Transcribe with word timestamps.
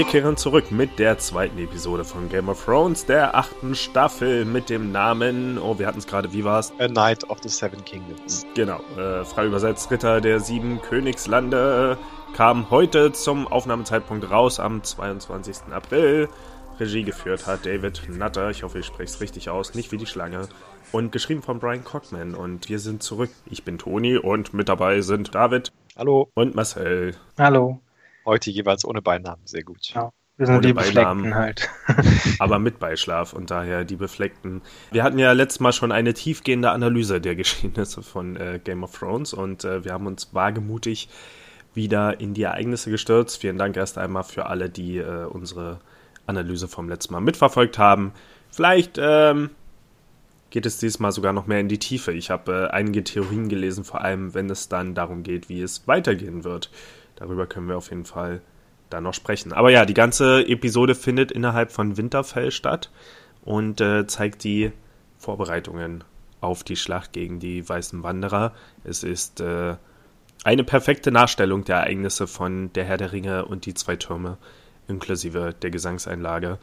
Wir 0.00 0.06
kehren 0.06 0.38
zurück 0.38 0.70
mit 0.70 0.98
der 0.98 1.18
zweiten 1.18 1.58
Episode 1.58 2.06
von 2.06 2.30
Game 2.30 2.48
of 2.48 2.64
Thrones, 2.64 3.04
der 3.04 3.34
achten 3.34 3.74
Staffel 3.74 4.46
mit 4.46 4.70
dem 4.70 4.92
Namen, 4.92 5.58
oh, 5.58 5.78
wir 5.78 5.86
hatten 5.86 5.98
es 5.98 6.06
gerade, 6.06 6.32
wie 6.32 6.42
war's? 6.42 6.72
A 6.78 6.88
Knight 6.88 7.28
of 7.28 7.40
the 7.42 7.50
Seven 7.50 7.84
Kingdoms. 7.84 8.46
Genau, 8.54 8.80
äh, 8.96 9.26
frei 9.26 9.44
übersetzt 9.44 9.90
Ritter 9.90 10.22
der 10.22 10.40
sieben 10.40 10.80
Königslande, 10.80 11.98
kam 12.34 12.70
heute 12.70 13.12
zum 13.12 13.46
Aufnahmezeitpunkt 13.46 14.30
raus 14.30 14.58
am 14.58 14.82
22. 14.82 15.70
April. 15.70 16.30
Regie 16.78 17.02
geführt 17.02 17.46
hat 17.46 17.66
David 17.66 18.08
Nutter, 18.08 18.48
ich 18.48 18.62
hoffe, 18.62 18.78
ich 18.78 18.86
spreche 18.86 19.12
es 19.12 19.20
richtig 19.20 19.50
aus, 19.50 19.74
nicht 19.74 19.92
wie 19.92 19.98
die 19.98 20.06
Schlange. 20.06 20.48
Und 20.92 21.12
geschrieben 21.12 21.42
von 21.42 21.58
Brian 21.58 21.84
Cockman. 21.84 22.34
Und 22.34 22.70
wir 22.70 22.78
sind 22.78 23.02
zurück. 23.02 23.28
Ich 23.44 23.64
bin 23.64 23.76
Toni 23.76 24.16
und 24.16 24.54
mit 24.54 24.70
dabei 24.70 25.02
sind 25.02 25.34
David. 25.34 25.70
Hallo. 25.94 26.30
Und 26.34 26.54
Marcel. 26.54 27.16
Hallo. 27.36 27.82
Heute 28.24 28.50
jeweils 28.50 28.84
ohne 28.84 29.02
Beinamen, 29.02 29.46
sehr 29.46 29.62
gut. 29.62 29.90
Ja. 29.94 30.12
Wir 30.40 30.46
sind 30.46 30.56
Ohne 30.56 30.66
die 30.68 30.72
Beinamen. 30.72 31.24
Befleckten 31.24 31.34
halt. 31.34 31.70
aber 32.38 32.58
mit 32.58 32.78
Beischlaf 32.78 33.34
und 33.34 33.50
daher 33.50 33.84
die 33.84 33.96
Befleckten. 33.96 34.62
Wir 34.90 35.02
hatten 35.02 35.18
ja 35.18 35.32
letztes 35.32 35.60
Mal 35.60 35.74
schon 35.74 35.92
eine 35.92 36.14
tiefgehende 36.14 36.70
Analyse 36.70 37.20
der 37.20 37.36
Geschehnisse 37.36 38.02
von 38.02 38.36
äh, 38.36 38.58
Game 38.64 38.82
of 38.82 38.98
Thrones 38.98 39.34
und 39.34 39.64
äh, 39.64 39.84
wir 39.84 39.92
haben 39.92 40.06
uns 40.06 40.32
wagemutig 40.32 41.10
wieder 41.74 42.20
in 42.20 42.32
die 42.32 42.44
Ereignisse 42.44 42.90
gestürzt. 42.90 43.38
Vielen 43.38 43.58
Dank 43.58 43.76
erst 43.76 43.98
einmal 43.98 44.24
für 44.24 44.46
alle, 44.46 44.70
die 44.70 44.96
äh, 44.96 45.26
unsere 45.26 45.80
Analyse 46.26 46.68
vom 46.68 46.88
letzten 46.88 47.12
Mal 47.12 47.20
mitverfolgt 47.20 47.76
haben. 47.76 48.12
Vielleicht 48.50 48.98
ähm, 48.98 49.50
geht 50.48 50.64
es 50.64 50.78
diesmal 50.78 51.12
sogar 51.12 51.32
noch 51.32 51.46
mehr 51.46 51.60
in 51.60 51.68
die 51.68 51.78
Tiefe. 51.78 52.12
Ich 52.12 52.30
habe 52.30 52.68
äh, 52.70 52.74
einige 52.74 53.04
Theorien 53.04 53.48
gelesen, 53.48 53.84
vor 53.84 54.00
allem 54.00 54.32
wenn 54.34 54.48
es 54.48 54.68
dann 54.68 54.94
darum 54.94 55.22
geht, 55.22 55.48
wie 55.48 55.60
es 55.60 55.86
weitergehen 55.86 56.44
wird. 56.44 56.70
Darüber 57.20 57.46
können 57.46 57.68
wir 57.68 57.76
auf 57.76 57.90
jeden 57.90 58.06
Fall 58.06 58.40
dann 58.88 59.04
noch 59.04 59.14
sprechen. 59.14 59.52
Aber 59.52 59.70
ja, 59.70 59.86
die 59.86 59.94
ganze 59.94 60.44
Episode 60.48 60.96
findet 60.96 61.30
innerhalb 61.30 61.70
von 61.70 61.96
Winterfell 61.96 62.50
statt 62.50 62.90
und 63.44 63.80
äh, 63.80 64.06
zeigt 64.06 64.42
die 64.42 64.72
Vorbereitungen 65.18 66.02
auf 66.40 66.64
die 66.64 66.76
Schlacht 66.76 67.12
gegen 67.12 67.38
die 67.38 67.68
Weißen 67.68 68.02
Wanderer. 68.02 68.52
Es 68.82 69.04
ist 69.04 69.40
äh, 69.40 69.76
eine 70.44 70.64
perfekte 70.64 71.12
Nachstellung 71.12 71.64
der 71.64 71.76
Ereignisse 71.76 72.26
von 72.26 72.72
Der 72.72 72.84
Herr 72.84 72.96
der 72.96 73.12
Ringe 73.12 73.44
und 73.44 73.66
die 73.66 73.74
zwei 73.74 73.96
Türme, 73.96 74.38
inklusive 74.88 75.54
der 75.60 75.70
Gesangseinlage. 75.70 76.58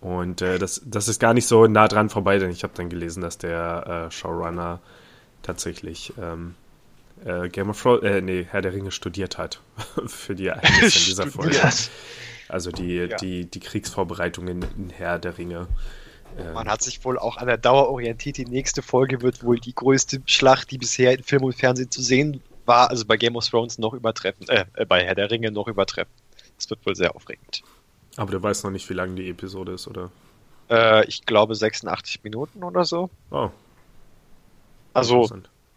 Und 0.00 0.42
äh, 0.42 0.58
das, 0.58 0.82
das 0.84 1.08
ist 1.08 1.20
gar 1.20 1.34
nicht 1.34 1.46
so 1.46 1.66
nah 1.66 1.86
dran 1.86 2.08
vorbei, 2.08 2.38
denn 2.38 2.50
ich 2.50 2.64
habe 2.64 2.72
dann 2.74 2.88
gelesen, 2.88 3.20
dass 3.22 3.38
der 3.38 4.08
äh, 4.08 4.10
Showrunner 4.10 4.80
tatsächlich 5.42 6.12
ähm, 6.20 6.54
äh, 7.24 7.48
Game 7.48 7.70
of 7.70 7.80
Thrones, 7.80 8.02
äh, 8.02 8.20
nee, 8.20 8.46
Herr 8.50 8.62
der 8.62 8.72
Ringe 8.72 8.90
studiert 8.90 9.38
hat 9.38 9.60
für 10.06 10.34
die 10.34 10.46
Ereignisse 10.48 10.98
in 10.98 11.04
dieser 11.06 11.26
Folge. 11.26 11.60
Also 12.48 12.70
die, 12.72 12.96
Ja. 12.96 13.16
die, 13.16 13.46
die 13.46 13.60
Kriegsvorbereitungen 13.60 14.62
in 14.76 14.90
Herr 14.90 15.18
der 15.18 15.38
Ringe. 15.38 15.68
Äh, 16.38 16.52
Man 16.52 16.68
hat 16.68 16.82
sich 16.82 17.04
wohl 17.04 17.18
auch 17.18 17.36
an 17.36 17.46
der 17.46 17.58
Dauer 17.58 17.88
orientiert. 17.88 18.36
Die 18.38 18.44
nächste 18.44 18.82
Folge 18.82 19.22
wird 19.22 19.42
wohl 19.44 19.58
die 19.58 19.74
größte 19.74 20.20
Schlacht, 20.26 20.70
die 20.70 20.78
bisher 20.78 21.12
in 21.16 21.22
Film 21.22 21.44
und 21.44 21.54
Fernsehen 21.54 21.90
zu 21.90 22.02
sehen 22.02 22.42
war, 22.66 22.90
also 22.90 23.04
bei 23.04 23.16
Game 23.16 23.36
of 23.36 23.48
Thrones 23.48 23.78
noch 23.78 23.94
übertreffen, 23.94 24.48
äh, 24.48 24.64
äh, 24.74 24.84
bei 24.84 25.04
Herr 25.04 25.14
der 25.14 25.30
Ringe 25.30 25.50
noch 25.50 25.66
übertreffen. 25.68 26.12
Das 26.56 26.68
wird 26.70 26.84
wohl 26.86 26.94
sehr 26.96 27.14
aufregend. 27.16 27.62
aber 28.16 28.30
du 28.32 28.42
weißt 28.42 28.64
noch 28.64 28.70
nicht, 28.70 28.88
wie 28.90 28.94
lang 28.94 29.16
die 29.16 29.28
Episode 29.30 29.72
ist, 29.72 29.88
oder? 29.88 30.10
Äh, 30.70 31.06
ich 31.06 31.24
glaube 31.26 31.54
86 31.54 32.22
Minuten 32.22 32.62
oder 32.62 32.84
so. 32.84 33.10
Oh. 33.30 33.50
Also. 34.92 35.28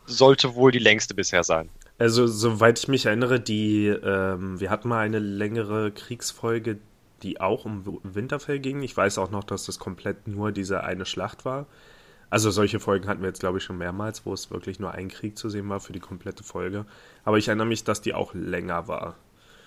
Sollte 0.05 0.55
wohl 0.55 0.71
die 0.71 0.79
längste 0.79 1.13
bisher 1.13 1.43
sein. 1.43 1.69
Also, 1.99 2.27
soweit 2.27 2.79
ich 2.79 2.87
mich 2.87 3.05
erinnere, 3.05 3.39
die, 3.39 3.87
ähm, 3.87 4.59
wir 4.59 4.69
hatten 4.69 4.89
mal 4.89 4.99
eine 4.99 5.19
längere 5.19 5.91
Kriegsfolge, 5.91 6.79
die 7.21 7.39
auch 7.39 7.65
um 7.65 7.99
Winterfell 8.03 8.59
ging. 8.59 8.81
Ich 8.81 8.95
weiß 8.95 9.17
auch 9.17 9.31
noch, 9.31 9.43
dass 9.43 9.65
das 9.65 9.79
komplett 9.79 10.27
nur 10.27 10.51
diese 10.51 10.83
eine 10.83 11.05
Schlacht 11.05 11.45
war. 11.45 11.65
Also 12.29 12.49
solche 12.49 12.79
Folgen 12.79 13.07
hatten 13.07 13.21
wir 13.21 13.27
jetzt, 13.27 13.41
glaube 13.41 13.59
ich, 13.59 13.63
schon 13.63 13.77
mehrmals, 13.77 14.25
wo 14.25 14.33
es 14.33 14.49
wirklich 14.49 14.79
nur 14.79 14.91
ein 14.91 15.07
Krieg 15.07 15.37
zu 15.37 15.49
sehen 15.49 15.69
war 15.69 15.79
für 15.79 15.93
die 15.93 15.99
komplette 15.99 16.43
Folge. 16.43 16.85
Aber 17.23 17.37
ich 17.37 17.47
erinnere 17.47 17.67
mich, 17.67 17.83
dass 17.83 18.01
die 18.01 18.15
auch 18.15 18.33
länger 18.33 18.87
war. 18.87 19.15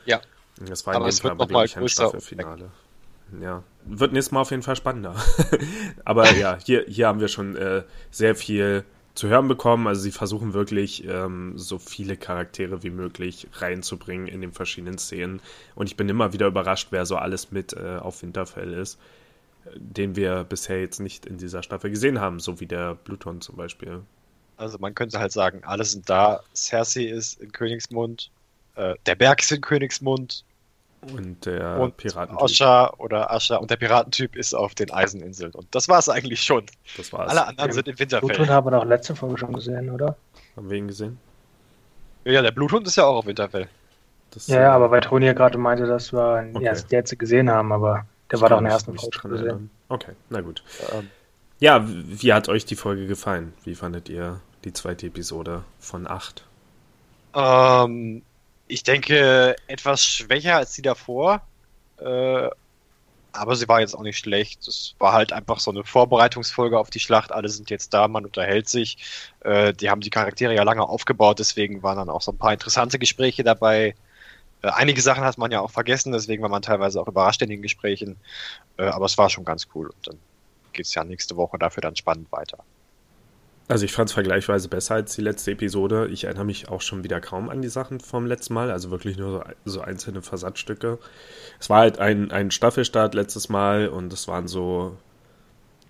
Ja. 0.04 0.20
Das 0.66 0.84
war 0.84 0.94
in 0.94 0.96
Aber 0.96 1.06
dem 1.06 1.10
es 1.10 1.20
Fall 1.20 1.30
aber 1.30 1.60
ein 1.60 1.88
Staffelfinale. 1.88 2.70
Ja. 3.40 3.62
Wird 3.84 4.12
nächstes 4.12 4.32
Mal 4.32 4.40
auf 4.40 4.50
jeden 4.50 4.64
Fall 4.64 4.74
spannender. 4.74 5.14
aber 6.04 6.28
ja, 6.32 6.58
hier, 6.64 6.84
hier 6.88 7.06
haben 7.06 7.20
wir 7.20 7.28
schon 7.28 7.54
äh, 7.56 7.84
sehr 8.10 8.34
viel 8.34 8.84
zu 9.16 9.28
hören 9.28 9.48
bekommen. 9.48 9.88
Also 9.88 10.02
sie 10.02 10.12
versuchen 10.12 10.54
wirklich 10.54 11.04
ähm, 11.06 11.54
so 11.56 11.78
viele 11.78 12.16
Charaktere 12.16 12.82
wie 12.82 12.90
möglich 12.90 13.48
reinzubringen 13.54 14.28
in 14.28 14.40
den 14.40 14.52
verschiedenen 14.52 14.98
Szenen. 14.98 15.40
Und 15.74 15.88
ich 15.88 15.96
bin 15.96 16.08
immer 16.08 16.32
wieder 16.32 16.46
überrascht, 16.46 16.88
wer 16.90 17.06
so 17.06 17.16
alles 17.16 17.50
mit 17.50 17.72
äh, 17.72 17.96
auf 17.96 18.22
Winterfell 18.22 18.72
ist, 18.72 18.98
den 19.74 20.14
wir 20.14 20.44
bisher 20.44 20.80
jetzt 20.80 21.00
nicht 21.00 21.26
in 21.26 21.38
dieser 21.38 21.62
Staffel 21.62 21.90
gesehen 21.90 22.20
haben, 22.20 22.38
so 22.38 22.60
wie 22.60 22.66
der 22.66 22.94
Bluton 22.94 23.40
zum 23.40 23.56
Beispiel. 23.56 24.02
Also 24.58 24.78
man 24.78 24.94
könnte 24.94 25.18
halt 25.18 25.32
sagen, 25.32 25.64
alle 25.64 25.84
sind 25.84 26.08
da. 26.08 26.40
Cersei 26.54 27.04
ist 27.04 27.40
in 27.40 27.52
Königsmund, 27.52 28.30
äh, 28.74 28.94
der 29.06 29.14
Berg 29.14 29.40
ist 29.40 29.50
in 29.50 29.60
Königsmund 29.62 30.44
Und 31.02 31.46
der 31.46 31.78
und 31.78 31.96
Piraten. 31.96 32.36
Ascha 32.38 32.92
oder 32.98 33.30
Ascha 33.30 33.56
und 33.56 33.70
der 33.70 33.76
Piratentyp 33.76 34.34
ist 34.34 34.54
auf 34.54 34.74
den 34.74 34.90
Eiseninseln. 34.90 35.52
Und 35.52 35.66
das 35.74 35.88
war 35.88 35.98
es 35.98 36.08
eigentlich 36.08 36.42
schon. 36.42 36.66
Das 36.96 37.12
war's. 37.12 37.30
Alle 37.30 37.46
anderen 37.46 37.70
Ja. 37.70 37.74
sind 37.74 37.86
in 37.88 37.94
Bluthund 37.96 38.22
Winterfell. 38.22 38.48
haben 38.48 38.66
wir 38.66 38.70
doch 38.72 38.84
letzte 38.84 39.14
Folge 39.14 39.38
schon 39.38 39.52
gesehen, 39.52 39.90
oder? 39.90 40.16
Haben 40.56 40.68
wir 40.70 40.78
ihn 40.78 40.88
gesehen? 40.88 41.18
Ja, 42.24 42.42
der 42.42 42.50
Bluthund 42.50 42.86
ist 42.88 42.96
ja 42.96 43.04
auch 43.04 43.16
auf 43.18 43.26
Winterfell. 43.26 43.68
Das, 44.32 44.48
Ja, 44.48 44.60
ja, 44.62 44.72
aber 44.72 44.90
weil 44.90 45.00
Toni 45.00 45.26
ja 45.26 45.32
gerade 45.32 45.58
meinte, 45.58 45.86
dass 45.86 46.12
wir 46.12 46.42
ihn 46.42 46.56
Okay. 46.56 46.64
erst 46.66 46.90
jetzt 46.90 47.16
gesehen 47.18 47.48
haben, 47.50 47.70
aber 47.70 48.04
der 48.30 48.36
ich 48.38 48.42
war 48.42 48.48
doch 48.48 48.58
in 48.58 48.64
der 48.64 48.72
ersten 48.72 48.98
Folge 48.98 49.16
schon 49.16 49.30
gesehen. 49.30 49.46
erinnern. 49.46 49.70
Okay, 49.88 50.12
na 50.30 50.40
gut. 50.40 50.64
Ähm, 50.92 51.08
Ja, 51.60 51.84
wie 51.86 52.32
hat 52.32 52.48
euch 52.48 52.64
die 52.64 52.74
Folge 52.74 53.06
gefallen? 53.06 53.54
Wie 53.64 53.76
fandet 53.76 54.08
ihr 54.08 54.40
die 54.64 54.72
zweite 54.72 55.06
Episode 55.06 55.62
von 55.78 56.08
8? 56.08 56.44
ähm, 57.34 58.22
ich 58.68 58.82
denke, 58.82 59.56
etwas 59.66 60.04
schwächer 60.04 60.56
als 60.56 60.72
die 60.72 60.82
davor. 60.82 61.42
Äh, 61.98 62.48
aber 63.32 63.54
sie 63.56 63.68
war 63.68 63.80
jetzt 63.80 63.94
auch 63.94 64.02
nicht 64.02 64.18
schlecht. 64.18 64.66
Es 64.66 64.94
war 64.98 65.12
halt 65.12 65.32
einfach 65.32 65.60
so 65.60 65.70
eine 65.70 65.84
Vorbereitungsfolge 65.84 66.78
auf 66.78 66.90
die 66.90 67.00
Schlacht. 67.00 67.32
Alle 67.32 67.48
sind 67.48 67.70
jetzt 67.70 67.92
da, 67.92 68.08
man 68.08 68.24
unterhält 68.24 68.68
sich. 68.68 68.98
Äh, 69.40 69.72
die 69.74 69.90
haben 69.90 70.00
die 70.00 70.10
Charaktere 70.10 70.54
ja 70.54 70.62
lange 70.62 70.82
aufgebaut, 70.82 71.38
deswegen 71.38 71.82
waren 71.82 71.98
dann 71.98 72.10
auch 72.10 72.22
so 72.22 72.32
ein 72.32 72.38
paar 72.38 72.52
interessante 72.52 72.98
Gespräche 72.98 73.44
dabei. 73.44 73.94
Äh, 74.62 74.68
einige 74.68 75.02
Sachen 75.02 75.24
hat 75.24 75.38
man 75.38 75.52
ja 75.52 75.60
auch 75.60 75.70
vergessen, 75.70 76.12
deswegen 76.12 76.42
war 76.42 76.48
man 76.48 76.62
teilweise 76.62 77.00
auch 77.00 77.08
überrascht 77.08 77.42
in 77.42 77.50
den 77.50 77.62
Gesprächen. 77.62 78.16
Äh, 78.78 78.86
aber 78.86 79.06
es 79.06 79.18
war 79.18 79.30
schon 79.30 79.44
ganz 79.44 79.68
cool. 79.74 79.88
Und 79.88 80.06
dann 80.06 80.18
geht's 80.72 80.94
ja 80.94 81.04
nächste 81.04 81.36
Woche 81.36 81.58
dafür 81.58 81.82
dann 81.82 81.96
spannend 81.96 82.30
weiter. 82.32 82.58
Also 83.68 83.84
ich 83.84 83.92
fand 83.92 84.08
es 84.08 84.14
vergleichsweise 84.14 84.68
besser 84.68 84.94
als 84.94 85.16
die 85.16 85.22
letzte 85.22 85.50
Episode. 85.50 86.06
Ich 86.12 86.24
erinnere 86.24 86.44
mich 86.44 86.68
auch 86.68 86.80
schon 86.80 87.02
wieder 87.02 87.20
kaum 87.20 87.48
an 87.48 87.62
die 87.62 87.68
Sachen 87.68 87.98
vom 87.98 88.24
letzten 88.24 88.54
Mal, 88.54 88.70
also 88.70 88.92
wirklich 88.92 89.18
nur 89.18 89.44
so, 89.64 89.72
so 89.72 89.80
einzelne 89.80 90.22
Versatzstücke. 90.22 90.98
Es 91.58 91.68
war 91.68 91.80
halt 91.80 91.98
ein, 91.98 92.30
ein 92.30 92.52
Staffelstart 92.52 93.14
letztes 93.14 93.48
Mal 93.48 93.88
und 93.88 94.12
es 94.12 94.28
waren 94.28 94.46
so, 94.46 94.96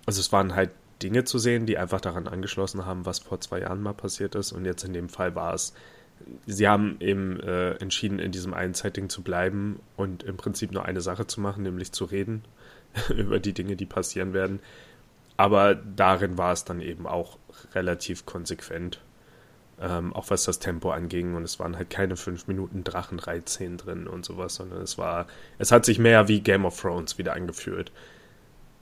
also 0.06 0.20
es 0.20 0.32
waren 0.32 0.54
halt 0.54 0.70
Dinge 1.02 1.24
zu 1.24 1.38
sehen, 1.38 1.66
die 1.66 1.76
einfach 1.76 2.00
daran 2.00 2.26
angeschlossen 2.26 2.86
haben, 2.86 3.04
was 3.04 3.18
vor 3.18 3.42
zwei 3.42 3.60
Jahren 3.60 3.82
mal 3.82 3.92
passiert 3.92 4.34
ist. 4.34 4.52
Und 4.52 4.64
jetzt 4.64 4.84
in 4.84 4.94
dem 4.94 5.10
Fall 5.10 5.34
war 5.34 5.52
es, 5.52 5.74
sie 6.46 6.66
haben 6.66 6.96
eben 7.00 7.38
äh, 7.40 7.72
entschieden, 7.72 8.18
in 8.18 8.32
diesem 8.32 8.54
einen 8.54 8.72
Setting 8.72 9.10
zu 9.10 9.22
bleiben 9.22 9.80
und 9.96 10.22
im 10.22 10.38
Prinzip 10.38 10.72
nur 10.72 10.86
eine 10.86 11.02
Sache 11.02 11.26
zu 11.26 11.42
machen, 11.42 11.64
nämlich 11.64 11.92
zu 11.92 12.06
reden 12.06 12.42
über 13.14 13.38
die 13.38 13.52
Dinge, 13.52 13.76
die 13.76 13.84
passieren 13.84 14.32
werden. 14.32 14.60
Aber 15.36 15.74
darin 15.74 16.38
war 16.38 16.52
es 16.52 16.64
dann 16.64 16.80
eben 16.80 17.06
auch 17.06 17.38
relativ 17.74 18.24
konsequent, 18.24 19.00
ähm, 19.80 20.14
auch 20.14 20.30
was 20.30 20.44
das 20.44 20.58
Tempo 20.58 20.90
anging. 20.90 21.34
Und 21.34 21.42
es 21.42 21.58
waren 21.58 21.76
halt 21.76 21.90
keine 21.90 22.16
fünf 22.16 22.46
Minuten 22.46 22.84
Drachenreitszenen 22.84 23.76
drin 23.76 24.06
und 24.06 24.24
sowas, 24.24 24.54
sondern 24.54 24.80
es 24.80 24.96
war, 24.96 25.26
es 25.58 25.72
hat 25.72 25.84
sich 25.84 25.98
mehr 25.98 26.28
wie 26.28 26.40
Game 26.40 26.64
of 26.64 26.80
Thrones 26.80 27.18
wieder 27.18 27.34
angefühlt, 27.34 27.92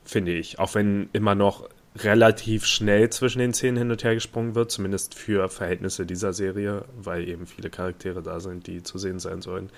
finde 0.04 0.32
ich. 0.32 0.58
Auch 0.58 0.74
wenn 0.74 1.08
immer 1.12 1.34
noch 1.34 1.68
relativ 1.96 2.66
schnell 2.66 3.10
zwischen 3.10 3.38
den 3.38 3.54
Szenen 3.54 3.76
hin 3.76 3.90
und 3.90 4.02
her 4.02 4.14
gesprungen 4.14 4.54
wird, 4.54 4.70
zumindest 4.70 5.14
für 5.14 5.48
Verhältnisse 5.48 6.06
dieser 6.06 6.32
Serie, 6.32 6.84
weil 6.96 7.28
eben 7.28 7.46
viele 7.46 7.70
Charaktere 7.70 8.22
da 8.22 8.40
sind, 8.40 8.66
die 8.66 8.82
zu 8.82 8.98
sehen 8.98 9.20
sein 9.20 9.42
sollen. 9.42 9.70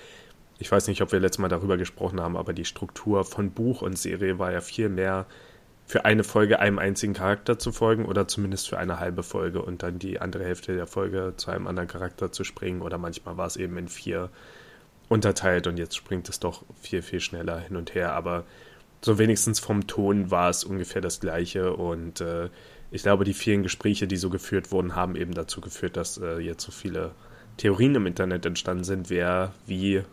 Ich 0.59 0.71
weiß 0.71 0.87
nicht, 0.87 1.01
ob 1.01 1.11
wir 1.11 1.19
letztes 1.19 1.39
Mal 1.39 1.49
darüber 1.49 1.77
gesprochen 1.77 2.19
haben, 2.19 2.35
aber 2.35 2.53
die 2.53 2.65
Struktur 2.65 3.23
von 3.23 3.51
Buch 3.51 3.83
und 3.83 3.99
Serie 3.99 4.39
war 4.39 4.51
ja 4.51 4.61
viel 4.61 4.89
mehr 4.89 5.27
für 5.87 6.03
eine 6.03 6.25
Folge 6.25 6.59
einem 6.59 6.79
einzigen 6.79 7.13
Charakter 7.13 7.57
zu 7.57 7.71
folgen 7.71 8.05
oder 8.05 8.27
zumindest 8.27 8.67
für 8.67 8.77
eine 8.77 8.99
halbe 8.99 9.23
Folge 9.23 9.61
und 9.61 9.83
dann 9.83 9.99
die 9.99 10.19
andere 10.19 10.43
Hälfte 10.43 10.75
der 10.75 10.85
Folge 10.85 11.33
zu 11.37 11.49
einem 11.49 11.65
anderen 11.65 11.87
Charakter 11.87 12.29
zu 12.29 12.43
springen 12.43 12.81
oder 12.81 12.97
manchmal 12.97 13.37
war 13.37 13.47
es 13.47 13.55
eben 13.55 13.77
in 13.77 13.87
vier 13.87 14.29
unterteilt 15.07 15.65
und 15.65 15.79
jetzt 15.79 15.95
springt 15.95 16.27
es 16.27 16.41
doch 16.41 16.63
viel, 16.81 17.01
viel 17.01 17.21
schneller 17.21 17.57
hin 17.57 17.77
und 17.77 17.95
her, 17.95 18.11
aber 18.11 18.43
so 19.01 19.17
wenigstens 19.17 19.61
vom 19.61 19.87
Ton 19.87 20.29
war 20.29 20.49
es 20.49 20.65
ungefähr 20.65 21.01
das 21.01 21.21
gleiche 21.21 21.73
und 21.73 22.19
äh, 22.19 22.49
ich 22.91 23.03
glaube, 23.03 23.23
die 23.23 23.33
vielen 23.33 23.63
Gespräche, 23.63 24.07
die 24.07 24.17
so 24.17 24.29
geführt 24.29 24.73
wurden, 24.73 24.93
haben 24.93 25.15
eben 25.15 25.33
dazu 25.33 25.61
geführt, 25.61 25.95
dass 25.95 26.17
äh, 26.17 26.39
jetzt 26.39 26.63
so 26.63 26.73
viele 26.73 27.11
Theorien 27.55 27.95
im 27.95 28.07
Internet 28.07 28.45
entstanden 28.45 28.83
sind, 28.83 29.09
wer 29.09 29.53
wie 29.65 30.03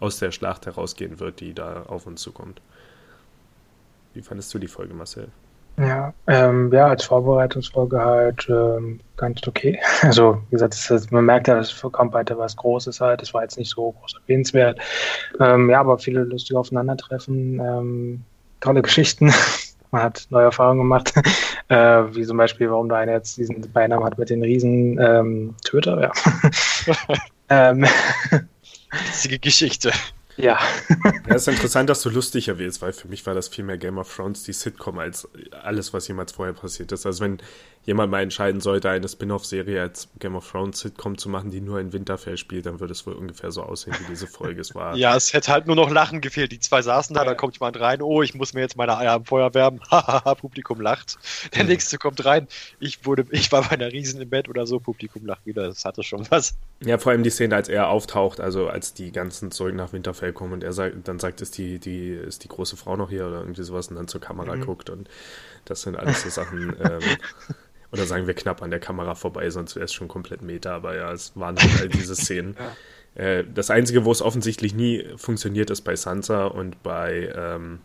aus 0.00 0.18
der 0.18 0.32
Schlacht 0.32 0.64
herausgehen 0.64 1.20
wird, 1.20 1.40
die 1.40 1.52
da 1.52 1.82
auf 1.82 2.06
uns 2.06 2.22
zukommt. 2.22 2.62
Wie 4.14 4.22
fandest 4.22 4.52
du 4.54 4.58
die 4.58 4.68
Folge, 4.68 4.94
Marcel? 4.94 5.28
Ja, 5.78 6.12
ähm, 6.26 6.72
ja, 6.72 6.88
als 6.88 7.04
Vorbereitungsfolge 7.04 8.00
halt 8.00 8.48
ähm, 8.48 8.98
ganz 9.16 9.46
okay. 9.46 9.78
Also, 10.02 10.42
wie 10.48 10.54
gesagt, 10.56 10.74
das, 10.74 10.88
das, 10.88 11.10
man 11.10 11.24
merkt 11.24 11.46
ja, 11.46 11.58
es 11.58 11.80
kommt 11.80 12.12
weiter 12.12 12.36
was 12.36 12.56
Großes 12.56 13.00
halt. 13.00 13.22
Das 13.22 13.32
war 13.32 13.42
jetzt 13.42 13.58
nicht 13.58 13.70
so 13.70 13.92
groß 13.92 14.16
erwähnenswert. 14.22 14.80
Ähm, 15.38 15.70
ja, 15.70 15.80
aber 15.80 15.98
viele 15.98 16.24
lustige 16.24 16.58
Aufeinandertreffen, 16.58 17.60
ähm, 17.60 18.24
tolle 18.60 18.82
Geschichten. 18.82 19.32
man 19.92 20.02
hat 20.02 20.26
neue 20.30 20.46
Erfahrungen 20.46 20.80
gemacht. 20.80 21.14
äh, 21.68 21.76
wie 22.12 22.24
zum 22.24 22.38
Beispiel, 22.38 22.70
warum 22.70 22.88
der 22.88 22.98
eine 22.98 23.12
jetzt 23.12 23.36
diesen 23.36 23.60
Beinamen 23.72 24.04
hat 24.04 24.18
mit 24.18 24.30
den 24.30 24.42
riesen 24.42 24.98
ähm, 25.00 25.54
Töter, 25.64 26.00
ja. 26.02 26.12
ähm, 27.50 27.86
Witzige 28.90 29.38
Geschichte. 29.38 29.92
Ja. 30.38 30.56
ja, 31.26 31.34
es 31.34 31.42
ist 31.42 31.48
interessant, 31.48 31.90
dass 31.90 32.00
du 32.02 32.10
lustig 32.10 32.46
erwählst, 32.48 32.80
weil 32.80 32.92
für 32.92 33.08
mich 33.08 33.26
war 33.26 33.34
das 33.34 33.48
viel 33.48 33.64
mehr 33.64 33.76
Game 33.76 33.98
of 33.98 34.14
Thrones, 34.14 34.44
die 34.44 34.52
Sitcom, 34.52 34.98
als 34.98 35.28
alles, 35.62 35.92
was 35.92 36.06
jemals 36.06 36.32
vorher 36.32 36.54
passiert 36.54 36.92
ist. 36.92 37.04
Also 37.06 37.24
wenn 37.24 37.38
jemand 37.88 38.10
mal 38.10 38.20
entscheiden 38.20 38.60
sollte, 38.60 38.90
eine 38.90 39.08
Spin-off-Serie 39.08 39.80
als 39.80 40.10
Game 40.18 40.36
of 40.36 40.50
Thrones 40.50 40.80
Sitcom 40.80 41.16
zu 41.16 41.30
machen, 41.30 41.50
die 41.50 41.62
nur 41.62 41.80
in 41.80 41.94
Winterfell 41.94 42.36
spielt, 42.36 42.66
dann 42.66 42.80
würde 42.80 42.92
es 42.92 43.06
wohl 43.06 43.14
ungefähr 43.14 43.50
so 43.50 43.62
aussehen, 43.62 43.96
wie 43.98 44.10
diese 44.10 44.26
Folge 44.26 44.60
es 44.60 44.74
war. 44.74 44.94
ja, 44.96 45.16
es 45.16 45.32
hätte 45.32 45.50
halt 45.50 45.66
nur 45.66 45.74
noch 45.74 45.88
Lachen 45.88 46.20
gefehlt. 46.20 46.52
Die 46.52 46.60
zwei 46.60 46.82
saßen 46.82 47.14
da, 47.14 47.24
da 47.24 47.34
kommt 47.34 47.54
jemand 47.54 47.80
rein, 47.80 48.02
oh, 48.02 48.22
ich 48.22 48.34
muss 48.34 48.52
mir 48.52 48.60
jetzt 48.60 48.76
meine 48.76 48.98
Eier 48.98 49.12
am 49.12 49.24
Feuer 49.24 49.54
wärmen. 49.54 49.80
Hahaha, 49.90 50.34
Publikum 50.34 50.82
lacht. 50.82 51.16
Der 51.54 51.62
mhm. 51.62 51.70
nächste 51.70 51.96
kommt 51.96 52.22
rein, 52.26 52.46
ich 52.78 53.06
wurde, 53.06 53.24
ich 53.30 53.50
war 53.52 53.62
bei 53.62 53.70
einer 53.70 53.90
Riesen 53.90 54.20
im 54.20 54.28
Bett 54.28 54.50
oder 54.50 54.66
so, 54.66 54.80
Publikum 54.80 55.24
lacht 55.24 55.46
wieder. 55.46 55.66
Das 55.66 55.86
hatte 55.86 56.02
schon 56.02 56.26
was. 56.28 56.58
Ja, 56.84 56.98
vor 56.98 57.12
allem 57.12 57.22
die 57.22 57.30
Szene, 57.30 57.56
als 57.56 57.70
er 57.70 57.88
auftaucht, 57.88 58.38
also 58.38 58.68
als 58.68 58.92
die 58.92 59.12
ganzen 59.12 59.50
zurück 59.50 59.74
nach 59.74 59.94
Winterfell 59.94 60.34
kommen 60.34 60.52
und 60.52 60.62
er 60.62 60.74
sagt, 60.74 61.08
dann 61.08 61.18
sagt, 61.18 61.40
ist 61.40 61.56
die, 61.56 61.78
die, 61.78 62.10
ist 62.10 62.44
die 62.44 62.48
große 62.48 62.76
Frau 62.76 62.96
noch 62.96 63.08
hier 63.08 63.26
oder 63.26 63.40
irgendwie 63.40 63.62
sowas 63.62 63.88
und 63.88 63.96
dann 63.96 64.08
zur 64.08 64.20
Kamera 64.20 64.56
mhm. 64.56 64.66
guckt 64.66 64.90
und 64.90 65.08
das 65.64 65.80
sind 65.80 65.96
alles 65.96 66.20
so 66.20 66.28
Sachen. 66.28 66.76
Ähm, 66.84 67.00
oder 67.92 68.04
sagen 68.04 68.26
wir 68.26 68.34
knapp 68.34 68.62
an 68.62 68.70
der 68.70 68.80
Kamera 68.80 69.14
vorbei, 69.14 69.48
sonst 69.50 69.76
wäre 69.76 69.84
es 69.84 69.92
schon 69.92 70.08
komplett 70.08 70.42
Meta, 70.42 70.74
aber 70.74 70.96
ja, 70.96 71.12
es 71.12 71.32
waren 71.36 71.56
halt 71.56 71.80
all 71.80 71.88
diese 71.88 72.14
Szenen. 72.16 72.56
ja. 73.16 73.22
äh, 73.22 73.44
das 73.52 73.70
Einzige, 73.70 74.04
wo 74.04 74.12
es 74.12 74.22
offensichtlich 74.22 74.74
nie 74.74 75.04
funktioniert, 75.16 75.70
ist 75.70 75.82
bei 75.82 75.96
Sansa 75.96 76.46
und 76.46 76.82
bei, 76.82 77.32
ähm, 77.34 77.80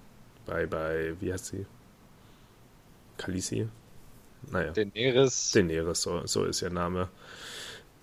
bei, 0.46 0.66
bei, 0.66 1.14
wie 1.20 1.32
heißt 1.32 1.46
sie? 1.48 1.66
Khaleesi? 3.18 3.68
Naja. 4.52 4.72
Daenerys. 4.72 5.52
Daenerys, 5.52 6.02
so, 6.02 6.26
so 6.26 6.44
ist 6.46 6.62
ihr 6.62 6.70
Name. 6.70 7.10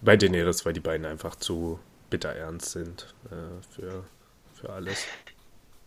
Bei 0.01 0.17
Daenerys, 0.17 0.65
weil 0.65 0.73
die 0.73 0.81
beiden 0.81 1.05
einfach 1.05 1.37
zu 1.37 1.79
bitter 2.09 2.31
ernst 2.31 2.73
sind 2.73 3.15
äh, 3.31 3.63
für, 3.75 4.05
für 4.55 4.71
alles. 4.71 5.05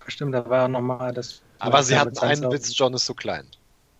Stimmt, 0.07 0.35
da 0.35 0.47
war 0.49 0.67
nochmal 0.67 1.13
das. 1.13 1.41
Aber 1.59 1.81
sie 1.81 1.97
hatten 1.97 2.17
einen 2.19 2.51
Witz, 2.51 2.77
John 2.77 2.93
ist 2.93 3.05
so 3.05 3.13
klein. 3.13 3.47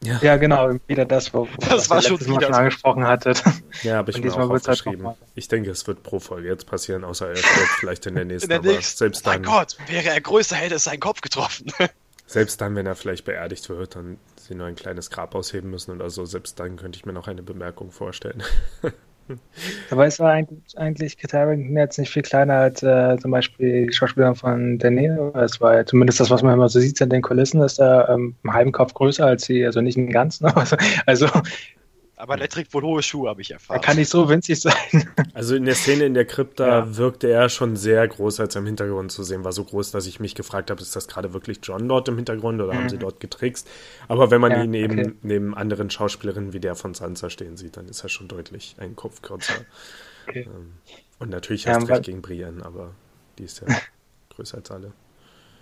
Ja. 0.04 0.20
ja, 0.22 0.38
genau, 0.38 0.76
wieder 0.88 1.06
das, 1.06 1.34
wo, 1.34 1.48
wo 1.48 1.70
das 1.70 1.90
war 1.90 2.02
schon 2.02 2.20
Mal 2.28 2.42
schon 2.42 2.54
angesprochen 2.54 3.06
hattet. 3.06 3.44
Ja, 3.84 3.98
habe 3.98 4.12
ich 4.12 4.22
mir 4.22 4.34
auch 4.34 4.50
aufgeschrieben. 4.50 5.08
Halt 5.08 5.18
ich 5.36 5.48
denke, 5.48 5.72
es 5.72 5.88
wird 5.88 6.04
pro 6.04 6.20
Folge 6.20 6.50
jetzt 6.50 6.68
passieren, 6.68 7.04
außer 7.04 7.30
er 7.30 7.36
stirbt 7.38 7.70
vielleicht 7.80 8.06
in 8.06 8.16
der 8.16 8.26
nächsten. 8.26 8.52
In 8.52 8.62
der 8.62 8.74
nächsten. 8.74 8.98
Selbst 8.98 9.26
dann, 9.26 9.42
mein 9.42 9.44
Gott, 9.44 9.78
wäre 9.88 10.10
er 10.10 10.22
größer, 10.22 10.56
hätte 10.56 10.76
es 10.76 10.84
seinen 10.84 11.00
Kopf 11.00 11.22
getroffen. 11.22 11.72
selbst 12.26 12.60
dann, 12.62 12.76
wenn 12.76 12.86
er 12.86 12.96
vielleicht 12.96 13.26
beerdigt 13.26 13.70
wird, 13.70 13.96
dann 13.96 14.18
sie 14.36 14.56
nur 14.56 14.68
ein 14.68 14.76
kleines 14.76 15.10
Grab 15.10 15.36
ausheben 15.36 15.70
müssen 15.70 15.92
oder 15.92 16.10
so, 16.10 16.26
selbst 16.26 16.60
dann 16.60 16.76
könnte 16.76 16.98
ich 16.98 17.06
mir 17.06 17.14
noch 17.14 17.28
eine 17.28 17.44
Bemerkung 17.44 17.92
vorstellen. 17.92 18.44
Aber 19.92 20.08
ist 20.08 20.20
er 20.20 20.28
eigentlich, 20.28 20.78
eigentlich 20.78 21.18
Kit 21.18 21.34
Harington 21.34 21.78
jetzt 21.78 21.98
nicht 21.98 22.12
viel 22.12 22.22
kleiner 22.22 22.56
als 22.56 22.84
äh, 22.84 23.18
zum 23.20 23.31
Beispiel 23.31 23.88
die 23.88 23.94
Schauspielerin 23.94 24.36
von 24.36 24.78
Danilo? 24.80 25.31
Es 25.36 25.62
war 25.62 25.75
ja 25.75 25.86
zumindest 25.86 26.20
das, 26.20 26.30
was 26.30 26.44
man 26.44 26.54
immer 26.54 26.70
so 26.70 26.80
sieht 26.80 27.00
in 27.02 27.10
den 27.10 27.22
Kulissen, 27.22 27.62
ist 27.62 27.80
er 27.80 28.10
ähm, 28.10 28.36
einen 28.44 28.54
halben 28.54 28.72
Kopf 28.72 28.94
größer 28.94 29.25
als 29.25 29.46
sie, 29.46 29.66
also 29.66 29.81
nicht 29.81 29.98
einen 29.98 30.10
ganzen. 30.10 30.48
Also, 30.56 30.78
also 31.06 31.28
aber 32.24 32.38
der 32.38 32.48
trägt 32.48 32.74
wohl 32.74 32.84
hohe 32.84 33.04
Schuhe, 33.04 33.30
habe 33.30 33.42
ich 33.42 33.52
erfahren. 33.52 33.80
Er 33.80 33.81
kann 33.81 33.98
nicht 33.98 34.08
so 34.08 34.30
winzig 34.30 34.62
sein. 34.62 34.74
Also 35.34 35.56
in 35.56 35.66
der 35.66 35.75
Szene 35.75 36.06
in 36.06 36.14
der 36.14 36.25
Krypta 36.25 36.68
ja. 36.68 36.98
wirkte 36.98 37.30
er 37.30 37.50
schon 37.50 37.75
sehr 37.75 38.08
groß, 38.08 38.40
als 38.40 38.56
er 38.56 38.60
im 38.62 38.68
Hintergrund 38.68 39.12
zu 39.12 39.24
sehen 39.24 39.44
war. 39.44 39.52
So 39.52 39.66
groß, 39.66 39.92
dass 39.92 40.06
ich 40.06 40.20
mich 40.20 40.36
gefragt 40.36 40.72
habe, 40.72 40.81
ist 40.81 40.96
das 40.96 41.08
gerade 41.08 41.34
wirklich 41.34 41.60
John 41.64 41.90
dort 41.90 42.08
im 42.08 42.16
Hintergrund 42.16 42.62
oder 42.62 42.74
mhm. 42.74 42.78
haben 42.78 42.90
sie 42.90 42.98
dort 42.98 43.20
getrickst? 43.20 43.68
Aber 44.08 44.31
wenn 44.31 44.40
man 44.40 44.52
ja, 44.52 44.64
ihn 44.64 44.74
eben 44.74 45.00
okay. 45.00 45.14
neben 45.22 45.54
anderen 45.54 45.90
Schauspielerinnen 45.90 46.54
wie 46.54 46.60
der 46.62 46.75
von 46.75 46.94
Sansa 46.94 47.30
stehen 47.30 47.58
sieht, 47.58 47.75
dann 47.75 47.90
ist 47.90 48.04
er 48.04 48.10
schon 48.10 48.30
deutlich 48.30 48.76
ein 48.80 48.96
Kopf 48.96 49.22
kürzer. 49.22 49.54
Okay. 50.26 50.48
Ähm, 50.48 50.72
und 51.19 51.31
natürlich 51.31 51.68
hast 51.68 51.81
du 51.81 51.92
recht 51.92 52.04
gegen 52.04 52.22
Brienne, 52.22 52.64
aber 52.64 52.96
die 53.38 53.44
ist 53.44 53.60
ja 53.60 53.68
größer 54.30 54.60
als 54.60 54.72
alle 54.72 54.94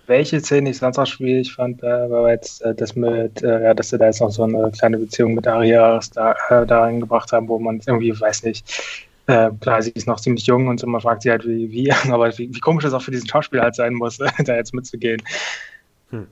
welche 0.08 0.40
Szene 0.40 0.70
ich 0.72 0.78
sonst 0.78 0.98
auch 0.98 1.06
schwierig 1.06 1.54
fand, 1.54 1.82
war 1.82 2.30
jetzt 2.30 2.62
äh, 2.64 2.76
das 2.76 2.96
mit, 2.96 3.42
äh, 3.44 3.64
ja, 3.64 3.74
dass 3.74 3.90
sie 3.90 3.98
da 3.98 4.06
jetzt 4.06 4.22
noch 4.22 4.32
so 4.32 4.44
eine 4.44 4.72
kleine 4.72 4.98
Beziehung 4.98 5.36
mit 5.36 5.48
Aria 5.48 6.00
da, 6.14 6.36
äh, 6.50 6.66
da 6.66 6.82
reingebracht 6.82 7.32
haben, 7.32 7.48
wo 7.48 7.60
man 7.60 7.82
irgendwie, 7.86 8.20
weiß 8.20 8.44
nicht, 8.44 8.66
äh, 9.28 9.52
klar, 9.60 9.82
sie 9.82 9.92
ist 9.92 10.08
noch 10.08 10.20
ziemlich 10.20 10.46
jung 10.46 10.68
und 10.68 10.80
so, 10.80 10.88
man 10.88 11.02
fragt 11.02 11.22
sie 11.22 11.32
halt, 11.32 11.48
wie, 11.48 11.72
wie 11.72 11.92
aber 12.12 12.38
wie, 12.38 12.54
wie 12.54 12.60
komisch 12.60 12.84
es 12.84 12.94
auch 12.94 13.02
für 13.02 13.12
diesen 13.12 13.28
Schauspieler 13.28 13.64
halt 13.64 13.76
sein 13.76 13.94
muss, 13.94 14.18
da 14.46 14.56
jetzt 14.56 14.74
mitzugehen. 14.74 15.22
Hm. 16.10 16.28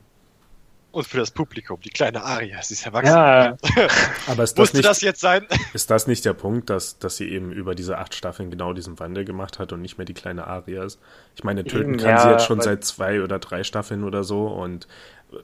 Und 0.92 1.06
für 1.06 1.18
das 1.18 1.30
Publikum, 1.30 1.80
die 1.80 1.90
kleine 1.90 2.24
Aria, 2.24 2.62
sie 2.62 2.74
ist 2.74 2.84
erwachsen. 2.84 3.14
Ja. 3.14 3.56
Aber 4.26 4.42
ist 4.42 4.54
das 4.54 4.58
Musste 4.58 4.76
nicht, 4.78 4.88
das 4.88 5.00
jetzt 5.00 5.20
sein? 5.20 5.46
Ist 5.72 5.90
das 5.90 6.06
nicht 6.06 6.24
der 6.24 6.32
Punkt, 6.32 6.68
dass, 6.68 6.98
dass 6.98 7.16
sie 7.16 7.28
eben 7.28 7.52
über 7.52 7.74
diese 7.74 7.98
acht 7.98 8.14
Staffeln 8.14 8.50
genau 8.50 8.72
diesen 8.72 8.98
Wandel 8.98 9.24
gemacht 9.24 9.58
hat 9.58 9.72
und 9.72 9.82
nicht 9.82 9.98
mehr 9.98 10.04
die 10.04 10.14
kleine 10.14 10.46
Aria 10.46 10.84
ist? 10.84 10.98
Ich 11.36 11.44
meine, 11.44 11.64
töten 11.64 11.96
kann 11.96 12.08
ja, 12.08 12.22
sie 12.22 12.28
jetzt 12.30 12.46
schon 12.46 12.60
seit 12.60 12.84
zwei 12.84 13.22
oder 13.22 13.38
drei 13.38 13.62
Staffeln 13.62 14.02
oder 14.04 14.24
so 14.24 14.48
und 14.48 14.88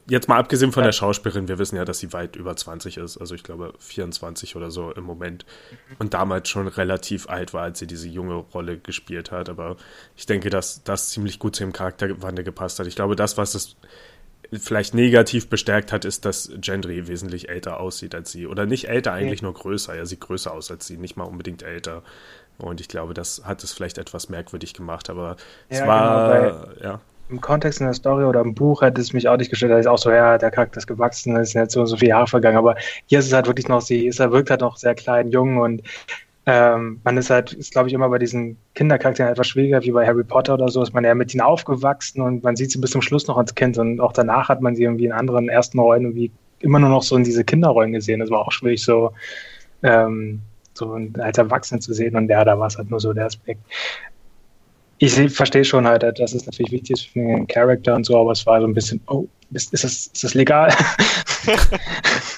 jetzt 0.08 0.28
mal 0.28 0.38
abgesehen 0.38 0.72
von 0.72 0.82
ja. 0.82 0.88
der 0.88 0.92
Schauspielerin, 0.92 1.48
wir 1.48 1.58
wissen 1.58 1.76
ja, 1.76 1.84
dass 1.84 1.98
sie 1.98 2.12
weit 2.12 2.36
über 2.36 2.56
20 2.56 2.96
ist, 2.96 3.18
also 3.18 3.34
ich 3.34 3.42
glaube 3.42 3.74
24 3.78 4.56
oder 4.56 4.70
so 4.70 4.90
im 4.90 5.04
Moment 5.04 5.46
und 5.98 6.14
damals 6.14 6.48
schon 6.48 6.66
relativ 6.68 7.28
alt 7.28 7.54
war, 7.54 7.62
als 7.62 7.78
sie 7.78 7.86
diese 7.86 8.08
junge 8.08 8.34
Rolle 8.34 8.78
gespielt 8.78 9.30
hat, 9.30 9.48
aber 9.48 9.76
ich 10.16 10.26
denke, 10.26 10.50
dass 10.50 10.82
das 10.82 11.10
ziemlich 11.10 11.38
gut 11.38 11.56
zu 11.56 11.62
ihrem 11.62 11.72
Charakterwandel 11.72 12.44
gepasst 12.44 12.78
hat. 12.78 12.86
Ich 12.86 12.96
glaube, 12.96 13.16
das, 13.16 13.36
was 13.36 13.54
es 13.54 13.76
vielleicht 14.52 14.94
negativ 14.94 15.48
bestärkt 15.48 15.92
hat, 15.92 16.04
ist, 16.04 16.24
dass 16.24 16.50
Gendry 16.60 17.08
wesentlich 17.08 17.48
älter 17.48 17.80
aussieht 17.80 18.14
als 18.14 18.30
sie. 18.30 18.46
Oder 18.46 18.66
nicht 18.66 18.88
älter, 18.88 19.12
eigentlich 19.12 19.42
nur 19.42 19.54
größer. 19.54 19.94
Er 19.94 20.06
sieht 20.06 20.20
größer 20.20 20.52
aus 20.52 20.70
als 20.70 20.86
sie, 20.86 20.96
nicht 20.96 21.16
mal 21.16 21.24
unbedingt 21.24 21.62
älter. 21.62 22.02
Und 22.58 22.80
ich 22.80 22.88
glaube, 22.88 23.14
das 23.14 23.42
hat 23.44 23.62
es 23.64 23.72
vielleicht 23.72 23.98
etwas 23.98 24.28
merkwürdig 24.28 24.72
gemacht, 24.74 25.10
aber 25.10 25.36
ja, 25.68 25.80
es 25.80 25.86
war, 25.86 26.40
genau, 26.40 26.82
ja. 26.82 27.00
Im 27.28 27.40
Kontext 27.40 27.80
in 27.80 27.86
der 27.86 27.94
Story 27.94 28.24
oder 28.24 28.40
im 28.40 28.54
Buch 28.54 28.82
hätte 28.82 29.00
es 29.00 29.12
mich 29.12 29.28
auch 29.28 29.36
nicht 29.36 29.50
gestört, 29.50 29.72
da 29.72 29.78
ist 29.78 29.88
auch 29.88 29.98
so, 29.98 30.10
ja, 30.10 30.38
der 30.38 30.50
Charakter 30.52 30.78
ist 30.78 30.86
gewachsen, 30.86 31.36
es 31.36 31.50
sind 31.50 31.62
jetzt 31.62 31.74
so, 31.74 31.84
so 31.84 31.96
viele 31.96 32.10
Jahre 32.10 32.28
vergangen, 32.28 32.56
aber 32.56 32.76
hier 33.06 33.18
ist 33.18 33.26
es 33.26 33.32
halt 33.32 33.46
wirklich 33.46 33.68
noch, 33.68 33.80
sie 33.80 34.06
ist, 34.06 34.20
er 34.20 34.30
wirkt 34.30 34.48
halt 34.48 34.60
noch 34.60 34.76
sehr 34.76 34.94
klein, 34.94 35.30
jung 35.30 35.58
und 35.58 35.82
ähm, 36.48 37.00
man 37.02 37.16
ist 37.16 37.28
halt, 37.28 37.52
ist 37.52 37.72
glaube 37.72 37.88
ich 37.88 37.94
immer 37.94 38.08
bei 38.08 38.18
diesen 38.18 38.56
Kindercharakteren 38.74 39.32
etwas 39.32 39.48
schwieriger, 39.48 39.82
wie 39.82 39.90
bei 39.90 40.06
Harry 40.06 40.22
Potter 40.22 40.54
oder 40.54 40.68
so, 40.68 40.80
ist 40.80 40.94
man 40.94 41.04
ja 41.04 41.14
mit 41.14 41.34
ihnen 41.34 41.40
aufgewachsen 41.40 42.20
und 42.20 42.44
man 42.44 42.54
sieht 42.54 42.70
sie 42.70 42.78
bis 42.78 42.92
zum 42.92 43.02
Schluss 43.02 43.26
noch 43.26 43.36
als 43.36 43.54
Kind 43.56 43.78
und 43.78 44.00
auch 44.00 44.12
danach 44.12 44.48
hat 44.48 44.60
man 44.60 44.76
sie 44.76 44.84
irgendwie 44.84 45.06
in 45.06 45.12
anderen 45.12 45.48
ersten 45.48 45.80
Rollen 45.80 46.04
irgendwie 46.04 46.30
immer 46.60 46.78
nur 46.78 46.90
noch 46.90 47.02
so 47.02 47.16
in 47.16 47.24
diese 47.24 47.44
Kinderrollen 47.44 47.92
gesehen. 47.92 48.20
Das 48.20 48.30
war 48.30 48.46
auch 48.46 48.52
schwierig, 48.52 48.82
so, 48.82 49.12
ähm, 49.82 50.40
so 50.74 50.96
als 51.18 51.36
Erwachsene 51.36 51.80
zu 51.80 51.92
sehen 51.92 52.14
und 52.14 52.30
ja, 52.30 52.44
da 52.44 52.58
war 52.58 52.68
es 52.68 52.78
halt 52.78 52.90
nur 52.90 53.00
so 53.00 53.12
der 53.12 53.26
Aspekt. 53.26 53.60
Ich 54.98 55.14
verstehe 55.34 55.64
schon 55.64 55.86
halt, 55.86 56.02
dass 56.02 56.32
es 56.32 56.46
natürlich 56.46 56.72
wichtig 56.72 56.92
ist 56.92 57.06
für 57.08 57.18
den 57.18 57.46
Charakter 57.48 57.94
und 57.96 58.06
so, 58.06 58.18
aber 58.18 58.32
es 58.32 58.46
war 58.46 58.60
so 58.60 58.68
ein 58.68 58.72
bisschen, 58.72 59.00
oh, 59.08 59.26
ist, 59.52 59.74
ist, 59.74 59.84
das, 59.84 59.92
ist 59.92 60.24
das 60.24 60.34
legal? 60.34 60.72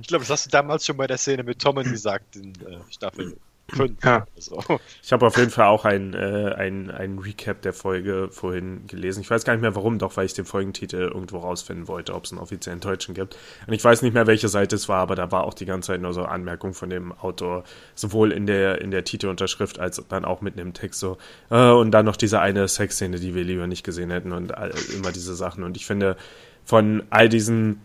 Ich 0.00 0.08
glaube, 0.08 0.22
das 0.22 0.30
hast 0.30 0.46
du 0.46 0.50
damals 0.50 0.86
schon 0.86 0.96
bei 0.96 1.06
der 1.06 1.18
Szene 1.18 1.42
mit 1.42 1.60
Tommen 1.60 1.90
gesagt 1.90 2.36
in 2.36 2.52
äh, 2.66 2.78
Staffel 2.90 3.36
5. 3.74 4.04
Ja. 4.04 4.26
So. 4.36 4.62
Ich 5.02 5.12
habe 5.12 5.26
auf 5.26 5.36
jeden 5.36 5.50
Fall 5.50 5.66
auch 5.66 5.84
ein, 5.84 6.14
äh, 6.14 6.54
ein, 6.56 6.90
ein 6.90 7.18
Recap 7.18 7.62
der 7.62 7.72
Folge 7.72 8.28
vorhin 8.30 8.86
gelesen. 8.86 9.20
Ich 9.20 9.30
weiß 9.30 9.44
gar 9.44 9.54
nicht 9.54 9.62
mehr 9.62 9.74
warum, 9.74 9.98
doch 9.98 10.16
weil 10.16 10.26
ich 10.26 10.34
den 10.34 10.44
Folgentitel 10.44 10.96
irgendwo 11.12 11.38
rausfinden 11.38 11.88
wollte, 11.88 12.14
ob 12.14 12.24
es 12.24 12.32
einen 12.32 12.40
offiziellen 12.40 12.80
Deutschen 12.80 13.14
gibt. 13.14 13.36
Und 13.66 13.72
ich 13.72 13.82
weiß 13.82 14.02
nicht 14.02 14.14
mehr, 14.14 14.26
welche 14.26 14.48
Seite 14.48 14.76
es 14.76 14.88
war, 14.88 14.98
aber 14.98 15.16
da 15.16 15.32
war 15.32 15.44
auch 15.44 15.54
die 15.54 15.66
ganze 15.66 15.88
Zeit 15.88 16.00
nur 16.00 16.12
so 16.12 16.24
Anmerkung 16.24 16.74
von 16.74 16.90
dem 16.90 17.12
Autor, 17.12 17.64
sowohl 17.94 18.32
in 18.32 18.46
der, 18.46 18.80
in 18.80 18.90
der 18.90 19.04
Titelunterschrift 19.04 19.78
als 19.78 20.02
dann 20.08 20.24
auch 20.24 20.40
mitten 20.40 20.58
im 20.58 20.72
Text 20.72 21.00
so. 21.00 21.18
Äh, 21.50 21.70
und 21.70 21.90
dann 21.90 22.06
noch 22.06 22.16
diese 22.16 22.40
eine 22.40 22.68
Sexszene, 22.68 23.18
die 23.18 23.34
wir 23.34 23.44
lieber 23.44 23.66
nicht 23.66 23.84
gesehen 23.84 24.10
hätten 24.10 24.32
und 24.32 24.56
all, 24.56 24.72
immer 24.94 25.12
diese 25.12 25.34
Sachen. 25.34 25.64
Und 25.64 25.76
ich 25.76 25.86
finde, 25.86 26.16
von 26.64 27.02
all 27.10 27.28
diesen 27.28 27.80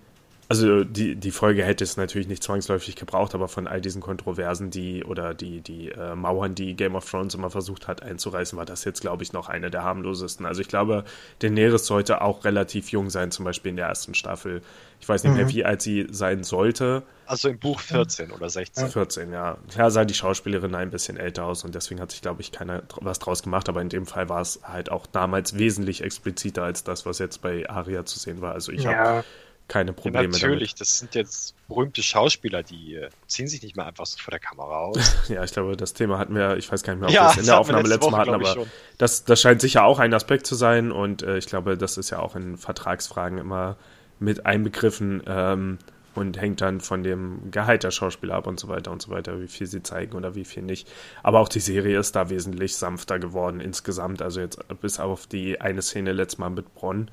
Also 0.51 0.83
die, 0.83 1.15
die 1.15 1.31
Folge 1.31 1.63
hätte 1.63 1.85
es 1.85 1.95
natürlich 1.95 2.27
nicht 2.27 2.43
zwangsläufig 2.43 2.97
gebraucht, 2.97 3.33
aber 3.35 3.47
von 3.47 3.67
all 3.67 3.79
diesen 3.79 4.01
Kontroversen, 4.01 4.69
die 4.69 5.01
oder 5.05 5.33
die, 5.33 5.61
die 5.61 5.91
äh, 5.91 6.13
Mauern, 6.13 6.55
die 6.55 6.75
Game 6.75 6.95
of 6.95 7.09
Thrones 7.09 7.35
immer 7.35 7.49
versucht 7.49 7.87
hat 7.87 8.03
einzureißen, 8.03 8.57
war 8.57 8.65
das 8.65 8.83
jetzt, 8.83 8.99
glaube 8.99 9.23
ich, 9.23 9.31
noch 9.31 9.47
eine 9.47 9.71
der 9.71 9.83
harmlosesten. 9.83 10.45
Also 10.45 10.59
ich 10.59 10.67
glaube, 10.67 11.05
Daenerys 11.39 11.85
sollte 11.85 12.19
auch 12.19 12.43
relativ 12.43 12.89
jung 12.89 13.09
sein, 13.09 13.31
zum 13.31 13.45
Beispiel 13.45 13.69
in 13.69 13.77
der 13.77 13.87
ersten 13.87 14.13
Staffel. 14.13 14.61
Ich 14.99 15.07
weiß 15.07 15.23
nicht 15.23 15.31
mhm. 15.31 15.37
mehr, 15.37 15.47
wie 15.47 15.63
alt 15.63 15.81
sie 15.81 16.07
sein 16.11 16.43
sollte. 16.43 17.03
Also 17.27 17.47
im 17.47 17.57
Buch 17.57 17.79
14 17.79 18.31
oder 18.31 18.49
16. 18.49 18.89
14, 18.89 19.31
ja. 19.31 19.57
Ja, 19.77 19.89
sah 19.89 20.03
die 20.03 20.13
Schauspielerin 20.13 20.75
ein 20.75 20.91
bisschen 20.91 21.15
älter 21.15 21.45
aus 21.45 21.63
und 21.63 21.75
deswegen 21.75 22.01
hat 22.01 22.11
sich, 22.11 22.21
glaube 22.21 22.41
ich, 22.41 22.51
keiner 22.51 22.83
was 22.99 23.19
draus 23.19 23.41
gemacht, 23.41 23.69
aber 23.69 23.81
in 23.81 23.87
dem 23.87 24.05
Fall 24.05 24.27
war 24.27 24.41
es 24.41 24.59
halt 24.63 24.91
auch 24.91 25.05
damals 25.05 25.57
wesentlich 25.57 26.03
expliziter 26.03 26.63
als 26.63 26.83
das, 26.83 27.05
was 27.05 27.19
jetzt 27.19 27.41
bei 27.41 27.69
Aria 27.69 28.03
zu 28.03 28.19
sehen 28.19 28.41
war. 28.41 28.51
Also 28.51 28.73
ich 28.73 28.83
ja. 28.83 28.93
habe 28.93 29.23
keine 29.71 29.93
Probleme. 29.93 30.25
Ja, 30.25 30.29
natürlich, 30.29 30.73
damit. 30.73 30.81
das 30.81 30.97
sind 30.99 31.15
jetzt 31.15 31.55
berühmte 31.69 32.03
Schauspieler, 32.03 32.61
die 32.61 32.95
äh, 32.95 33.09
ziehen 33.27 33.47
sich 33.47 33.63
nicht 33.63 33.77
mehr 33.77 33.85
einfach 33.85 34.05
so 34.05 34.17
vor 34.19 34.31
der 34.31 34.41
Kamera 34.41 34.79
aus. 34.79 35.15
ja, 35.29 35.45
ich 35.45 35.53
glaube, 35.53 35.77
das 35.77 35.93
Thema 35.93 36.17
hatten 36.17 36.35
wir, 36.35 36.57
ich 36.57 36.69
weiß 36.69 36.83
gar 36.83 36.93
nicht 36.93 36.99
mehr, 36.99 37.09
ob 37.09 37.15
ja, 37.15 37.23
wir 37.23 37.31
es 37.31 37.37
in 37.37 37.45
der 37.45 37.57
Aufnahme 37.57 37.87
letztes 37.87 38.11
Mal 38.11 38.19
hatten, 38.19 38.33
aber 38.33 38.67
das, 38.97 39.23
das 39.23 39.39
scheint 39.39 39.61
sicher 39.61 39.85
auch 39.85 39.99
ein 39.99 40.13
Aspekt 40.13 40.45
zu 40.45 40.55
sein 40.55 40.91
und 40.91 41.23
äh, 41.23 41.37
ich 41.37 41.45
glaube, 41.45 41.77
das 41.77 41.97
ist 41.97 42.09
ja 42.09 42.19
auch 42.19 42.35
in 42.35 42.57
Vertragsfragen 42.57 43.37
immer 43.37 43.77
mit 44.19 44.45
einbegriffen 44.45 45.23
ähm, 45.25 45.77
und 46.15 46.39
hängt 46.39 46.59
dann 46.59 46.81
von 46.81 47.01
dem 47.01 47.49
Gehalt 47.51 47.83
der 47.83 47.91
Schauspieler 47.91 48.35
ab 48.35 48.47
und 48.47 48.59
so 48.59 48.67
weiter 48.67 48.91
und 48.91 49.01
so 49.01 49.09
weiter, 49.09 49.39
wie 49.39 49.47
viel 49.47 49.67
sie 49.67 49.83
zeigen 49.83 50.17
oder 50.17 50.35
wie 50.35 50.43
viel 50.43 50.63
nicht. 50.63 50.91
Aber 51.23 51.39
auch 51.39 51.47
die 51.47 51.61
Serie 51.61 51.97
ist 51.97 52.17
da 52.17 52.29
wesentlich 52.29 52.75
sanfter 52.75 53.19
geworden 53.19 53.61
insgesamt, 53.61 54.21
also 54.21 54.41
jetzt 54.41 54.59
bis 54.81 54.99
auf 54.99 55.27
die 55.27 55.61
eine 55.61 55.81
Szene 55.81 56.11
letztes 56.11 56.39
Mal 56.39 56.49
mit 56.49 56.75
Bronn 56.75 57.09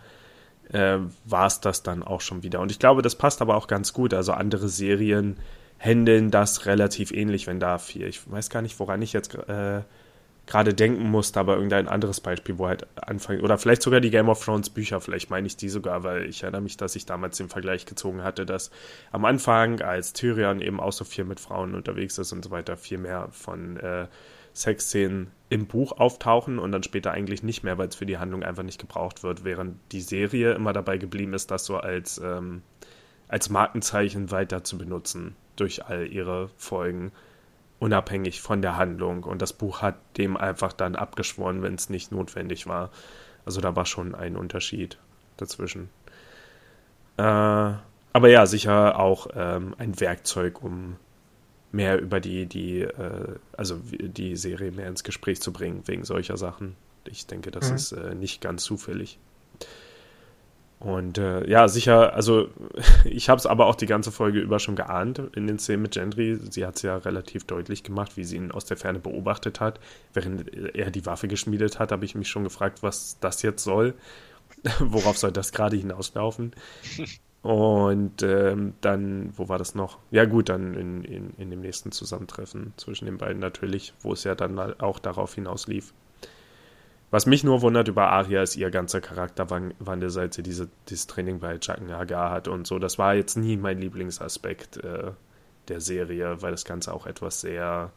äh, 0.72 0.98
war 1.24 1.46
es 1.46 1.60
das 1.60 1.82
dann 1.82 2.02
auch 2.02 2.20
schon 2.20 2.42
wieder. 2.42 2.60
Und 2.60 2.70
ich 2.70 2.78
glaube, 2.78 3.02
das 3.02 3.16
passt 3.16 3.42
aber 3.42 3.56
auch 3.56 3.66
ganz 3.66 3.92
gut. 3.92 4.14
Also 4.14 4.32
andere 4.32 4.68
Serien 4.68 5.36
handeln 5.78 6.30
das 6.30 6.66
relativ 6.66 7.12
ähnlich, 7.12 7.46
wenn 7.46 7.60
da 7.60 7.78
viel. 7.78 8.06
Ich 8.06 8.30
weiß 8.30 8.50
gar 8.50 8.62
nicht, 8.62 8.78
woran 8.80 9.00
ich 9.00 9.12
jetzt 9.12 9.34
äh, 9.34 9.82
gerade 10.48 10.74
denken 10.74 11.10
musste, 11.10 11.38
aber 11.38 11.54
irgendein 11.54 11.88
anderes 11.88 12.20
Beispiel, 12.20 12.58
wo 12.58 12.66
halt 12.66 12.86
anfangen, 12.96 13.42
oder 13.42 13.58
vielleicht 13.58 13.82
sogar 13.82 14.00
die 14.00 14.10
Game 14.10 14.28
of 14.28 14.42
Thrones 14.42 14.70
Bücher, 14.70 15.00
vielleicht 15.00 15.30
meine 15.30 15.46
ich 15.46 15.56
die 15.56 15.68
sogar, 15.68 16.02
weil 16.04 16.24
ich 16.24 16.42
erinnere 16.42 16.62
mich, 16.62 16.76
dass 16.76 16.96
ich 16.96 17.06
damals 17.06 17.36
den 17.36 17.48
Vergleich 17.48 17.86
gezogen 17.86 18.24
hatte, 18.24 18.46
dass 18.46 18.70
am 19.12 19.24
Anfang, 19.24 19.82
als 19.82 20.14
Tyrion 20.14 20.60
eben 20.60 20.80
auch 20.80 20.92
so 20.92 21.04
viel 21.04 21.24
mit 21.24 21.38
Frauen 21.38 21.74
unterwegs 21.74 22.16
ist 22.18 22.32
und 22.32 22.44
so 22.44 22.50
weiter, 22.50 22.76
viel 22.76 22.98
mehr 22.98 23.28
von 23.30 23.76
äh, 23.76 24.06
Sexszenen 24.58 25.30
im 25.50 25.66
Buch 25.66 25.92
auftauchen 25.92 26.58
und 26.58 26.72
dann 26.72 26.82
später 26.82 27.12
eigentlich 27.12 27.42
nicht 27.42 27.62
mehr, 27.62 27.78
weil 27.78 27.88
es 27.88 27.94
für 27.94 28.06
die 28.06 28.18
Handlung 28.18 28.42
einfach 28.42 28.62
nicht 28.62 28.80
gebraucht 28.80 29.22
wird, 29.22 29.44
während 29.44 29.78
die 29.92 30.00
Serie 30.00 30.52
immer 30.52 30.72
dabei 30.72 30.98
geblieben 30.98 31.32
ist, 31.32 31.50
das 31.50 31.64
so 31.64 31.76
als, 31.78 32.18
ähm, 32.18 32.62
als 33.28 33.48
Markenzeichen 33.48 34.30
weiter 34.30 34.64
zu 34.64 34.76
benutzen 34.76 35.36
durch 35.56 35.86
all 35.86 36.06
ihre 36.06 36.50
Folgen, 36.56 37.12
unabhängig 37.78 38.40
von 38.40 38.60
der 38.60 38.76
Handlung. 38.76 39.22
Und 39.22 39.40
das 39.40 39.52
Buch 39.52 39.80
hat 39.80 39.96
dem 40.18 40.36
einfach 40.36 40.72
dann 40.72 40.96
abgeschworen, 40.96 41.62
wenn 41.62 41.74
es 41.74 41.88
nicht 41.88 42.12
notwendig 42.12 42.66
war. 42.66 42.90
Also 43.46 43.60
da 43.60 43.74
war 43.76 43.86
schon 43.86 44.14
ein 44.14 44.36
Unterschied 44.36 44.98
dazwischen. 45.36 45.88
Äh, 47.16 47.22
aber 47.22 48.28
ja, 48.28 48.46
sicher 48.46 48.98
auch 48.98 49.28
ähm, 49.34 49.74
ein 49.78 49.98
Werkzeug, 50.00 50.62
um 50.62 50.96
mehr 51.72 52.00
über 52.00 52.20
die, 52.20 52.46
die, 52.46 52.82
äh, 52.82 53.36
also 53.56 53.80
die 53.92 54.36
Serie 54.36 54.72
mehr 54.72 54.88
ins 54.88 55.04
Gespräch 55.04 55.40
zu 55.40 55.52
bringen, 55.52 55.82
wegen 55.86 56.04
solcher 56.04 56.36
Sachen. 56.36 56.76
Ich 57.06 57.26
denke, 57.26 57.50
das 57.50 57.70
mhm. 57.70 57.76
ist 57.76 57.92
äh, 57.92 58.14
nicht 58.14 58.40
ganz 58.40 58.64
zufällig. 58.64 59.18
Und 60.80 61.18
äh, 61.18 61.48
ja, 61.48 61.66
sicher, 61.66 62.14
also 62.14 62.48
ich 63.04 63.28
habe 63.28 63.38
es 63.38 63.46
aber 63.46 63.66
auch 63.66 63.74
die 63.74 63.86
ganze 63.86 64.12
Folge 64.12 64.38
über 64.38 64.58
schon 64.60 64.76
geahnt 64.76 65.20
in 65.34 65.46
den 65.46 65.58
Szenen 65.58 65.82
mit 65.82 65.92
Gendry. 65.92 66.38
Sie 66.50 66.64
hat 66.64 66.76
es 66.76 66.82
ja 66.82 66.96
relativ 66.96 67.44
deutlich 67.44 67.82
gemacht, 67.82 68.16
wie 68.16 68.24
sie 68.24 68.36
ihn 68.36 68.52
aus 68.52 68.64
der 68.64 68.76
Ferne 68.76 69.00
beobachtet 69.00 69.60
hat. 69.60 69.80
Während 70.14 70.54
er 70.54 70.90
die 70.90 71.04
Waffe 71.04 71.26
geschmiedet 71.26 71.78
hat, 71.78 71.90
habe 71.90 72.04
ich 72.04 72.14
mich 72.14 72.28
schon 72.28 72.44
gefragt, 72.44 72.82
was 72.82 73.18
das 73.20 73.42
jetzt 73.42 73.64
soll. 73.64 73.94
Worauf 74.78 75.18
soll 75.18 75.32
das 75.32 75.52
gerade 75.52 75.76
hinauslaufen? 75.76 76.52
Und 77.42 78.22
ähm, 78.22 78.74
dann, 78.80 79.32
wo 79.36 79.48
war 79.48 79.58
das 79.58 79.74
noch? 79.74 79.98
Ja 80.10 80.24
gut, 80.24 80.48
dann 80.48 80.74
in, 80.74 81.04
in, 81.04 81.34
in 81.38 81.50
dem 81.50 81.60
nächsten 81.60 81.92
Zusammentreffen 81.92 82.72
zwischen 82.76 83.06
den 83.06 83.18
beiden 83.18 83.38
natürlich, 83.38 83.94
wo 84.00 84.12
es 84.12 84.24
ja 84.24 84.34
dann 84.34 84.58
auch 84.80 84.98
darauf 84.98 85.34
hinaus 85.34 85.66
lief. 85.66 85.94
Was 87.10 87.24
mich 87.24 87.44
nur 87.44 87.62
wundert 87.62 87.88
über 87.88 88.08
Aria 88.10 88.42
ist 88.42 88.56
ihr 88.56 88.70
ganzer 88.70 89.00
Charakterwandel, 89.00 90.10
seit 90.10 90.34
sie 90.34 90.42
diese, 90.42 90.68
dieses 90.88 91.06
Training 91.06 91.38
bei 91.38 91.58
Jacken 91.60 91.90
Hagar 91.90 92.30
hat 92.30 92.48
und 92.48 92.66
so. 92.66 92.78
Das 92.78 92.98
war 92.98 93.14
jetzt 93.14 93.36
nie 93.36 93.56
mein 93.56 93.78
Lieblingsaspekt 93.78 94.78
äh, 94.78 95.12
der 95.68 95.80
Serie, 95.80 96.42
weil 96.42 96.50
das 96.50 96.64
Ganze 96.64 96.92
auch 96.92 97.06
etwas 97.06 97.40
sehr 97.40 97.92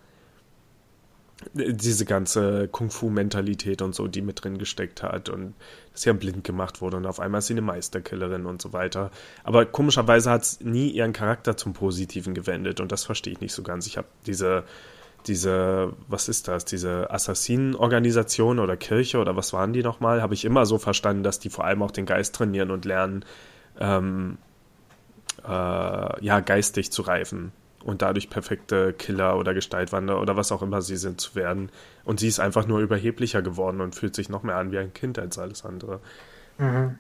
diese 1.54 2.06
ganze 2.06 2.68
Kung-Fu-Mentalität 2.68 3.82
und 3.82 3.96
so, 3.96 4.08
die 4.08 4.22
mit 4.22 4.44
drin 4.44 4.58
gesteckt 4.58 5.04
hat 5.04 5.30
und 5.30 5.54
dass 5.92 6.04
sie 6.04 6.10
ja 6.10 6.14
blind 6.14 6.44
gemacht 6.44 6.82
wurde 6.82 6.98
und 6.98 7.06
auf 7.06 7.20
einmal 7.20 7.40
ist 7.40 7.48
sie 7.48 7.54
eine 7.54 7.62
Meisterkillerin 7.62 8.46
und 8.46 8.62
so 8.62 8.74
weiter. 8.74 9.12
Aber 9.44 9.66
komischerweise 9.66 10.30
hat 10.30 10.44
es 10.44 10.62
nie 10.62 10.90
ihren 10.90 11.14
Charakter 11.14 11.58
zum 11.58 11.74
Positiven 11.74 12.34
gewendet 12.34 12.80
und 12.80 12.92
das 12.92 13.04
verstehe 13.04 13.34
ich 13.34 13.42
nicht 13.42 13.54
so 13.54 13.64
ganz. 13.64 13.88
Ich 13.88 13.98
habe 13.98 14.08
diese, 14.26 14.64
diese, 15.28 15.94
was 16.08 16.30
ist 16.30 16.48
das, 16.48 16.66
diese 16.66 17.10
Assassinenorganisation 17.10 18.60
oder 18.60 18.78
Kirche 18.78 19.20
oder 19.20 19.36
was 19.36 19.52
waren 19.52 19.74
die 19.74 19.84
nochmal, 19.84 20.22
habe 20.22 20.34
ich 20.34 20.46
immer 20.46 20.66
so 20.66 20.78
verstanden, 20.78 21.24
dass 21.24 21.40
die 21.40 21.50
vor 21.50 21.66
allem 21.66 21.82
auch 21.82 21.92
den 21.92 22.06
Geist 22.06 22.36
trainieren 22.36 22.72
und 22.72 22.86
lernen, 22.86 23.26
ähm, 23.80 24.38
äh, 25.44 25.50
ja, 26.26 26.40
geistig 26.40 26.92
zu 26.92 27.02
reifen 27.02 27.52
und 27.84 28.02
dadurch 28.02 28.30
perfekte 28.30 28.94
Killer 28.94 29.38
oder 29.38 29.54
Gestaltwander 29.54 30.20
oder 30.22 30.36
was 30.36 30.52
auch 30.52 30.62
immer 30.62 30.82
sie 30.82 30.98
sind 30.98 31.20
zu 31.20 31.36
werden. 31.36 31.70
Und 32.04 32.20
sie 32.20 32.28
ist 32.28 32.40
einfach 32.40 32.68
nur 32.68 32.80
überheblicher 32.80 33.42
geworden 33.42 33.82
und 33.82 33.96
fühlt 33.96 34.16
sich 34.16 34.30
noch 34.30 34.44
mehr 34.44 34.56
an 34.56 34.72
wie 34.72 34.78
ein 34.78 34.94
Kind 34.94 35.20
als 35.20 35.38
alles 35.38 35.66
andere. 35.66 36.00
Mhm. 36.58 37.00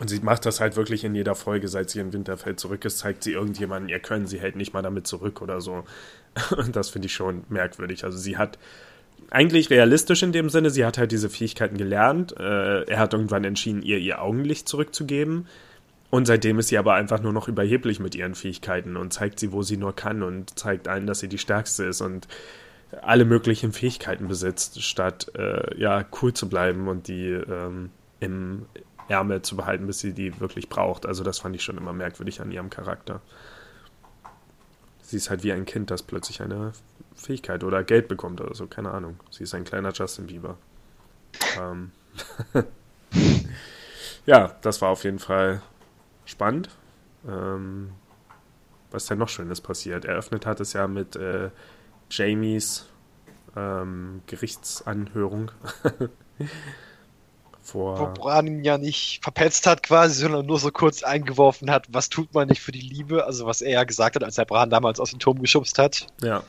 Und 0.00 0.10
sie 0.10 0.20
macht 0.20 0.44
das 0.44 0.60
halt 0.60 0.76
wirklich 0.76 1.04
in 1.04 1.14
jeder 1.14 1.34
Folge, 1.34 1.68
seit 1.68 1.90
sie 1.90 2.00
in 2.00 2.12
Winterfeld 2.12 2.58
zurück 2.58 2.84
ist, 2.84 2.98
zeigt 2.98 3.22
sie 3.22 3.32
irgendjemanden 3.32 3.88
ihr 3.88 4.00
Können, 4.00 4.26
sie 4.26 4.40
hält 4.40 4.56
nicht 4.56 4.74
mal 4.74 4.82
damit 4.82 5.06
zurück 5.06 5.40
oder 5.40 5.60
so. 5.60 5.84
Und 6.56 6.74
das 6.74 6.90
finde 6.90 7.06
ich 7.06 7.14
schon 7.14 7.44
merkwürdig. 7.48 8.04
Also 8.04 8.18
sie 8.18 8.36
hat 8.36 8.58
eigentlich 9.30 9.70
realistisch 9.70 10.22
in 10.22 10.32
dem 10.32 10.50
Sinne, 10.50 10.70
sie 10.70 10.84
hat 10.84 10.98
halt 10.98 11.12
diese 11.12 11.30
Fähigkeiten 11.30 11.76
gelernt. 11.76 12.34
Äh, 12.38 12.82
er 12.84 12.98
hat 12.98 13.12
irgendwann 13.12 13.44
entschieden, 13.44 13.82
ihr 13.82 13.98
ihr 13.98 14.20
Augenlicht 14.20 14.68
zurückzugeben. 14.68 15.46
Und 16.14 16.26
seitdem 16.26 16.60
ist 16.60 16.68
sie 16.68 16.78
aber 16.78 16.94
einfach 16.94 17.20
nur 17.20 17.32
noch 17.32 17.48
überheblich 17.48 17.98
mit 17.98 18.14
ihren 18.14 18.36
Fähigkeiten 18.36 18.96
und 18.96 19.12
zeigt 19.12 19.40
sie, 19.40 19.50
wo 19.50 19.64
sie 19.64 19.76
nur 19.76 19.96
kann 19.96 20.22
und 20.22 20.56
zeigt 20.56 20.86
allen, 20.86 21.08
dass 21.08 21.18
sie 21.18 21.26
die 21.26 21.38
Stärkste 21.38 21.86
ist 21.86 22.00
und 22.02 22.28
alle 23.02 23.24
möglichen 23.24 23.72
Fähigkeiten 23.72 24.28
besitzt, 24.28 24.80
statt 24.80 25.32
äh, 25.34 25.76
ja 25.76 26.04
cool 26.22 26.32
zu 26.32 26.48
bleiben 26.48 26.86
und 26.86 27.08
die 27.08 27.30
ähm, 27.30 27.90
im 28.20 28.66
Ärmel 29.08 29.42
zu 29.42 29.56
behalten, 29.56 29.88
bis 29.88 29.98
sie 29.98 30.12
die 30.12 30.38
wirklich 30.38 30.68
braucht. 30.68 31.04
Also 31.04 31.24
das 31.24 31.40
fand 31.40 31.56
ich 31.56 31.64
schon 31.64 31.78
immer 31.78 31.92
merkwürdig 31.92 32.40
an 32.40 32.52
ihrem 32.52 32.70
Charakter. 32.70 33.20
Sie 35.02 35.16
ist 35.16 35.30
halt 35.30 35.42
wie 35.42 35.50
ein 35.50 35.64
Kind, 35.64 35.90
das 35.90 36.04
plötzlich 36.04 36.40
eine 36.40 36.74
Fähigkeit 37.16 37.64
oder 37.64 37.82
Geld 37.82 38.06
bekommt 38.06 38.40
oder 38.40 38.54
so, 38.54 38.68
keine 38.68 38.92
Ahnung. 38.92 39.18
Sie 39.30 39.42
ist 39.42 39.52
ein 39.52 39.64
kleiner 39.64 39.90
Justin 39.92 40.28
Bieber. 40.28 40.58
Ähm 41.60 41.90
ja, 44.26 44.54
das 44.62 44.80
war 44.80 44.90
auf 44.90 45.02
jeden 45.02 45.18
Fall 45.18 45.60
spannend. 46.24 46.70
Ähm, 47.26 47.90
was 48.90 49.06
denn 49.06 49.18
noch 49.18 49.28
Schönes 49.28 49.60
passiert? 49.60 50.04
Eröffnet 50.04 50.46
hat 50.46 50.60
es 50.60 50.72
ja 50.72 50.86
mit 50.86 51.16
äh, 51.16 51.50
Jamies 52.10 52.86
ähm, 53.56 54.22
Gerichtsanhörung. 54.26 55.50
Vor 57.62 57.98
Wo 57.98 58.06
Bran 58.22 58.46
ihn 58.46 58.62
ja 58.62 58.76
nicht 58.76 59.20
verpetzt 59.22 59.66
hat 59.66 59.82
quasi, 59.82 60.20
sondern 60.20 60.44
nur 60.44 60.58
so 60.58 60.70
kurz 60.70 61.02
eingeworfen 61.02 61.70
hat, 61.70 61.86
was 61.90 62.10
tut 62.10 62.34
man 62.34 62.48
nicht 62.48 62.60
für 62.60 62.72
die 62.72 62.80
Liebe? 62.80 63.24
Also 63.24 63.46
was 63.46 63.62
er 63.62 63.70
ja 63.70 63.84
gesagt 63.84 64.16
hat, 64.16 64.24
als 64.24 64.36
er 64.36 64.44
Bran 64.44 64.68
damals 64.68 65.00
aus 65.00 65.10
dem 65.10 65.18
Turm 65.18 65.40
geschubst 65.40 65.78
hat. 65.78 66.06
Ja. 66.22 66.44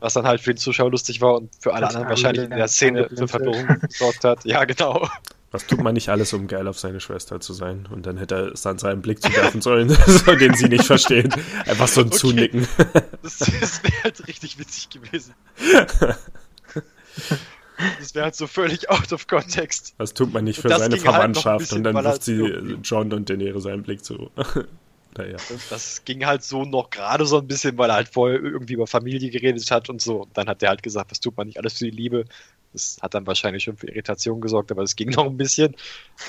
Was 0.00 0.14
dann 0.14 0.26
halt 0.26 0.40
für 0.40 0.54
den 0.54 0.56
Zuschauer 0.56 0.90
lustig 0.90 1.20
war 1.20 1.36
und 1.36 1.50
für 1.60 1.74
alle 1.74 1.86
anderen 1.86 2.08
wahrscheinlich 2.08 2.44
in 2.44 2.50
der 2.50 2.68
Szene 2.68 3.08
für 3.08 3.28
Verwirrung 3.28 3.78
gesorgt 3.80 4.24
hat. 4.24 4.44
Ja, 4.44 4.64
genau. 4.64 5.06
Was 5.54 5.68
tut 5.68 5.80
man 5.80 5.94
nicht 5.94 6.08
alles, 6.08 6.32
um 6.32 6.48
geil 6.48 6.66
auf 6.66 6.80
seine 6.80 6.98
Schwester 6.98 7.38
zu 7.38 7.52
sein? 7.52 7.86
Und 7.88 8.06
dann 8.06 8.16
hätte 8.16 8.50
Sansa 8.56 8.88
einen 8.88 9.02
Blick 9.02 9.22
zu 9.22 9.32
werfen 9.36 9.60
sollen, 9.60 9.86
den 10.40 10.54
sie 10.54 10.68
nicht 10.68 10.84
versteht. 10.84 11.32
Einfach 11.64 11.86
so 11.86 12.00
ein 12.00 12.08
okay. 12.08 12.16
Zunicken. 12.16 12.66
Das, 13.22 13.38
das 13.38 13.84
wäre 13.84 14.02
halt 14.02 14.26
richtig 14.26 14.58
witzig 14.58 14.90
gewesen. 14.90 15.32
Das 18.00 18.16
wäre 18.16 18.24
halt 18.24 18.34
so 18.34 18.48
völlig 18.48 18.90
out 18.90 19.12
of 19.12 19.28
context. 19.28 19.94
Was 19.98 20.12
tut 20.12 20.32
man 20.32 20.42
nicht 20.42 20.60
für 20.60 20.70
seine 20.70 20.94
halt 20.94 21.02
Verwandtschaft? 21.02 21.70
Halt 21.70 21.72
und 21.72 21.84
dann 21.84 22.02
wirft 22.02 22.24
sie 22.24 22.76
John 22.82 23.12
und 23.12 23.30
Daenerys 23.30 23.62
seinen 23.62 23.84
Blick 23.84 24.04
zu. 24.04 24.32
naja. 25.16 25.36
Das 25.70 26.04
ging 26.04 26.26
halt 26.26 26.42
so 26.42 26.64
noch 26.64 26.90
gerade 26.90 27.26
so 27.26 27.38
ein 27.38 27.46
bisschen, 27.46 27.78
weil 27.78 27.90
er 27.90 27.94
halt 27.94 28.08
vorher 28.08 28.42
irgendwie 28.42 28.72
über 28.72 28.88
Familie 28.88 29.30
geredet 29.30 29.70
hat 29.70 29.88
und 29.88 30.00
so. 30.00 30.22
Und 30.22 30.36
dann 30.36 30.48
hat 30.48 30.64
er 30.64 30.70
halt 30.70 30.82
gesagt, 30.82 31.12
was 31.12 31.20
tut 31.20 31.36
man 31.36 31.46
nicht 31.46 31.58
alles 31.58 31.78
für 31.78 31.84
die 31.84 31.96
Liebe? 31.96 32.24
Das 32.74 32.98
hat 33.00 33.14
dann 33.14 33.26
wahrscheinlich 33.26 33.62
schon 33.62 33.76
für 33.76 33.86
Irritation 33.86 34.40
gesorgt, 34.40 34.70
aber 34.72 34.82
es 34.82 34.96
ging 34.96 35.10
noch 35.10 35.24
ein 35.24 35.36
bisschen. 35.36 35.74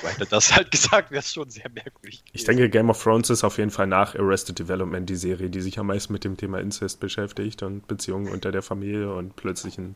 Weil 0.04 0.26
das 0.30 0.56
halt 0.56 0.72
gesagt, 0.72 1.12
wäre 1.12 1.20
es 1.20 1.34
schon 1.34 1.50
sehr 1.50 1.70
merkwürdig. 1.70 2.20
Gewesen. 2.20 2.32
Ich 2.34 2.44
denke, 2.46 2.70
Game 2.70 2.90
of 2.90 3.02
Thrones 3.02 3.30
ist 3.30 3.44
auf 3.44 3.58
jeden 3.58 3.72
Fall 3.72 3.88
nach 3.88 4.16
Arrested 4.16 4.60
Development 4.60 5.10
die 5.10 5.16
Serie, 5.16 5.50
die 5.50 5.62
sich 5.62 5.80
am 5.80 5.88
meisten 5.88 6.14
mit 6.14 6.24
dem 6.24 6.38
Thema 6.38 6.60
Incest 6.60 7.00
beschäftigt 7.00 7.64
und 7.64 7.88
Beziehungen 7.88 8.30
unter 8.30 8.52
der 8.52 8.62
Familie 8.62 9.14
und 9.14 9.36
plötzlichen 9.36 9.96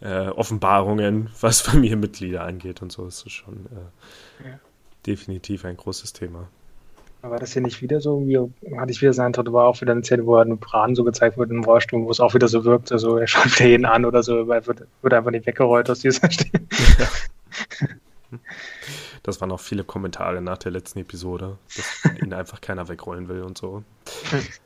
äh, 0.00 0.28
Offenbarungen, 0.28 1.30
was 1.40 1.60
Familienmitglieder 1.62 2.42
angeht 2.42 2.80
und 2.80 2.92
so. 2.92 3.06
ist 3.06 3.26
es 3.26 3.32
schon 3.32 3.66
äh, 3.66 4.48
ja. 4.48 4.60
definitiv 5.04 5.64
ein 5.64 5.76
großes 5.76 6.12
Thema. 6.12 6.48
War 7.22 7.38
das 7.38 7.52
hier 7.52 7.62
nicht 7.62 7.80
wieder 7.80 8.00
so? 8.00 8.26
Wie 8.26 8.36
hatte 8.76 8.90
ich 8.90 9.00
wieder 9.00 9.12
seinen 9.12 9.32
Tod, 9.32 9.52
war 9.52 9.68
auch 9.68 9.80
wieder 9.80 9.92
eine 9.92 10.02
Szene, 10.02 10.26
wo 10.26 10.36
er 10.36 10.42
einen 10.42 10.58
Bran 10.58 10.96
so 10.96 11.04
gezeigt 11.04 11.38
wurde 11.38 11.54
im 11.54 11.62
Rollstuhl, 11.62 12.04
wo 12.04 12.10
es 12.10 12.18
auch 12.18 12.34
wieder 12.34 12.48
so 12.48 12.64
wirkt, 12.64 12.90
also 12.90 13.16
er 13.16 13.28
schaut 13.28 13.58
wieder 13.58 13.68
jeden 13.68 13.84
an 13.84 14.04
oder 14.04 14.24
so, 14.24 14.48
weil 14.48 14.66
wird, 14.66 14.86
wird 15.02 15.14
einfach 15.14 15.30
nicht 15.30 15.46
weggerollt 15.46 15.88
aus 15.88 16.00
dieser 16.00 16.30
Stelle. 16.30 16.64
Ja. 16.98 17.08
Das 19.22 19.40
waren 19.40 19.52
auch 19.52 19.60
viele 19.60 19.84
Kommentare 19.84 20.42
nach 20.42 20.58
der 20.58 20.72
letzten 20.72 20.98
Episode, 20.98 21.58
dass 21.76 22.22
ihn 22.22 22.32
einfach 22.32 22.60
keiner 22.60 22.88
wegrollen 22.88 23.28
will 23.28 23.42
und 23.42 23.56
so. 23.56 23.84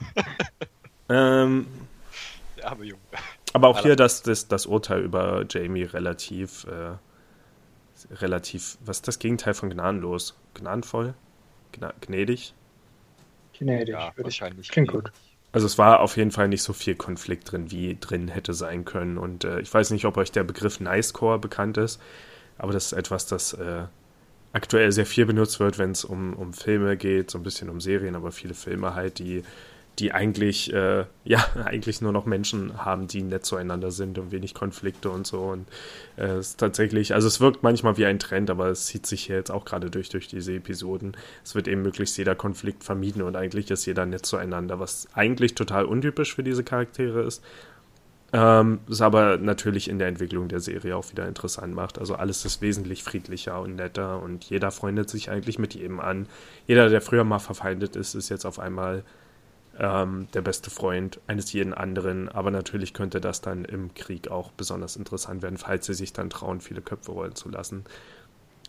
ähm, 1.11 1.67
der 2.57 2.71
arme 2.71 2.85
Junge. 2.85 3.01
Aber 3.53 3.69
auch 3.69 3.83
hier 3.83 3.97
das, 3.97 4.23
das, 4.23 4.49
das 4.49 4.65
Urteil 4.65 5.03
über 5.03 5.45
Jamie 5.51 5.83
relativ, 5.83 6.65
äh, 6.65 8.15
relativ, 8.15 8.79
was 8.85 8.99
ist 8.99 9.09
das 9.09 9.19
Gegenteil 9.19 9.53
von 9.53 9.69
gnadenlos? 9.69 10.35
Gnadenvoll? 10.55 11.15
Gnädig? 12.01 12.55
Gnädig, 13.59 13.95
ja, 13.95 14.13
wahrscheinlich. 14.17 14.69
Klingt 14.69 14.89
gut. 14.89 15.13
Also 15.53 15.67
es 15.67 15.79
war 15.79 16.01
auf 16.01 16.17
jeden 16.17 16.33
Fall 16.33 16.49
nicht 16.49 16.63
so 16.63 16.73
viel 16.73 16.97
Konflikt 16.97 17.51
drin, 17.51 17.71
wie 17.71 17.97
drin 17.99 18.29
hätte 18.29 18.53
sein 18.53 18.85
können. 18.85 19.17
Und 19.17 19.45
äh, 19.45 19.61
ich 19.61 19.73
weiß 19.73 19.91
nicht, 19.91 20.05
ob 20.05 20.17
euch 20.17 20.31
der 20.31 20.45
Begriff 20.45 20.81
Nicecore 20.81 21.39
bekannt 21.39 21.79
ist, 21.79 22.01
aber 22.59 22.73
das 22.73 22.87
ist 22.87 22.93
etwas, 22.93 23.27
das 23.27 23.55
äh, 23.55 23.85
aktuell 24.53 24.93
sehr 24.93 25.07
viel 25.07 25.27
benutzt 25.27 25.61
wird, 25.61 25.79
wenn 25.79 25.93
es 25.93 26.05
um, 26.05 26.35
um 26.35 26.53
Filme 26.53 26.97
geht, 26.97 27.31
so 27.31 27.39
ein 27.39 27.43
bisschen 27.43 27.71
um 27.71 27.81
Serien, 27.81 28.17
aber 28.17 28.33
viele 28.33 28.55
Filme 28.55 28.95
halt, 28.95 29.19
die 29.19 29.45
die 29.99 30.13
eigentlich, 30.13 30.73
äh, 30.73 31.05
ja, 31.25 31.45
eigentlich 31.65 32.01
nur 32.01 32.13
noch 32.13 32.27
Menschen 32.27 32.85
haben, 32.85 33.07
die 33.09 33.23
nett 33.23 33.45
zueinander 33.45 33.91
sind 33.91 34.19
und 34.19 34.31
wenig 34.31 34.55
Konflikte 34.55 35.11
und 35.11 35.27
so. 35.27 35.41
Und 35.41 35.67
äh, 36.17 36.25
es 36.25 36.31
äh, 36.31 36.39
ist 36.41 36.61
tatsächlich, 36.61 37.15
also 37.15 37.27
es 37.29 37.41
wirkt 37.41 37.63
manchmal 37.63 37.97
wie 37.97 38.07
ein 38.07 38.19
Trend, 38.19 38.51
aber 38.51 38.69
es 38.69 38.87
zieht 38.87 39.07
sich 39.07 39.25
hier 39.25 39.37
jetzt 39.37 39.51
auch 39.51 39.65
gerade 39.65 39.91
durch, 39.91 40.09
durch 40.09 40.29
diese 40.29 40.55
Episoden. 40.55 41.17
Es 41.45 41.55
wird 41.55 41.69
eben 41.69 41.83
möglichst 41.83 42.17
jeder 42.19 42.35
Konflikt 42.35 42.85
vermieden 42.85 43.23
und 43.23 43.37
eigentlich 43.37 43.71
ist 43.71 43.87
jeder 43.87 44.07
nett 44.07 44.27
zueinander, 44.27 44.79
was 44.79 45.09
eigentlich 45.15 45.55
total 45.55 45.85
untypisch 45.85 46.35
für 46.35 46.43
diese 46.43 46.65
Charaktere 46.65 47.23
ist. 47.23 47.43
Ähm, 48.33 48.81
es 48.91 49.01
aber 49.01 49.39
natürlich 49.39 49.89
in 49.89 49.99
der 49.99 50.09
Entwicklung 50.09 50.49
der 50.49 50.61
Serie 50.61 50.97
auch 50.97 51.11
wieder 51.11 51.29
interessant 51.29 51.75
macht. 51.75 51.99
Also 51.99 52.17
alles 52.17 52.45
ist 52.45 52.61
wesentlich 52.61 53.05
friedlicher 53.05 53.61
und 53.61 53.77
netter 53.77 54.21
und 54.21 54.45
jeder 54.45 54.71
freundet 54.73 55.09
sich 55.09 55.31
eigentlich 55.31 55.59
mit 55.59 55.75
jedem 55.75 56.01
an. 56.01 56.27
Jeder, 56.67 56.89
der 56.89 57.01
früher 57.01 57.25
mal 57.25 57.39
verfeindet 57.39 57.95
ist, 57.95 58.15
ist 58.15 58.29
jetzt 58.29 58.45
auf 58.45 58.59
einmal 58.59 59.05
ähm, 59.79 60.29
der 60.35 60.43
beste 60.43 60.71
Freund 60.71 61.21
eines 61.27 61.53
jeden 61.53 61.75
anderen. 61.75 62.29
Aber 62.29 62.51
natürlich 62.51 62.95
könnte 62.95 63.21
das 63.21 63.41
dann 63.41 63.65
im 63.65 63.95
Krieg 63.95 64.29
auch 64.29 64.51
besonders 64.53 64.97
interessant 64.97 65.43
werden, 65.43 65.59
falls 65.59 65.87
sie 65.87 65.95
sich 65.95 66.13
dann 66.13 66.31
trauen, 66.31 66.61
viele 66.61 66.83
Köpfe 66.83 67.13
rollen 67.13 67.35
zu 67.35 67.49
lassen. 67.49 67.85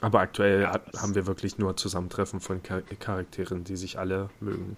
Aber 0.01 0.19
aktuell 0.19 0.61
ja, 0.63 0.73
hat, 0.73 0.93
haben 0.97 1.15
wir 1.15 1.25
wirklich 1.25 1.57
nur 1.57 1.75
Zusammentreffen 1.75 2.39
von 2.39 2.61
Char 2.63 2.81
Charakteren, 2.99 3.63
die 3.63 3.75
sich 3.75 3.97
alle 3.97 4.29
mögen. 4.39 4.77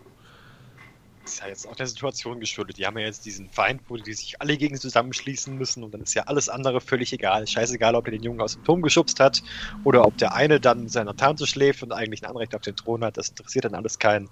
Das 1.23 1.33
ist 1.33 1.41
ja 1.41 1.47
jetzt 1.47 1.67
auch 1.67 1.75
der 1.75 1.85
Situation 1.85 2.39
geschuldet. 2.39 2.77
Die 2.77 2.87
haben 2.87 2.97
ja 2.97 3.05
jetzt 3.05 3.25
diesen 3.25 3.49
Feind, 3.49 3.81
wo 3.87 3.97
die 3.97 4.13
sich 4.13 4.41
alle 4.41 4.57
gegen 4.57 4.77
zusammenschließen 4.77 5.55
müssen 5.55 5.83
und 5.83 5.93
dann 5.93 6.01
ist 6.01 6.15
ja 6.15 6.23
alles 6.23 6.49
andere 6.49 6.81
völlig 6.81 7.13
egal. 7.13 7.45
Scheißegal, 7.45 7.93
ob 7.95 8.07
er 8.07 8.11
den 8.11 8.23
Jungen 8.23 8.41
aus 8.41 8.53
dem 8.53 8.63
Turm 8.63 8.81
geschubst 8.81 9.19
hat 9.19 9.43
oder 9.83 10.05
ob 10.05 10.17
der 10.17 10.33
eine 10.33 10.59
dann 10.59 10.87
seiner 10.87 11.15
Tante 11.15 11.45
schläft 11.45 11.83
und 11.83 11.91
eigentlich 11.91 12.23
ein 12.23 12.29
Anrecht 12.29 12.55
auf 12.55 12.61
den 12.61 12.75
Thron 12.75 13.03
hat. 13.03 13.17
Das 13.17 13.29
interessiert 13.29 13.65
dann 13.65 13.75
alles 13.75 13.99
keinen 13.99 14.29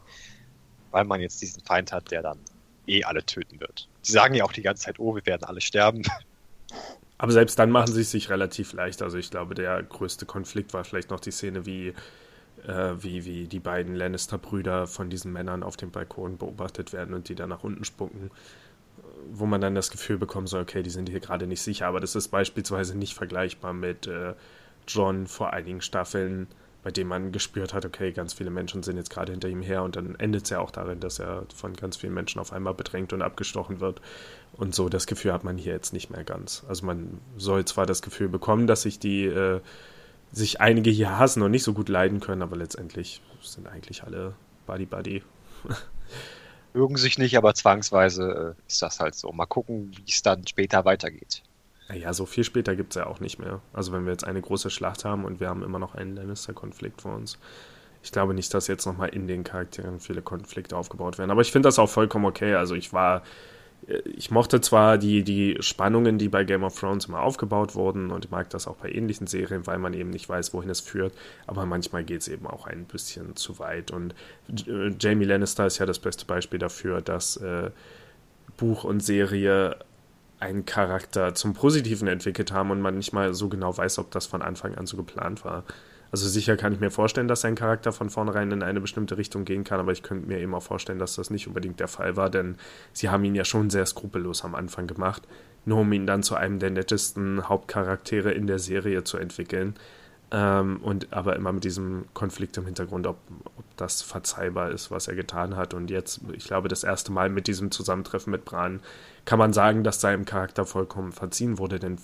weil 0.97 1.05
man 1.05 1.21
jetzt 1.21 1.39
diesen 1.43 1.61
Feind 1.61 1.91
hat, 1.91 2.09
der 2.09 2.23
dann 2.23 2.39
eh 2.87 3.03
alle 3.03 3.23
töten 3.23 3.59
wird. 3.59 3.87
Sie 4.01 4.13
sagen 4.13 4.33
ja 4.33 4.43
auch 4.43 4.51
die 4.51 4.63
ganze 4.63 4.85
Zeit, 4.85 4.97
oh, 4.97 5.13
wir 5.13 5.23
werden 5.27 5.43
alle 5.43 5.61
sterben. 5.61 6.01
Aber 7.19 7.31
selbst 7.31 7.59
dann 7.59 7.69
machen 7.69 7.93
sie 7.93 8.01
es 8.01 8.09
sich 8.09 8.31
relativ 8.31 8.73
leicht. 8.73 9.03
Also 9.03 9.19
ich 9.19 9.29
glaube, 9.29 9.53
der 9.53 9.83
größte 9.83 10.25
Konflikt 10.25 10.73
war 10.73 10.83
vielleicht 10.83 11.11
noch 11.11 11.19
die 11.19 11.29
Szene, 11.29 11.67
wie, 11.67 11.89
äh, 12.65 12.93
wie, 12.99 13.25
wie 13.25 13.47
die 13.47 13.59
beiden 13.59 13.93
Lannister-Brüder 13.93 14.87
von 14.87 15.11
diesen 15.11 15.31
Männern 15.31 15.61
auf 15.61 15.77
dem 15.77 15.91
Balkon 15.91 16.37
beobachtet 16.37 16.93
werden 16.93 17.13
und 17.13 17.29
die 17.29 17.35
dann 17.35 17.49
nach 17.49 17.63
unten 17.63 17.85
spucken. 17.85 18.31
Wo 19.31 19.45
man 19.45 19.61
dann 19.61 19.75
das 19.75 19.91
Gefühl 19.91 20.17
bekommen 20.17 20.47
soll, 20.47 20.63
okay, 20.63 20.81
die 20.81 20.89
sind 20.89 21.09
hier 21.09 21.19
gerade 21.19 21.45
nicht 21.45 21.61
sicher. 21.61 21.85
Aber 21.85 21.99
das 21.99 22.15
ist 22.15 22.29
beispielsweise 22.29 22.97
nicht 22.97 23.13
vergleichbar 23.13 23.73
mit 23.73 24.07
äh, 24.07 24.33
John 24.87 25.27
vor 25.27 25.53
einigen 25.53 25.81
Staffeln, 25.81 26.47
bei 26.83 26.91
dem 26.91 27.07
man 27.07 27.31
gespürt 27.31 27.73
hat, 27.73 27.85
okay, 27.85 28.11
ganz 28.11 28.33
viele 28.33 28.49
Menschen 28.49 28.83
sind 28.83 28.97
jetzt 28.97 29.09
gerade 29.09 29.31
hinter 29.31 29.49
ihm 29.49 29.61
her 29.61 29.83
und 29.83 29.95
dann 29.95 30.15
endet 30.15 30.43
es 30.45 30.49
ja 30.49 30.59
auch 30.59 30.71
darin, 30.71 30.99
dass 30.99 31.19
er 31.19 31.45
von 31.53 31.73
ganz 31.73 31.97
vielen 31.97 32.13
Menschen 32.13 32.39
auf 32.39 32.53
einmal 32.53 32.73
bedrängt 32.73 33.13
und 33.13 33.21
abgestochen 33.21 33.79
wird. 33.79 34.01
Und 34.53 34.73
so 34.73 34.87
das 34.89 35.07
Gefühl 35.07 35.33
hat 35.33 35.43
man 35.43 35.57
hier 35.57 35.73
jetzt 35.73 35.93
nicht 35.93 36.09
mehr 36.09 36.23
ganz. 36.23 36.63
Also 36.67 36.85
man 36.85 37.19
soll 37.37 37.65
zwar 37.65 37.85
das 37.85 38.01
Gefühl 38.01 38.29
bekommen, 38.29 38.67
dass 38.67 38.83
sich 38.83 38.99
die 38.99 39.25
äh, 39.25 39.61
sich 40.31 40.61
einige 40.61 40.89
hier 40.89 41.17
hassen 41.17 41.41
und 41.41 41.51
nicht 41.51 41.63
so 41.63 41.73
gut 41.73 41.89
leiden 41.89 42.19
können, 42.19 42.41
aber 42.41 42.55
letztendlich 42.55 43.21
sind 43.41 43.67
eigentlich 43.67 44.03
alle 44.03 44.33
Buddy 44.65 44.85
Buddy. 44.85 45.23
Mögen 46.73 46.97
sich 46.97 47.17
nicht, 47.17 47.37
aber 47.37 47.53
zwangsweise 47.53 48.55
äh, 48.57 48.61
ist 48.67 48.81
das 48.81 48.99
halt 48.99 49.15
so. 49.15 49.31
Mal 49.31 49.45
gucken, 49.45 49.91
wie 49.97 50.11
es 50.11 50.21
dann 50.21 50.45
später 50.45 50.85
weitergeht. 50.85 51.41
Naja, 51.89 52.13
so 52.13 52.25
viel 52.25 52.43
später 52.43 52.75
gibt 52.75 52.91
es 52.91 52.95
ja 52.95 53.07
auch 53.07 53.19
nicht 53.19 53.39
mehr. 53.39 53.61
Also 53.73 53.93
wenn 53.93 54.05
wir 54.05 54.11
jetzt 54.11 54.25
eine 54.25 54.41
große 54.41 54.69
Schlacht 54.69 55.05
haben 55.05 55.23
und 55.23 55.39
wir 55.39 55.47
haben 55.47 55.63
immer 55.63 55.79
noch 55.79 55.95
einen 55.95 56.15
Lannister-Konflikt 56.15 57.01
vor 57.01 57.15
uns. 57.15 57.37
Ich 58.03 58.11
glaube 58.11 58.33
nicht, 58.33 58.53
dass 58.53 58.67
jetzt 58.67 58.85
nochmal 58.85 59.09
in 59.09 59.27
den 59.27 59.43
Charakteren 59.43 59.99
viele 59.99 60.21
Konflikte 60.21 60.75
aufgebaut 60.75 61.17
werden. 61.17 61.31
Aber 61.31 61.41
ich 61.41 61.51
finde 61.51 61.67
das 61.67 61.79
auch 61.79 61.89
vollkommen 61.89 62.25
okay. 62.25 62.55
Also 62.55 62.75
ich 62.75 62.91
war, 62.91 63.23
äh, 63.87 63.99
ich 64.17 64.31
mochte 64.31 64.59
zwar 64.59 64.97
die, 64.97 65.23
die 65.23 65.57
Spannungen, 65.61 66.17
die 66.17 66.27
bei 66.27 66.43
Game 66.43 66.63
of 66.63 66.77
Thrones 66.77 67.05
immer 67.05 67.21
aufgebaut 67.21 67.73
wurden 67.75 68.11
und 68.11 68.31
mag 68.31 68.49
das 68.49 68.67
auch 68.67 68.75
bei 68.75 68.91
ähnlichen 68.91 69.27
Serien, 69.27 69.65
weil 69.65 69.79
man 69.79 69.93
eben 69.93 70.09
nicht 70.09 70.27
weiß, 70.27 70.53
wohin 70.53 70.69
es 70.69 70.81
führt. 70.81 71.13
Aber 71.47 71.65
manchmal 71.65 72.03
geht 72.03 72.21
es 72.21 72.27
eben 72.27 72.47
auch 72.47 72.67
ein 72.67 72.85
bisschen 72.85 73.37
zu 73.37 73.59
weit. 73.59 73.91
Und 73.91 74.13
äh, 74.67 74.91
Jamie 74.99 75.25
Lannister 75.25 75.65
ist 75.65 75.77
ja 75.77 75.85
das 75.85 75.99
beste 75.99 76.25
Beispiel 76.25 76.59
dafür, 76.59 77.01
dass 77.01 77.37
äh, 77.37 77.71
Buch 78.57 78.83
und 78.83 79.01
Serie 79.01 79.77
einen 80.39 80.65
Charakter 80.65 81.33
zum 81.33 81.53
Positiven 81.53 82.07
entwickelt 82.07 82.51
haben 82.51 82.71
und 82.71 82.81
man 82.81 82.97
nicht 82.97 83.13
mal 83.13 83.33
so 83.33 83.49
genau 83.49 83.75
weiß, 83.75 83.99
ob 83.99 84.11
das 84.11 84.27
von 84.27 84.41
Anfang 84.41 84.75
an 84.75 84.85
so 84.85 84.97
geplant 84.97 85.43
war. 85.43 85.63
Also 86.11 86.27
sicher 86.27 86.55
kann 86.55 86.73
ich 86.73 86.79
mir 86.79 86.91
vorstellen, 86.91 87.27
dass 87.27 87.41
sein 87.41 87.55
Charakter 87.55 87.91
von 87.91 88.09
vornherein 88.09 88.51
in 88.51 88.63
eine 88.63 88.79
bestimmte 88.79 89.17
Richtung 89.17 89.43
gehen 89.43 89.63
kann, 89.63 89.79
aber 89.79 89.91
ich 89.91 90.03
könnte 90.03 90.27
mir 90.27 90.39
eben 90.39 90.53
auch 90.53 90.63
vorstellen, 90.63 90.99
dass 90.99 91.15
das 91.15 91.29
nicht 91.29 91.47
unbedingt 91.47 91.79
der 91.79 91.89
Fall 91.89 92.15
war, 92.15 92.29
denn 92.29 92.55
sie 92.93 93.09
haben 93.09 93.25
ihn 93.25 93.35
ja 93.35 93.43
schon 93.43 93.69
sehr 93.69 93.85
skrupellos 93.85 94.45
am 94.45 94.55
Anfang 94.55 94.87
gemacht, 94.87 95.23
nur 95.65 95.79
um 95.79 95.91
ihn 95.91 96.07
dann 96.07 96.23
zu 96.23 96.35
einem 96.35 96.59
der 96.59 96.69
nettesten 96.69 97.49
Hauptcharaktere 97.49 98.31
in 98.31 98.47
der 98.47 98.59
Serie 98.59 99.03
zu 99.03 99.17
entwickeln. 99.17 99.75
Ähm, 100.29 100.81
und 100.81 101.13
aber 101.13 101.37
immer 101.37 101.53
mit 101.53 101.63
diesem 101.63 102.05
Konflikt 102.13 102.57
im 102.57 102.65
Hintergrund, 102.65 103.07
ob, 103.07 103.17
ob 103.45 103.65
das 103.77 104.01
verzeihbar 104.01 104.71
ist, 104.71 104.91
was 104.91 105.07
er 105.07 105.15
getan 105.15 105.55
hat. 105.55 105.73
Und 105.73 105.89
jetzt, 105.89 106.19
ich 106.33 106.45
glaube, 106.45 106.67
das 106.67 106.83
erste 106.83 107.13
Mal 107.13 107.29
mit 107.29 107.47
diesem 107.47 107.71
Zusammentreffen 107.71 108.31
mit 108.31 108.43
Bran 108.43 108.81
kann 109.27 109.39
man 109.39 109.51
sagen, 109.51 109.83
dass 109.83 109.99
seinem 109.99 110.23
Charakter 110.23 110.65
vollkommen 110.65 111.11
verziehen 111.11 111.57
wurde, 111.57 111.79
denn 111.79 111.97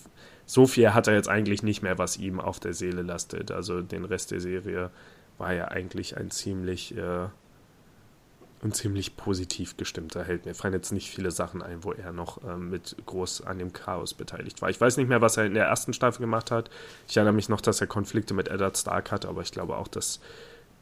so 0.45 0.67
viel 0.67 0.93
hat 0.93 1.07
er 1.07 1.13
jetzt 1.13 1.29
eigentlich 1.29 1.63
nicht 1.63 1.81
mehr, 1.81 1.97
was 1.97 2.17
ihm 2.17 2.41
auf 2.41 2.59
der 2.59 2.73
Seele 2.73 3.01
lastet. 3.01 3.49
Also 3.49 3.81
den 3.81 4.03
Rest 4.03 4.31
der 4.31 4.41
Serie 4.41 4.91
war 5.37 5.53
ja 5.53 5.69
eigentlich 5.69 6.17
ein 6.17 6.31
ziemlich, 6.31 6.97
äh, 6.97 7.27
ein 8.61 8.73
ziemlich 8.73 9.15
positiv 9.15 9.77
gestimmter 9.77 10.25
Held. 10.25 10.45
Mir 10.45 10.53
fallen 10.53 10.73
jetzt 10.73 10.91
nicht 10.91 11.09
viele 11.09 11.31
Sachen 11.31 11.61
ein, 11.61 11.85
wo 11.85 11.93
er 11.93 12.11
noch 12.11 12.43
äh, 12.43 12.57
mit 12.57 12.97
groß 13.05 13.43
an 13.43 13.57
dem 13.57 13.71
Chaos 13.71 14.13
beteiligt 14.13 14.61
war. 14.61 14.69
Ich 14.69 14.81
weiß 14.81 14.97
nicht 14.97 15.07
mehr, 15.07 15.21
was 15.21 15.37
er 15.37 15.45
in 15.45 15.53
der 15.53 15.67
ersten 15.67 15.93
Staffel 15.93 16.19
gemacht 16.19 16.51
hat. 16.51 16.69
Ich 17.07 17.15
erinnere 17.15 17.35
mich 17.35 17.47
noch, 17.47 17.61
dass 17.61 17.79
er 17.79 17.87
Konflikte 17.87 18.33
mit 18.33 18.49
Eddard 18.49 18.77
Stark 18.77 19.13
hatte, 19.13 19.29
aber 19.29 19.43
ich 19.43 19.51
glaube 19.51 19.77
auch, 19.77 19.87
dass 19.87 20.19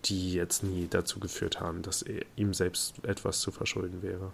die 0.05 0.33
jetzt 0.33 0.63
nie 0.63 0.87
dazu 0.89 1.19
geführt 1.19 1.59
haben, 1.59 1.83
dass 1.83 2.01
er 2.01 2.25
ihm 2.35 2.55
selbst 2.55 3.05
etwas 3.05 3.41
zu 3.41 3.51
verschulden 3.51 4.01
wäre. 4.01 4.31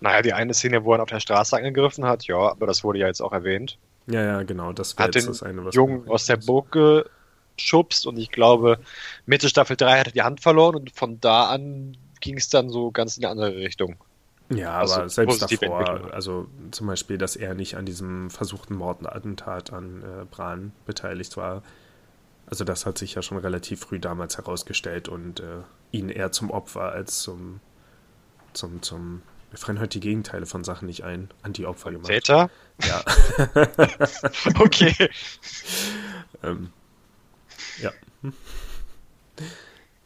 Naja, 0.00 0.22
die 0.22 0.32
eine 0.32 0.54
Szene, 0.54 0.84
wo 0.84 0.94
er 0.94 1.02
auf 1.02 1.08
der 1.08 1.20
Straße 1.20 1.56
angegriffen 1.56 2.04
hat, 2.04 2.26
ja, 2.26 2.36
aber 2.36 2.66
das 2.66 2.84
wurde 2.84 2.98
ja 2.98 3.06
jetzt 3.06 3.20
auch 3.20 3.32
erwähnt. 3.32 3.78
Ja, 4.06 4.22
ja, 4.22 4.42
genau, 4.42 4.72
das 4.72 4.96
wäre 4.98 5.10
jetzt 5.12 5.28
das 5.28 5.42
eine, 5.42 5.64
was 5.64 5.74
Jungen 5.74 6.08
aus 6.08 6.26
der 6.26 6.36
Burg 6.36 6.76
geschubst 7.56 8.06
und 8.06 8.18
ich 8.18 8.30
glaube, 8.30 8.78
Mitte 9.24 9.48
Staffel 9.48 9.76
3 9.76 10.00
hat 10.00 10.06
er 10.08 10.12
die 10.12 10.22
Hand 10.22 10.40
verloren 10.40 10.76
und 10.76 10.90
von 10.92 11.20
da 11.20 11.46
an 11.46 11.96
ging 12.20 12.36
es 12.36 12.48
dann 12.48 12.68
so 12.68 12.90
ganz 12.90 13.16
in 13.16 13.24
eine 13.24 13.32
andere 13.32 13.56
Richtung. 13.56 13.96
Ja, 14.48 14.78
also 14.78 14.94
aber 14.94 15.08
selbst 15.08 15.42
davor, 15.42 16.12
also 16.12 16.46
zum 16.70 16.86
Beispiel, 16.86 17.18
dass 17.18 17.34
er 17.34 17.54
nicht 17.54 17.76
an 17.76 17.84
diesem 17.84 18.30
versuchten 18.30 18.76
Mordattentat 18.76 19.72
an 19.72 20.02
äh, 20.02 20.24
Bran 20.24 20.72
beteiligt 20.86 21.36
war, 21.36 21.62
also 22.46 22.62
das 22.62 22.86
hat 22.86 22.96
sich 22.96 23.14
ja 23.14 23.22
schon 23.22 23.38
relativ 23.38 23.80
früh 23.80 23.98
damals 23.98 24.36
herausgestellt 24.36 25.08
und 25.08 25.40
äh, 25.40 25.62
ihn 25.90 26.08
eher 26.08 26.30
zum 26.30 26.50
Opfer 26.50 26.92
als 26.92 27.20
zum, 27.20 27.60
zum, 28.52 28.82
zum 28.82 29.22
Mir 29.56 29.60
fallen 29.60 29.80
heute 29.80 29.98
die 29.98 30.06
Gegenteile 30.06 30.44
von 30.44 30.64
Sachen 30.64 30.84
nicht 30.84 31.02
ein. 31.02 31.30
Anti-Opfer 31.40 31.90
gemacht. 31.90 32.08
Täter? 32.08 32.50
Ja. 32.82 33.02
Okay. 34.60 35.08
ähm, 36.42 36.70
ja. 37.80 37.90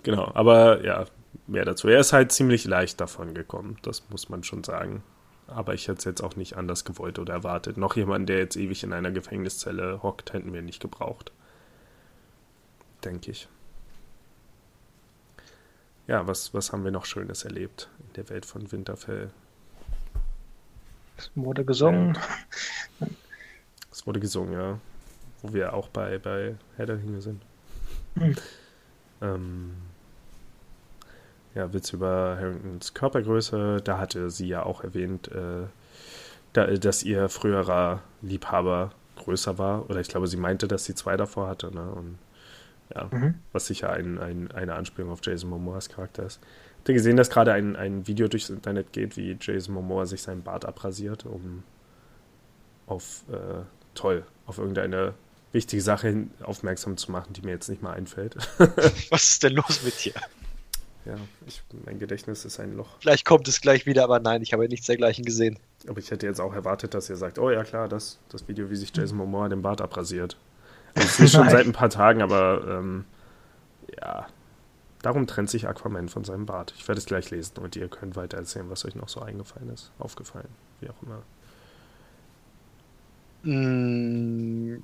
Genau, 0.04 0.30
aber 0.34 0.84
ja, 0.84 1.04
mehr 1.48 1.64
dazu. 1.64 1.88
Er 1.88 1.98
ist 1.98 2.12
halt 2.12 2.30
ziemlich 2.30 2.64
leicht 2.64 3.00
davon 3.00 3.34
gekommen, 3.34 3.76
das 3.82 4.08
muss 4.08 4.28
man 4.28 4.44
schon 4.44 4.62
sagen. 4.62 5.02
Aber 5.48 5.74
ich 5.74 5.88
hätte 5.88 5.98
es 5.98 6.04
jetzt 6.04 6.22
auch 6.22 6.36
nicht 6.36 6.56
anders 6.56 6.84
gewollt 6.84 7.18
oder 7.18 7.32
erwartet. 7.32 7.76
Noch 7.76 7.96
jemand, 7.96 8.28
der 8.28 8.38
jetzt 8.38 8.54
ewig 8.56 8.84
in 8.84 8.92
einer 8.92 9.10
Gefängniszelle 9.10 10.00
hockt, 10.00 10.32
hätten 10.32 10.52
wir 10.52 10.62
nicht 10.62 10.80
gebraucht. 10.80 11.32
Denke 13.04 13.32
ich. 13.32 13.48
Ja, 16.06 16.28
was, 16.28 16.54
was 16.54 16.72
haben 16.72 16.84
wir 16.84 16.92
noch 16.92 17.04
Schönes 17.04 17.44
erlebt 17.44 17.90
der 18.20 18.28
Welt 18.28 18.46
von 18.46 18.70
Winterfell? 18.70 19.30
Es 21.16 21.30
wurde 21.34 21.64
gesungen. 21.64 22.18
Es 23.90 24.06
wurde 24.06 24.20
gesungen, 24.20 24.52
ja. 24.52 24.78
Wo 25.42 25.52
wir 25.54 25.72
auch 25.72 25.88
bei, 25.88 26.18
bei 26.18 26.54
Herr 26.76 26.86
der 26.86 26.98
Ringe 26.98 27.20
sind. 27.22 27.42
Hm. 28.18 28.36
Ähm, 29.22 29.72
ja, 31.54 31.72
Witz 31.72 31.92
über 31.92 32.36
Harringtons 32.38 32.94
Körpergröße. 32.94 33.78
Da 33.82 33.98
hatte 33.98 34.30
sie 34.30 34.48
ja 34.48 34.64
auch 34.64 34.84
erwähnt, 34.84 35.28
äh, 35.28 35.66
da, 36.52 36.66
dass 36.66 37.02
ihr 37.02 37.28
früherer 37.28 38.02
Liebhaber 38.22 38.92
größer 39.16 39.56
war. 39.58 39.88
Oder 39.88 40.00
ich 40.00 40.08
glaube, 40.08 40.26
sie 40.26 40.36
meinte, 40.36 40.68
dass 40.68 40.84
sie 40.84 40.94
zwei 40.94 41.16
davor 41.16 41.48
hatte. 41.48 41.74
Ne? 41.74 41.90
Und 41.90 42.18
ja, 42.94 43.08
Mhm. 43.10 43.34
was 43.52 43.66
sicher 43.66 43.90
ein, 43.90 44.18
ein, 44.18 44.50
eine 44.52 44.74
Anspielung 44.74 45.10
auf 45.10 45.20
Jason 45.24 45.48
Momoas 45.48 45.88
Charakter 45.88 46.24
ist. 46.24 46.40
Habt 46.80 46.88
ihr 46.88 46.94
gesehen, 46.94 47.18
dass 47.18 47.28
gerade 47.28 47.52
ein, 47.52 47.76
ein 47.76 48.06
Video 48.06 48.26
durchs 48.26 48.48
Internet 48.48 48.94
geht, 48.94 49.18
wie 49.18 49.36
Jason 49.38 49.74
Momoa 49.74 50.06
sich 50.06 50.22
seinen 50.22 50.42
Bart 50.42 50.64
abrasiert, 50.64 51.26
um 51.26 51.62
auf, 52.86 53.22
äh, 53.30 53.64
toll, 53.94 54.24
auf 54.46 54.56
irgendeine 54.56 55.12
wichtige 55.52 55.82
Sache 55.82 56.28
aufmerksam 56.42 56.96
zu 56.96 57.12
machen, 57.12 57.34
die 57.34 57.42
mir 57.42 57.50
jetzt 57.50 57.68
nicht 57.68 57.82
mal 57.82 57.92
einfällt. 57.92 58.34
Was 59.10 59.24
ist 59.24 59.42
denn 59.42 59.56
los 59.56 59.82
mit 59.84 60.02
dir? 60.02 60.14
ja, 61.04 61.16
ich, 61.46 61.62
mein 61.84 61.98
Gedächtnis 61.98 62.46
ist 62.46 62.58
ein 62.60 62.74
Loch. 62.78 62.96
Vielleicht 63.00 63.26
kommt 63.26 63.46
es 63.46 63.60
gleich 63.60 63.84
wieder, 63.84 64.04
aber 64.04 64.18
nein, 64.18 64.40
ich 64.40 64.54
habe 64.54 64.66
nichts 64.66 64.86
dergleichen 64.86 65.26
gesehen. 65.26 65.58
Aber 65.86 65.98
ich 65.98 66.10
hätte 66.10 66.26
jetzt 66.26 66.40
auch 66.40 66.54
erwartet, 66.54 66.94
dass 66.94 67.10
ihr 67.10 67.16
sagt, 67.16 67.38
oh 67.38 67.50
ja 67.50 67.62
klar, 67.62 67.88
das, 67.88 68.18
das 68.30 68.48
Video, 68.48 68.70
wie 68.70 68.76
sich 68.76 68.90
Jason 68.96 69.18
Momoa 69.18 69.50
den 69.50 69.60
Bart 69.60 69.82
abrasiert. 69.82 70.38
Also, 70.94 71.06
ich 71.06 71.12
sehe 71.16 71.28
schon 71.28 71.50
seit 71.50 71.66
ein 71.66 71.72
paar 71.72 71.90
Tagen, 71.90 72.22
aber 72.22 72.64
ähm, 72.66 73.04
ja, 74.00 74.26
darum 75.02 75.26
trennt 75.26 75.50
sich 75.50 75.66
Aquaman 75.68 76.08
von 76.08 76.24
seinem 76.24 76.46
Bart. 76.46 76.74
Ich 76.76 76.86
werde 76.88 76.98
es 76.98 77.06
gleich 77.06 77.30
lesen 77.30 77.58
und 77.58 77.76
ihr 77.76 77.88
könnt 77.88 78.16
weiter 78.16 78.36
erzählen, 78.38 78.68
was 78.70 78.84
euch 78.84 78.94
noch 78.94 79.08
so 79.08 79.20
eingefallen 79.20 79.70
ist, 79.70 79.92
aufgefallen, 79.98 80.48
wie 80.80 80.88
auch 80.90 81.02
immer. 81.02 81.22
Mm, 83.42 84.82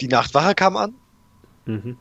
Die 0.00 0.08
Nachtwache 0.08 0.54
kam 0.54 0.76
an, 0.76 0.94
Mhm. 1.66 1.96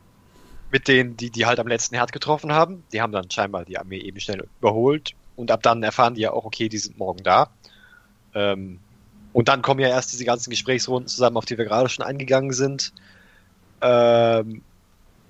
mit 0.71 0.87
denen, 0.87 1.17
die, 1.17 1.31
die 1.31 1.45
halt 1.45 1.59
am 1.59 1.67
letzten 1.67 1.95
Herd 1.95 2.11
getroffen 2.11 2.51
haben. 2.53 2.83
Die 2.93 3.01
haben 3.01 3.11
dann 3.11 3.31
scheinbar 3.31 3.65
die 3.65 3.77
Armee 3.79 3.99
eben 3.99 4.19
schnell 4.19 4.47
überholt. 4.59 5.13
Und 5.35 5.51
ab 5.51 5.63
dann 5.63 5.81
erfahren 5.83 6.15
die 6.15 6.21
ja 6.21 6.31
auch, 6.31 6.45
okay, 6.45 6.69
die 6.69 6.77
sind 6.77 6.97
morgen 6.97 7.23
da. 7.23 7.49
Ähm, 8.33 8.79
und 9.33 9.47
dann 9.47 9.61
kommen 9.61 9.79
ja 9.79 9.87
erst 9.89 10.11
diese 10.13 10.25
ganzen 10.25 10.49
Gesprächsrunden 10.51 11.07
zusammen, 11.07 11.37
auf 11.37 11.45
die 11.45 11.57
wir 11.57 11.65
gerade 11.65 11.89
schon 11.89 12.05
eingegangen 12.05 12.53
sind. 12.53 12.93
Ähm, 13.81 14.63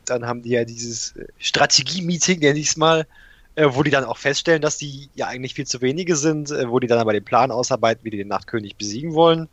dann 0.09 0.25
haben 0.25 0.41
die 0.41 0.49
ja 0.49 0.65
dieses 0.65 1.15
äh, 1.15 1.27
Strategie-Meeting, 1.39 2.39
nenne 2.39 2.59
ich 2.59 2.69
es 2.69 2.77
mal, 2.77 3.07
äh, 3.55 3.67
wo 3.69 3.83
die 3.83 3.91
dann 3.91 4.05
auch 4.05 4.17
feststellen, 4.17 4.61
dass 4.61 4.77
die 4.77 5.09
ja 5.15 5.27
eigentlich 5.27 5.53
viel 5.53 5.67
zu 5.67 5.81
wenige 5.81 6.15
sind, 6.15 6.51
äh, 6.51 6.69
wo 6.69 6.79
die 6.79 6.87
dann 6.87 6.99
aber 6.99 7.13
den 7.13 7.25
Plan 7.25 7.51
ausarbeiten, 7.51 8.03
wie 8.03 8.09
die 8.09 8.17
den 8.17 8.27
Nachtkönig 8.27 8.75
besiegen 8.75 9.13
wollen. 9.13 9.49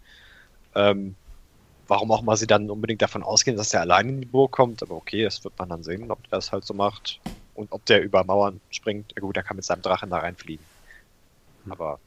Ähm, 0.75 1.15
warum 1.87 2.11
auch 2.13 2.23
mal 2.23 2.37
sie 2.37 2.47
dann 2.47 2.71
unbedingt 2.71 3.03
davon 3.03 3.23
ausgehen, 3.23 3.57
dass 3.57 3.71
der 3.71 3.81
allein 3.81 4.09
in 4.09 4.21
die 4.21 4.27
Burg 4.27 4.53
kommt, 4.53 4.83
aber 4.83 4.95
okay, 4.95 5.23
das 5.23 5.45
wird 5.45 5.59
man 5.59 5.69
dann 5.69 5.83
sehen, 5.83 6.11
ob 6.11 6.23
der 6.25 6.39
das 6.39 6.53
halt 6.53 6.65
so 6.65 6.75
macht 6.75 7.21
und 7.55 7.71
ob 7.73 7.85
der 7.87 8.03
über 8.03 8.25
Mauern 8.25 8.61
springt. 8.71 9.13
Ja 9.15 9.21
gut, 9.21 9.37
der 9.37 9.43
kann 9.43 9.57
mit 9.57 9.65
seinem 9.65 9.83
Drachen 9.83 10.11
da 10.11 10.19
reinfliegen. 10.19 10.65
Hm. 11.65 11.73
Aber 11.73 11.99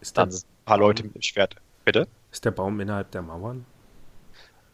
Ist, 0.00 0.16
dann 0.16 0.30
sind 0.30 0.44
ein 0.44 0.64
paar 0.64 0.78
Leute 0.78 1.04
mit 1.04 1.14
dem 1.14 1.22
Schwert. 1.22 1.56
Bitte? 1.84 2.08
ist 2.32 2.44
der 2.44 2.50
Baum 2.50 2.78
innerhalb 2.80 3.10
der 3.12 3.22
Mauern? 3.22 3.64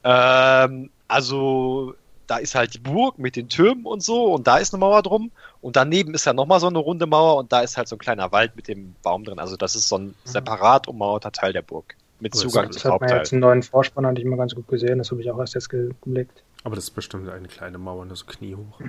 Ähm, 0.02 0.90
also 1.12 1.94
da 2.26 2.36
ist 2.38 2.54
halt 2.54 2.74
die 2.74 2.78
Burg 2.78 3.18
mit 3.18 3.36
den 3.36 3.48
Türmen 3.48 3.84
und 3.84 4.02
so 4.02 4.32
und 4.34 4.46
da 4.46 4.56
ist 4.56 4.72
eine 4.72 4.80
Mauer 4.80 5.02
drum 5.02 5.30
und 5.60 5.76
daneben 5.76 6.14
ist 6.14 6.24
ja 6.24 6.32
nochmal 6.32 6.60
so 6.60 6.68
eine 6.68 6.78
runde 6.78 7.06
Mauer 7.06 7.36
und 7.36 7.52
da 7.52 7.60
ist 7.60 7.76
halt 7.76 7.88
so 7.88 7.96
ein 7.96 7.98
kleiner 7.98 8.32
Wald 8.32 8.56
mit 8.56 8.68
dem 8.68 8.94
Baum 9.02 9.24
drin. 9.24 9.38
Also 9.38 9.56
das 9.56 9.74
ist 9.74 9.88
so 9.88 9.98
ein 9.98 10.14
separat 10.24 10.88
ummauerter 10.88 11.30
Teil 11.32 11.52
der 11.52 11.62
Burg 11.62 11.94
mit 12.20 12.32
das 12.34 12.40
Zugang 12.40 12.70
ist- 12.70 12.76
Das 12.76 12.82
zum 12.82 12.92
hat 12.92 13.00
man 13.00 13.08
Hauptteil. 13.10 13.18
jetzt 13.24 13.32
im 13.32 13.40
neuen 13.40 13.62
Vorspann 13.62 14.04
eigentlich 14.06 14.24
mal 14.26 14.36
ganz 14.36 14.54
gut 14.54 14.66
gesehen. 14.68 14.98
Das 14.98 15.10
habe 15.10 15.20
ich 15.20 15.30
auch 15.30 15.38
erst 15.38 15.54
jetzt 15.54 15.68
ge- 15.68 15.90
geblickt. 16.02 16.42
Aber 16.64 16.76
das 16.76 16.84
ist 16.84 16.90
bestimmt 16.92 17.28
eine 17.28 17.48
kleine 17.48 17.78
Mauer, 17.78 18.04
nur 18.06 18.16
so 18.16 18.24
kniehoch. 18.26 18.80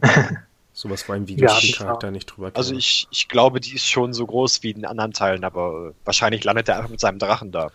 Sowas 0.72 1.08
war 1.08 1.14
im 1.16 1.22
Ja, 1.24 1.28
Videospielcharakter 1.28 2.10
nicht 2.10 2.26
drüber. 2.26 2.50
Also 2.54 2.70
käme. 2.70 2.80
ich, 2.80 3.06
ich 3.12 3.28
glaube, 3.28 3.60
die 3.60 3.74
ist 3.76 3.86
schon 3.88 4.12
so 4.12 4.26
groß 4.26 4.62
wie 4.64 4.70
in 4.70 4.78
den 4.78 4.86
anderen 4.86 5.12
Teilen, 5.12 5.44
aber 5.44 5.92
wahrscheinlich 6.04 6.42
landet 6.42 6.68
er 6.68 6.78
einfach 6.78 6.90
mit 6.90 6.98
seinem 6.98 7.18
Drachen 7.20 7.52
da. 7.52 7.70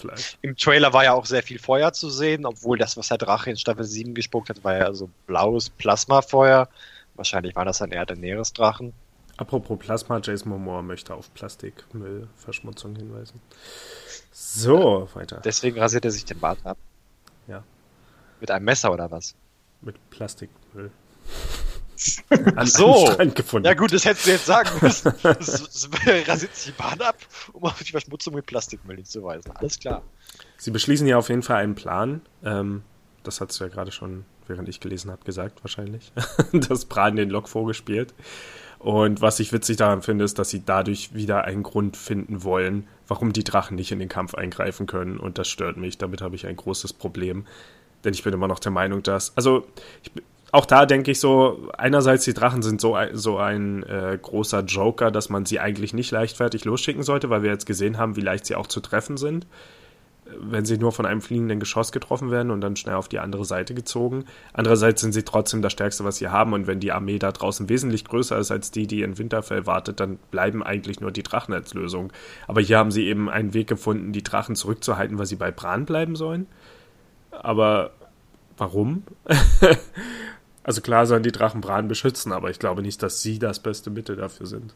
Vielleicht. 0.00 0.38
Im 0.42 0.56
Trailer 0.56 0.92
war 0.92 1.04
ja 1.04 1.12
auch 1.12 1.26
sehr 1.26 1.42
viel 1.42 1.58
Feuer 1.58 1.92
zu 1.92 2.08
sehen, 2.10 2.46
obwohl 2.46 2.78
das, 2.78 2.96
was 2.96 3.08
der 3.08 3.18
Drache 3.18 3.50
in 3.50 3.56
Staffel 3.56 3.84
7 3.84 4.14
gespuckt 4.14 4.48
hat, 4.48 4.64
war 4.64 4.76
ja 4.76 4.92
so 4.94 5.10
blaues 5.26 5.68
Plasmafeuer. 5.68 6.68
Wahrscheinlich 7.14 7.54
war 7.54 7.64
das 7.64 7.78
dann 7.78 7.92
eher 7.92 8.06
der 8.06 8.16
Meeresdrachen. 8.16 8.94
Apropos 9.36 9.78
Plasma, 9.78 10.20
Jason 10.22 10.50
Momoa 10.50 10.82
möchte 10.82 11.14
auf 11.14 11.32
Plastikmüllverschmutzung 11.34 12.96
hinweisen. 12.96 13.40
So, 14.32 15.08
weiter. 15.14 15.40
Deswegen 15.44 15.78
rasiert 15.78 16.04
er 16.04 16.10
sich 16.10 16.24
den 16.24 16.38
Bart 16.38 16.58
ab. 16.64 16.78
Ja. 17.46 17.62
Mit 18.40 18.50
einem 18.50 18.64
Messer 18.64 18.92
oder 18.92 19.10
was? 19.10 19.34
Mit 19.82 19.96
Plastikmüll. 20.10 20.90
Ach 22.56 22.66
so. 22.66 23.16
Ja 23.62 23.74
gut, 23.74 23.92
das 23.92 24.04
hättest 24.04 24.26
du 24.26 24.30
jetzt 24.30 24.46
sagen 24.46 24.70
müssen. 24.80 25.12
Rasiert 25.22 26.56
sich 26.56 26.66
die 26.66 26.72
Bart 26.72 27.02
ab, 27.02 27.16
um 27.52 27.64
auf 27.64 27.82
die 27.82 27.90
Verschmutzung 27.90 28.34
mit 28.34 28.46
Plastikmüll 28.46 28.96
hinzuweisen. 28.96 29.50
Alles 29.54 29.78
klar. 29.78 30.02
Sie 30.56 30.70
beschließen 30.70 31.06
ja 31.06 31.18
auf 31.18 31.28
jeden 31.28 31.42
Fall 31.42 31.62
einen 31.62 31.74
Plan. 31.74 32.22
Ähm, 32.44 32.82
das 33.22 33.40
hast 33.40 33.58
du 33.60 33.64
ja 33.64 33.70
gerade 33.70 33.92
schon, 33.92 34.24
während 34.46 34.68
ich 34.68 34.80
gelesen 34.80 35.10
habe, 35.10 35.24
gesagt, 35.24 35.62
wahrscheinlich. 35.62 36.12
dass 36.52 36.84
Bran 36.86 37.16
den 37.16 37.30
Lockvogel 37.30 37.74
spielt. 37.74 38.14
Und 38.78 39.20
was 39.20 39.38
ich 39.40 39.52
witzig 39.52 39.76
daran 39.76 40.00
finde, 40.00 40.24
ist, 40.24 40.38
dass 40.38 40.48
sie 40.48 40.64
dadurch 40.64 41.12
wieder 41.12 41.44
einen 41.44 41.62
Grund 41.62 41.98
finden 41.98 42.44
wollen, 42.44 42.88
warum 43.08 43.34
die 43.34 43.44
Drachen 43.44 43.76
nicht 43.76 43.92
in 43.92 43.98
den 43.98 44.08
Kampf 44.08 44.34
eingreifen 44.34 44.86
können. 44.86 45.18
Und 45.18 45.36
das 45.36 45.48
stört 45.48 45.76
mich. 45.76 45.98
Damit 45.98 46.22
habe 46.22 46.34
ich 46.34 46.46
ein 46.46 46.56
großes 46.56 46.94
Problem. 46.94 47.46
Denn 48.04 48.14
ich 48.14 48.22
bin 48.22 48.32
immer 48.32 48.48
noch 48.48 48.58
der 48.58 48.72
Meinung, 48.72 49.02
dass. 49.02 49.36
Also, 49.36 49.66
ich, 50.02 50.12
bin- 50.12 50.24
auch 50.52 50.66
da 50.66 50.86
denke 50.86 51.10
ich 51.10 51.20
so, 51.20 51.68
einerseits 51.76 52.24
die 52.24 52.34
Drachen 52.34 52.62
sind 52.62 52.80
so 52.80 52.94
ein, 52.94 53.16
so 53.16 53.38
ein 53.38 53.82
äh, 53.84 54.18
großer 54.20 54.60
Joker, 54.64 55.10
dass 55.10 55.28
man 55.28 55.46
sie 55.46 55.60
eigentlich 55.60 55.94
nicht 55.94 56.10
leichtfertig 56.10 56.64
losschicken 56.64 57.02
sollte, 57.02 57.30
weil 57.30 57.42
wir 57.42 57.50
jetzt 57.50 57.66
gesehen 57.66 57.98
haben, 57.98 58.16
wie 58.16 58.20
leicht 58.20 58.46
sie 58.46 58.54
auch 58.54 58.66
zu 58.66 58.80
treffen 58.80 59.16
sind 59.16 59.46
wenn 60.38 60.64
sie 60.64 60.78
nur 60.78 60.92
von 60.92 61.06
einem 61.06 61.20
fliegenden 61.20 61.60
Geschoss 61.60 61.92
getroffen 61.92 62.30
werden 62.30 62.50
und 62.50 62.60
dann 62.60 62.76
schnell 62.76 62.94
auf 62.94 63.08
die 63.08 63.18
andere 63.18 63.44
Seite 63.44 63.74
gezogen. 63.74 64.24
Andererseits 64.52 65.00
sind 65.00 65.12
sie 65.12 65.22
trotzdem 65.22 65.62
das 65.62 65.72
Stärkste, 65.72 66.04
was 66.04 66.16
sie 66.16 66.28
haben. 66.28 66.52
Und 66.52 66.66
wenn 66.66 66.80
die 66.80 66.92
Armee 66.92 67.18
da 67.18 67.32
draußen 67.32 67.68
wesentlich 67.68 68.04
größer 68.04 68.38
ist 68.38 68.50
als 68.50 68.70
die, 68.70 68.86
die 68.86 69.02
in 69.02 69.18
Winterfell 69.18 69.66
wartet, 69.66 70.00
dann 70.00 70.18
bleiben 70.30 70.62
eigentlich 70.62 71.00
nur 71.00 71.10
die 71.10 71.22
Drachen 71.22 71.54
als 71.54 71.74
Lösung. 71.74 72.12
Aber 72.46 72.60
hier 72.60 72.78
haben 72.78 72.90
sie 72.90 73.06
eben 73.06 73.28
einen 73.28 73.54
Weg 73.54 73.68
gefunden, 73.68 74.12
die 74.12 74.22
Drachen 74.22 74.56
zurückzuhalten, 74.56 75.18
weil 75.18 75.26
sie 75.26 75.36
bei 75.36 75.50
Bran 75.50 75.84
bleiben 75.84 76.16
sollen. 76.16 76.46
Aber 77.30 77.92
warum? 78.56 79.04
also 80.62 80.80
klar 80.80 81.06
sollen 81.06 81.22
die 81.22 81.32
Drachen 81.32 81.60
Bran 81.60 81.88
beschützen, 81.88 82.32
aber 82.32 82.50
ich 82.50 82.58
glaube 82.58 82.82
nicht, 82.82 83.02
dass 83.02 83.22
sie 83.22 83.38
das 83.38 83.60
beste 83.62 83.90
Mittel 83.90 84.16
dafür 84.16 84.46
sind. 84.46 84.74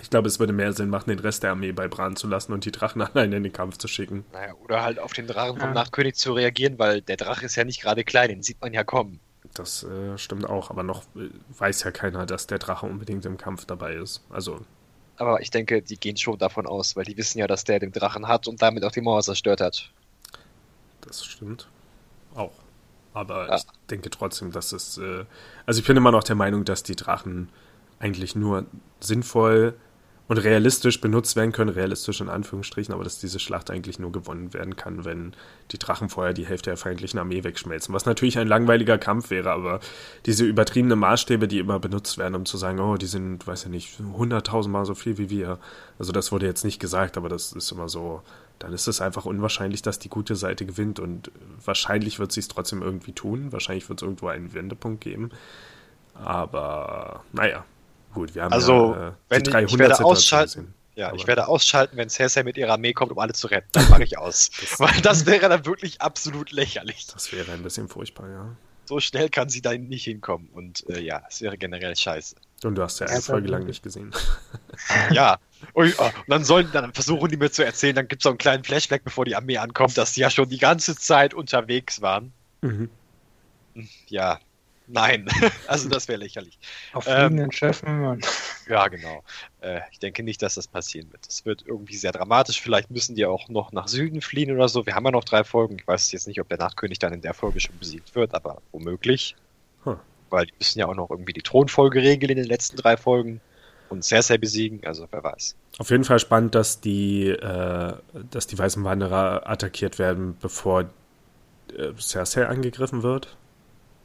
Ich 0.00 0.08
glaube, 0.10 0.28
es 0.28 0.38
würde 0.40 0.52
mehr 0.54 0.72
Sinn 0.72 0.88
machen, 0.90 1.10
den 1.10 1.18
Rest 1.18 1.42
der 1.42 1.50
Armee 1.50 1.72
bei 1.72 1.86
Bran 1.88 2.16
zu 2.16 2.26
lassen 2.28 2.52
und 2.52 2.64
die 2.64 2.72
Drachen 2.72 3.02
alleine 3.02 3.36
in 3.36 3.42
den 3.42 3.52
Kampf 3.52 3.76
zu 3.78 3.88
schicken. 3.88 4.24
Naja, 4.30 4.54
oder 4.54 4.82
halt 4.84 4.98
auf 5.00 5.12
den 5.14 5.26
Drachen 5.26 5.58
vom 5.58 5.72
Ja. 5.72 5.74
Nachtkönig 5.74 6.14
zu 6.14 6.32
reagieren, 6.32 6.78
weil 6.78 7.02
der 7.02 7.16
Drache 7.16 7.46
ist 7.46 7.56
ja 7.56 7.64
nicht 7.64 7.80
gerade 7.82 8.04
klein, 8.04 8.28
den 8.28 8.42
sieht 8.44 8.60
man 8.60 8.72
ja 8.72 8.84
kommen. 8.84 9.20
Das 9.54 9.82
äh, 9.84 10.18
stimmt 10.18 10.46
auch, 10.48 10.70
aber 10.70 10.82
noch 10.82 11.02
äh, 11.16 11.30
weiß 11.58 11.82
ja 11.84 11.90
keiner, 11.90 12.26
dass 12.26 12.46
der 12.46 12.58
Drache 12.58 12.86
unbedingt 12.86 13.24
im 13.26 13.38
Kampf 13.38 13.64
dabei 13.66 13.94
ist. 13.94 14.24
Also, 14.30 14.64
Aber 15.16 15.42
ich 15.42 15.50
denke, 15.50 15.82
die 15.82 15.98
gehen 16.00 16.16
schon 16.16 16.38
davon 16.38 16.66
aus, 16.66 16.96
weil 16.96 17.04
die 17.04 17.16
wissen 17.18 17.38
ja, 17.38 17.46
dass 17.46 17.64
der 17.64 17.78
den 17.80 17.92
Drachen 17.92 18.28
hat 18.28 18.48
und 18.48 18.62
damit 18.62 18.82
auch 18.84 18.92
die 18.92 19.02
Mauer 19.02 19.22
zerstört 19.22 19.60
hat. 19.60 19.92
das 21.00 21.24
stimmt 21.24 21.70
auch. 22.34 22.65
Aber 23.16 23.48
Ja. 23.48 23.56
ich 23.56 23.64
denke 23.88 24.10
trotzdem, 24.10 24.52
dass 24.52 24.72
es. 24.72 24.98
Äh, 24.98 25.24
also, 25.64 25.80
ich 25.80 25.86
bin 25.86 25.96
immer 25.96 26.12
noch 26.12 26.22
der 26.22 26.36
Meinung, 26.36 26.64
dass 26.64 26.82
die 26.82 26.96
Drachen 26.96 27.48
eigentlich 27.98 28.36
nur 28.36 28.66
sinnvoll 29.00 29.74
und 30.28 30.38
realistisch 30.38 31.00
benutzt 31.00 31.34
werden 31.36 31.52
können, 31.52 31.70
realistisch 31.70 32.20
in 32.20 32.28
Anführungsstrichen, 32.28 32.92
aber 32.92 33.04
dass 33.04 33.18
diese 33.20 33.38
Schlacht 33.38 33.70
eigentlich 33.70 33.98
nur 33.98 34.10
gewonnen 34.12 34.52
werden 34.52 34.76
kann, 34.76 35.04
wenn 35.06 35.32
die 35.70 35.78
Drachen 35.78 36.08
vorher 36.10 36.34
die 36.34 36.44
Hälfte 36.44 36.70
der 36.70 36.76
feindlichen 36.76 37.18
Armee 37.20 37.42
wegschmelzen. 37.44 37.94
Was 37.94 38.04
natürlich 38.06 38.36
ein 38.38 38.48
langweiliger 38.48 38.98
Kampf 38.98 39.30
wäre, 39.30 39.50
aber 39.52 39.80
diese 40.26 40.44
übertriebenen 40.44 40.98
Maßstäbe, 40.98 41.46
die 41.48 41.60
immer 41.60 41.78
benutzt 41.78 42.18
werden, 42.18 42.34
um 42.34 42.44
zu 42.44 42.56
sagen, 42.58 42.80
oh, 42.80 42.96
die 42.96 43.06
sind, 43.06 43.46
weiß 43.46 43.64
ja 43.64 43.70
nicht, 43.70 43.98
hunderttausendmal 44.00 44.84
so 44.84 44.94
viel 44.96 45.16
wie 45.16 45.30
wir. 45.30 45.58
Also 45.98 46.12
das 46.12 46.32
wurde 46.32 46.44
jetzt 46.46 46.64
nicht 46.64 46.80
gesagt, 46.80 47.16
aber 47.16 47.28
das 47.28 47.52
ist 47.52 47.70
immer 47.70 47.88
so, 47.88 48.20
dann 48.58 48.72
ist 48.72 48.86
es 48.86 49.00
einfach 49.00 49.26
unwahrscheinlich, 49.26 49.82
dass 49.82 49.98
die 49.98 50.08
gute 50.08 50.36
Seite 50.36 50.66
gewinnt 50.66 50.98
und 51.00 51.30
wahrscheinlich 51.64 52.18
wird 52.18 52.32
sie 52.32 52.40
es 52.40 52.48
trotzdem 52.48 52.82
irgendwie 52.82 53.12
tun. 53.12 53.52
Wahrscheinlich 53.52 53.88
wird 53.88 54.00
es 54.00 54.02
irgendwo 54.02 54.28
einen 54.28 54.54
Wendepunkt 54.54 55.02
geben. 55.02 55.30
Aber 56.14 57.22
naja, 57.32 57.64
Gut, 58.16 58.34
wir 58.34 58.44
haben 58.44 58.52
also, 58.54 58.94
ja, 58.94 59.08
äh, 59.08 59.12
wenn 59.28 59.42
die 59.42 59.50
300 59.50 59.70
ich 59.70 59.78
werde 59.78 60.02
ausschalten, 60.02 60.72
ja, 60.94 61.12
ich 61.12 61.26
werde 61.26 61.48
ausschalten, 61.48 61.98
wenn 61.98 62.08
Cersei 62.08 62.44
mit 62.44 62.56
ihrer 62.56 62.72
Armee 62.72 62.94
kommt, 62.94 63.12
um 63.12 63.18
alle 63.18 63.34
zu 63.34 63.46
retten. 63.48 63.68
Dann 63.72 63.90
mache 63.90 64.04
ich 64.04 64.16
aus. 64.16 64.50
das 64.58 64.80
Weil 64.80 65.02
das 65.02 65.26
wäre 65.26 65.50
dann 65.50 65.66
wirklich 65.66 66.00
absolut 66.00 66.50
lächerlich. 66.50 67.08
Das 67.12 67.30
wäre 67.30 67.52
ein 67.52 67.62
bisschen 67.62 67.88
furchtbar, 67.88 68.30
ja. 68.30 68.56
So 68.86 69.00
schnell 69.00 69.28
kann 69.28 69.50
sie 69.50 69.60
da 69.60 69.76
nicht 69.76 70.04
hinkommen. 70.04 70.48
Und 70.54 70.88
äh, 70.88 71.00
ja, 71.00 71.24
es 71.28 71.42
wäre 71.42 71.58
generell 71.58 71.94
scheiße. 71.94 72.36
Und 72.64 72.76
du 72.76 72.82
hast 72.82 73.00
ja 73.00 73.06
eine 73.06 73.20
Folge 73.20 73.48
lang 73.48 73.66
nicht 73.66 73.82
gesehen. 73.82 74.12
ja. 75.10 75.36
Und, 75.72 75.94
oh, 75.98 76.04
und, 76.04 76.12
dann 76.28 76.44
sollen, 76.44 76.68
dann 76.72 76.92
versuchen 76.92 77.28
die 77.28 77.36
mir 77.36 77.50
zu 77.50 77.64
erzählen, 77.64 77.94
dann 77.94 78.08
gibt 78.08 78.22
es 78.22 78.24
so 78.24 78.30
einen 78.30 78.38
kleinen 78.38 78.64
Flashback, 78.64 79.04
bevor 79.04 79.24
die 79.24 79.36
Armee 79.36 79.58
ankommt, 79.58 79.96
dass 79.98 80.14
sie 80.14 80.22
ja 80.22 80.30
schon 80.30 80.48
die 80.48 80.58
ganze 80.58 80.96
Zeit 80.96 81.34
unterwegs 81.34 82.00
waren. 82.00 82.32
Mhm. 82.62 82.90
Ja, 84.08 84.38
Nein, 84.88 85.26
also 85.66 85.88
das 85.88 86.06
wäre 86.08 86.18
lächerlich. 86.18 86.58
Auf 86.92 87.04
fliegenden 87.04 87.46
ähm, 87.46 87.52
Schiffen. 87.52 88.20
Ja, 88.68 88.86
genau. 88.88 89.22
Äh, 89.60 89.80
ich 89.90 89.98
denke 89.98 90.22
nicht, 90.22 90.42
dass 90.42 90.54
das 90.54 90.68
passieren 90.68 91.10
wird. 91.12 91.26
Das 91.26 91.44
wird 91.44 91.64
irgendwie 91.66 91.96
sehr 91.96 92.12
dramatisch. 92.12 92.60
Vielleicht 92.60 92.90
müssen 92.90 93.16
die 93.16 93.26
auch 93.26 93.48
noch 93.48 93.72
nach 93.72 93.88
Süden 93.88 94.20
fliehen 94.20 94.52
oder 94.52 94.68
so. 94.68 94.86
Wir 94.86 94.94
haben 94.94 95.04
ja 95.04 95.10
noch 95.10 95.24
drei 95.24 95.44
Folgen. 95.44 95.76
Ich 95.78 95.86
weiß 95.86 96.12
jetzt 96.12 96.28
nicht, 96.28 96.40
ob 96.40 96.48
der 96.48 96.58
Nachtkönig 96.58 96.98
dann 96.98 97.12
in 97.12 97.20
der 97.20 97.34
Folge 97.34 97.60
schon 97.60 97.76
besiegt 97.78 98.14
wird, 98.14 98.34
aber 98.34 98.62
womöglich. 98.72 99.34
Hm. 99.84 99.96
Weil 100.30 100.46
die 100.46 100.54
müssen 100.58 100.78
ja 100.78 100.86
auch 100.86 100.94
noch 100.94 101.10
irgendwie 101.10 101.32
die 101.32 101.42
Thronfolge 101.42 102.00
regeln 102.00 102.30
in 102.30 102.38
den 102.38 102.46
letzten 102.46 102.76
drei 102.76 102.96
Folgen 102.96 103.40
und 103.88 104.04
Cersei 104.04 104.38
besiegen. 104.38 104.80
Also 104.84 105.06
wer 105.10 105.22
weiß. 105.22 105.56
Auf 105.78 105.90
jeden 105.90 106.04
Fall 106.04 106.18
spannend, 106.18 106.54
dass 106.54 106.80
die, 106.80 107.28
äh, 107.28 107.94
dass 108.30 108.46
die 108.46 108.58
Weißen 108.58 108.82
Wanderer 108.84 109.48
attackiert 109.48 109.98
werden, 109.98 110.36
bevor 110.40 110.86
äh, 111.76 111.92
Cersei 111.98 112.46
angegriffen 112.46 113.02
wird 113.02 113.36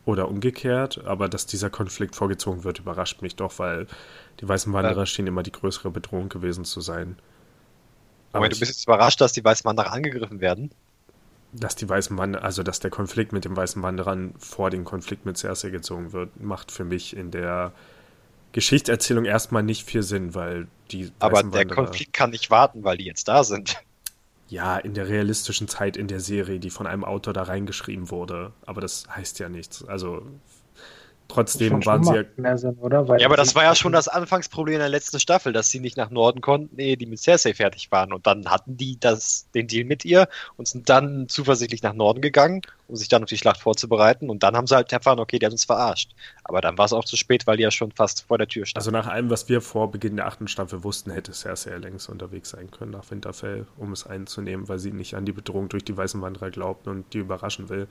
oder 0.06 0.28
umgekehrt, 0.28 1.04
aber 1.06 1.30
dass 1.30 1.46
dieser 1.46 1.70
Konflikt 1.70 2.16
vorgezogen 2.16 2.64
wird, 2.64 2.80
überrascht 2.80 3.22
mich 3.22 3.36
doch, 3.36 3.60
weil 3.60 3.88
die 4.40 4.50
Weißen 4.50 4.74
Wanderer 4.74 4.98
ja. 4.98 5.06
schienen 5.06 5.30
immer 5.30 5.44
die 5.44 5.52
größere 5.52 5.92
Bedrohung 5.92 6.30
gewesen 6.30 6.66
zu 6.66 6.82
sein. 6.82 7.18
Aber, 8.34 8.50
du 8.50 8.58
bist 8.58 8.72
jetzt 8.72 8.86
überrascht, 8.86 9.22
dass 9.22 9.34
die 9.34 9.44
Weißen 9.44 9.66
Wanderer 9.66 9.92
angegriffen 9.92 10.40
werden? 10.40 10.72
Dass 11.54 11.76
die 11.76 11.88
Weißen 11.88 12.18
Wanderer, 12.18 12.44
also 12.44 12.64
dass 12.64 12.80
der 12.80 12.92
Konflikt 12.92 13.34
mit 13.34 13.46
den 13.46 13.56
Weißen 13.56 13.82
Wanderern 13.82 14.34
vor 14.40 14.70
den 14.70 14.86
Konflikt 14.86 15.26
mit 15.26 15.38
Cersei 15.38 15.70
gezogen 15.70 16.14
wird, 16.14 16.42
macht 16.42 16.72
für 16.72 16.86
mich 16.86 17.16
in 17.16 17.30
der 17.30 17.74
Geschichtserzählung 18.52 19.26
erstmal 19.26 19.64
nicht 19.64 19.86
viel 19.86 20.04
Sinn, 20.04 20.36
weil 20.36 20.68
die. 20.92 21.12
Aber 21.20 21.42
der 21.42 21.54
Wanderer, 21.54 21.66
Konflikt 21.76 22.14
kann 22.14 22.32
nicht 22.32 22.50
warten, 22.50 22.84
weil 22.84 22.98
die 22.98 23.06
jetzt 23.06 23.28
da 23.28 23.44
sind 23.44 23.78
ja, 24.52 24.78
in 24.78 24.94
der 24.94 25.08
realistischen 25.08 25.70
Zeit 25.70 25.96
in 25.96 26.10
der 26.10 26.20
Serie, 26.20 26.60
die 26.60 26.72
von 26.72 26.86
einem 26.86 27.06
Autor 27.06 27.34
da 27.34 27.44
reingeschrieben 27.44 28.12
wurde. 28.12 28.52
Aber 28.66 28.82
das 28.82 29.06
heißt 29.10 29.40
ja 29.40 29.48
nichts. 29.48 29.86
Also 29.86 30.26
trotzdem 31.34 31.86
waren 31.86 32.04
sie 32.04 32.16
ja. 32.38 32.58
Sinn, 32.58 32.78
ja, 33.18 33.26
aber 33.26 33.38
das 33.38 33.56
war 33.56 33.64
ja 33.64 33.76
schon 33.76 33.92
das 33.92 34.08
Anfangsproblem 34.08 34.76
in 34.76 34.80
der 34.80 34.90
letzten 34.90 35.20
Staffel, 35.20 35.54
dass 35.54 35.70
sie 35.70 35.80
nicht 35.80 35.98
nach 35.98 36.10
Norden 36.10 36.42
konnten, 36.42 36.80
ehe 36.80 36.98
die 36.98 37.06
mit 37.06 37.20
Cersei 37.20 37.54
fertig 37.54 37.92
waren. 37.92 38.14
Und 38.14 38.28
dann 38.28 38.50
hatten 38.50 38.78
die 38.78 39.00
das, 39.00 39.48
den 39.54 39.68
Deal 39.68 39.86
mit 39.86 40.06
ihr 40.06 40.28
und 40.58 40.68
sind 40.68 40.90
dann 40.90 41.28
zuversichtlich 41.30 41.84
nach 41.84 41.94
Norden 41.94 42.22
gegangen, 42.22 42.62
um 42.88 42.96
sich 42.96 43.08
dann 43.08 43.24
auf 43.24 43.30
die 43.30 43.38
Schlacht 43.38 43.62
vorzubereiten. 43.62 44.30
Und 44.30 44.44
dann 44.44 44.56
haben 44.56 44.68
sie 44.68 44.76
halt 44.76 44.92
erfahren, 44.92 45.20
okay, 45.20 45.40
die 45.40 45.46
hat 45.46 45.54
uns 45.54 45.66
verarscht. 45.66 46.12
Aber 46.44 46.62
dann 46.62 46.78
war 46.78 46.86
es 46.86 46.94
auch 46.94 47.06
zu 47.06 47.18
spät, 47.18 47.48
weil 47.48 47.58
die 47.58 47.64
ja 47.64 47.72
schon 47.72 47.92
fast 47.92 48.26
vor 48.28 48.38
der 48.38 48.48
Tür 48.48 48.66
standen. 48.66 48.80
Also 48.80 48.92
nach 48.92 49.08
allem, 49.08 49.30
was 49.30 49.48
wir 49.50 49.62
vor 49.62 49.92
Beginn 49.92 50.18
der 50.18 50.28
achten 50.28 50.48
Staffel 50.48 50.84
wussten, 50.84 51.12
hätte 51.12 51.34
Cersei 51.34 51.78
längst 51.78 52.10
unterwegs 52.10 52.50
sein 52.50 52.70
können 52.72 52.92
nach 52.92 53.10
Winterfell, 53.10 53.66
um 53.78 53.92
es 53.92 54.06
einzunehmen, 54.06 54.68
weil 54.68 54.80
sie 54.80 54.92
nicht 54.92 55.16
an 55.16 55.26
die 55.26 55.32
Bedrohung 55.32 55.70
durch 55.70 55.86
die 55.86 55.96
Weißen 55.96 56.22
Wanderer 56.22 56.52
glaubt 56.52 56.88
und 56.88 57.14
die 57.14 57.20
überraschen 57.20 57.70
will. 57.70 57.88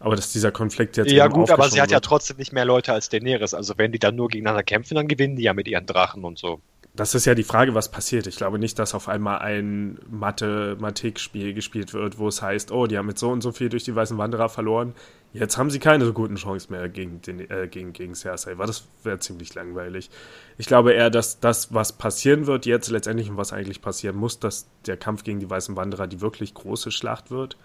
Aber 0.00 0.16
dass 0.16 0.32
dieser 0.32 0.50
Konflikt 0.50 0.96
jetzt. 0.96 1.12
Ja, 1.12 1.28
gut, 1.28 1.50
aber 1.50 1.68
sie 1.68 1.80
hat 1.80 1.90
ja 1.90 2.00
trotzdem 2.00 2.38
nicht 2.38 2.52
mehr 2.52 2.64
Leute 2.64 2.92
als 2.92 3.10
Daenerys. 3.10 3.52
Also, 3.54 3.74
wenn 3.76 3.92
die 3.92 3.98
dann 3.98 4.16
nur 4.16 4.28
gegeneinander 4.28 4.62
kämpfen, 4.62 4.94
dann 4.94 5.08
gewinnen 5.08 5.36
die 5.36 5.42
ja 5.42 5.54
mit 5.54 5.68
ihren 5.68 5.86
Drachen 5.86 6.24
und 6.24 6.38
so. 6.38 6.60
Das 6.94 7.14
ist 7.14 7.24
ja 7.24 7.34
die 7.36 7.44
Frage, 7.44 7.74
was 7.74 7.90
passiert. 7.90 8.26
Ich 8.26 8.36
glaube 8.36 8.58
nicht, 8.58 8.78
dass 8.78 8.94
auf 8.94 9.08
einmal 9.08 9.38
ein 9.38 9.98
Mathematikspiel 10.10 11.54
gespielt 11.54 11.94
wird, 11.94 12.18
wo 12.18 12.26
es 12.26 12.42
heißt, 12.42 12.72
oh, 12.72 12.86
die 12.86 12.98
haben 12.98 13.08
jetzt 13.08 13.20
so 13.20 13.30
und 13.30 13.42
so 13.42 13.52
viel 13.52 13.68
durch 13.68 13.84
die 13.84 13.94
Weißen 13.94 14.18
Wanderer 14.18 14.48
verloren. 14.48 14.94
Jetzt 15.32 15.56
haben 15.56 15.70
sie 15.70 15.78
keine 15.78 16.04
so 16.04 16.12
guten 16.12 16.34
Chancen 16.34 16.72
mehr 16.72 16.88
gegen, 16.88 17.22
den, 17.22 17.48
äh, 17.48 17.68
gegen, 17.70 17.92
gegen 17.92 18.16
Cersei. 18.16 18.58
War 18.58 18.66
das 18.66 18.88
wäre 19.04 19.20
ziemlich 19.20 19.54
langweilig. 19.54 20.10
Ich 20.58 20.66
glaube 20.66 20.92
eher, 20.92 21.10
dass 21.10 21.38
das, 21.38 21.72
was 21.72 21.92
passieren 21.92 22.46
wird 22.48 22.66
jetzt 22.66 22.90
letztendlich 22.90 23.30
und 23.30 23.36
was 23.36 23.52
eigentlich 23.52 23.82
passieren 23.82 24.16
muss, 24.16 24.40
dass 24.40 24.66
der 24.86 24.96
Kampf 24.96 25.22
gegen 25.22 25.38
die 25.38 25.48
Weißen 25.48 25.76
Wanderer 25.76 26.08
die 26.08 26.20
wirklich 26.20 26.54
große 26.54 26.90
Schlacht 26.90 27.30
wird 27.30 27.56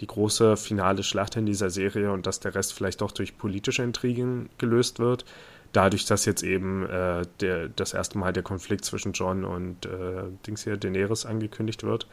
die 0.00 0.06
große 0.06 0.56
finale 0.56 1.02
Schlacht 1.02 1.36
in 1.36 1.46
dieser 1.46 1.70
Serie 1.70 2.12
und 2.12 2.26
dass 2.26 2.40
der 2.40 2.54
Rest 2.54 2.72
vielleicht 2.72 3.02
auch 3.02 3.12
durch 3.12 3.36
politische 3.36 3.82
Intrigen 3.82 4.48
gelöst 4.58 4.98
wird. 4.98 5.24
Dadurch, 5.72 6.06
dass 6.06 6.24
jetzt 6.24 6.42
eben 6.42 6.88
äh, 6.88 7.22
der, 7.40 7.68
das 7.68 7.92
erste 7.92 8.16
Mal 8.16 8.32
der 8.32 8.42
Konflikt 8.42 8.84
zwischen 8.84 9.12
John 9.12 9.44
und 9.44 9.84
äh, 9.86 10.22
Dings 10.46 10.64
hier, 10.64 10.76
Daenerys 10.76 11.26
angekündigt 11.26 11.82
wird, 11.82 12.06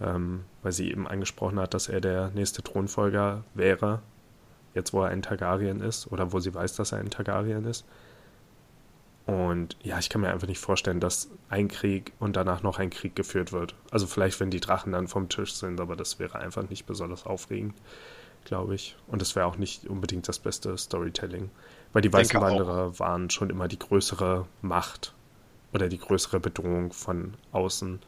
ähm, 0.00 0.44
weil 0.62 0.72
sie 0.72 0.90
eben 0.90 1.06
angesprochen 1.06 1.58
hat, 1.58 1.74
dass 1.74 1.88
er 1.88 2.00
der 2.00 2.30
nächste 2.30 2.62
Thronfolger 2.62 3.44
wäre, 3.54 4.00
jetzt 4.74 4.92
wo 4.92 5.02
er 5.02 5.10
ein 5.10 5.22
Targaryen 5.22 5.82
ist 5.82 6.10
oder 6.10 6.32
wo 6.32 6.40
sie 6.40 6.54
weiß, 6.54 6.76
dass 6.76 6.92
er 6.92 6.98
ein 6.98 7.10
Targaryen 7.10 7.66
ist. 7.66 7.84
Und 9.28 9.76
ja, 9.82 9.98
ich 9.98 10.08
kann 10.08 10.22
mir 10.22 10.30
einfach 10.30 10.48
nicht 10.48 10.58
vorstellen, 10.58 11.00
dass 11.00 11.28
ein 11.50 11.68
Krieg 11.68 12.14
und 12.18 12.34
danach 12.34 12.62
noch 12.62 12.78
ein 12.78 12.88
Krieg 12.88 13.14
geführt 13.14 13.52
wird. 13.52 13.74
Also 13.90 14.06
vielleicht, 14.06 14.40
wenn 14.40 14.50
die 14.50 14.58
Drachen 14.58 14.92
dann 14.92 15.06
vom 15.06 15.28
Tisch 15.28 15.52
sind, 15.52 15.80
aber 15.80 15.96
das 15.96 16.18
wäre 16.18 16.38
einfach 16.38 16.66
nicht 16.70 16.86
besonders 16.86 17.26
aufregend, 17.26 17.74
glaube 18.46 18.74
ich. 18.74 18.96
Und 19.06 19.20
es 19.20 19.36
wäre 19.36 19.44
auch 19.44 19.58
nicht 19.58 19.86
unbedingt 19.86 20.26
das 20.28 20.38
beste 20.38 20.78
Storytelling. 20.78 21.50
Weil 21.92 22.00
die 22.00 22.10
Weißen 22.10 22.40
Wanderer 22.40 22.98
waren 22.98 23.28
schon 23.28 23.50
immer 23.50 23.68
die 23.68 23.78
größere 23.78 24.46
Macht 24.62 25.12
oder 25.74 25.90
die 25.90 25.98
größere 25.98 26.40
Bedrohung 26.40 26.94
von 26.94 27.34
außen. 27.52 28.00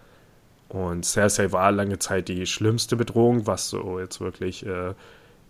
Und 0.70 1.04
Cersei 1.04 1.52
war 1.52 1.70
lange 1.70 1.98
Zeit 1.98 2.28
die 2.28 2.46
schlimmste 2.46 2.96
Bedrohung, 2.96 3.46
was 3.46 3.68
so 3.68 4.00
jetzt 4.00 4.22
wirklich 4.22 4.64
äh, 4.64 4.94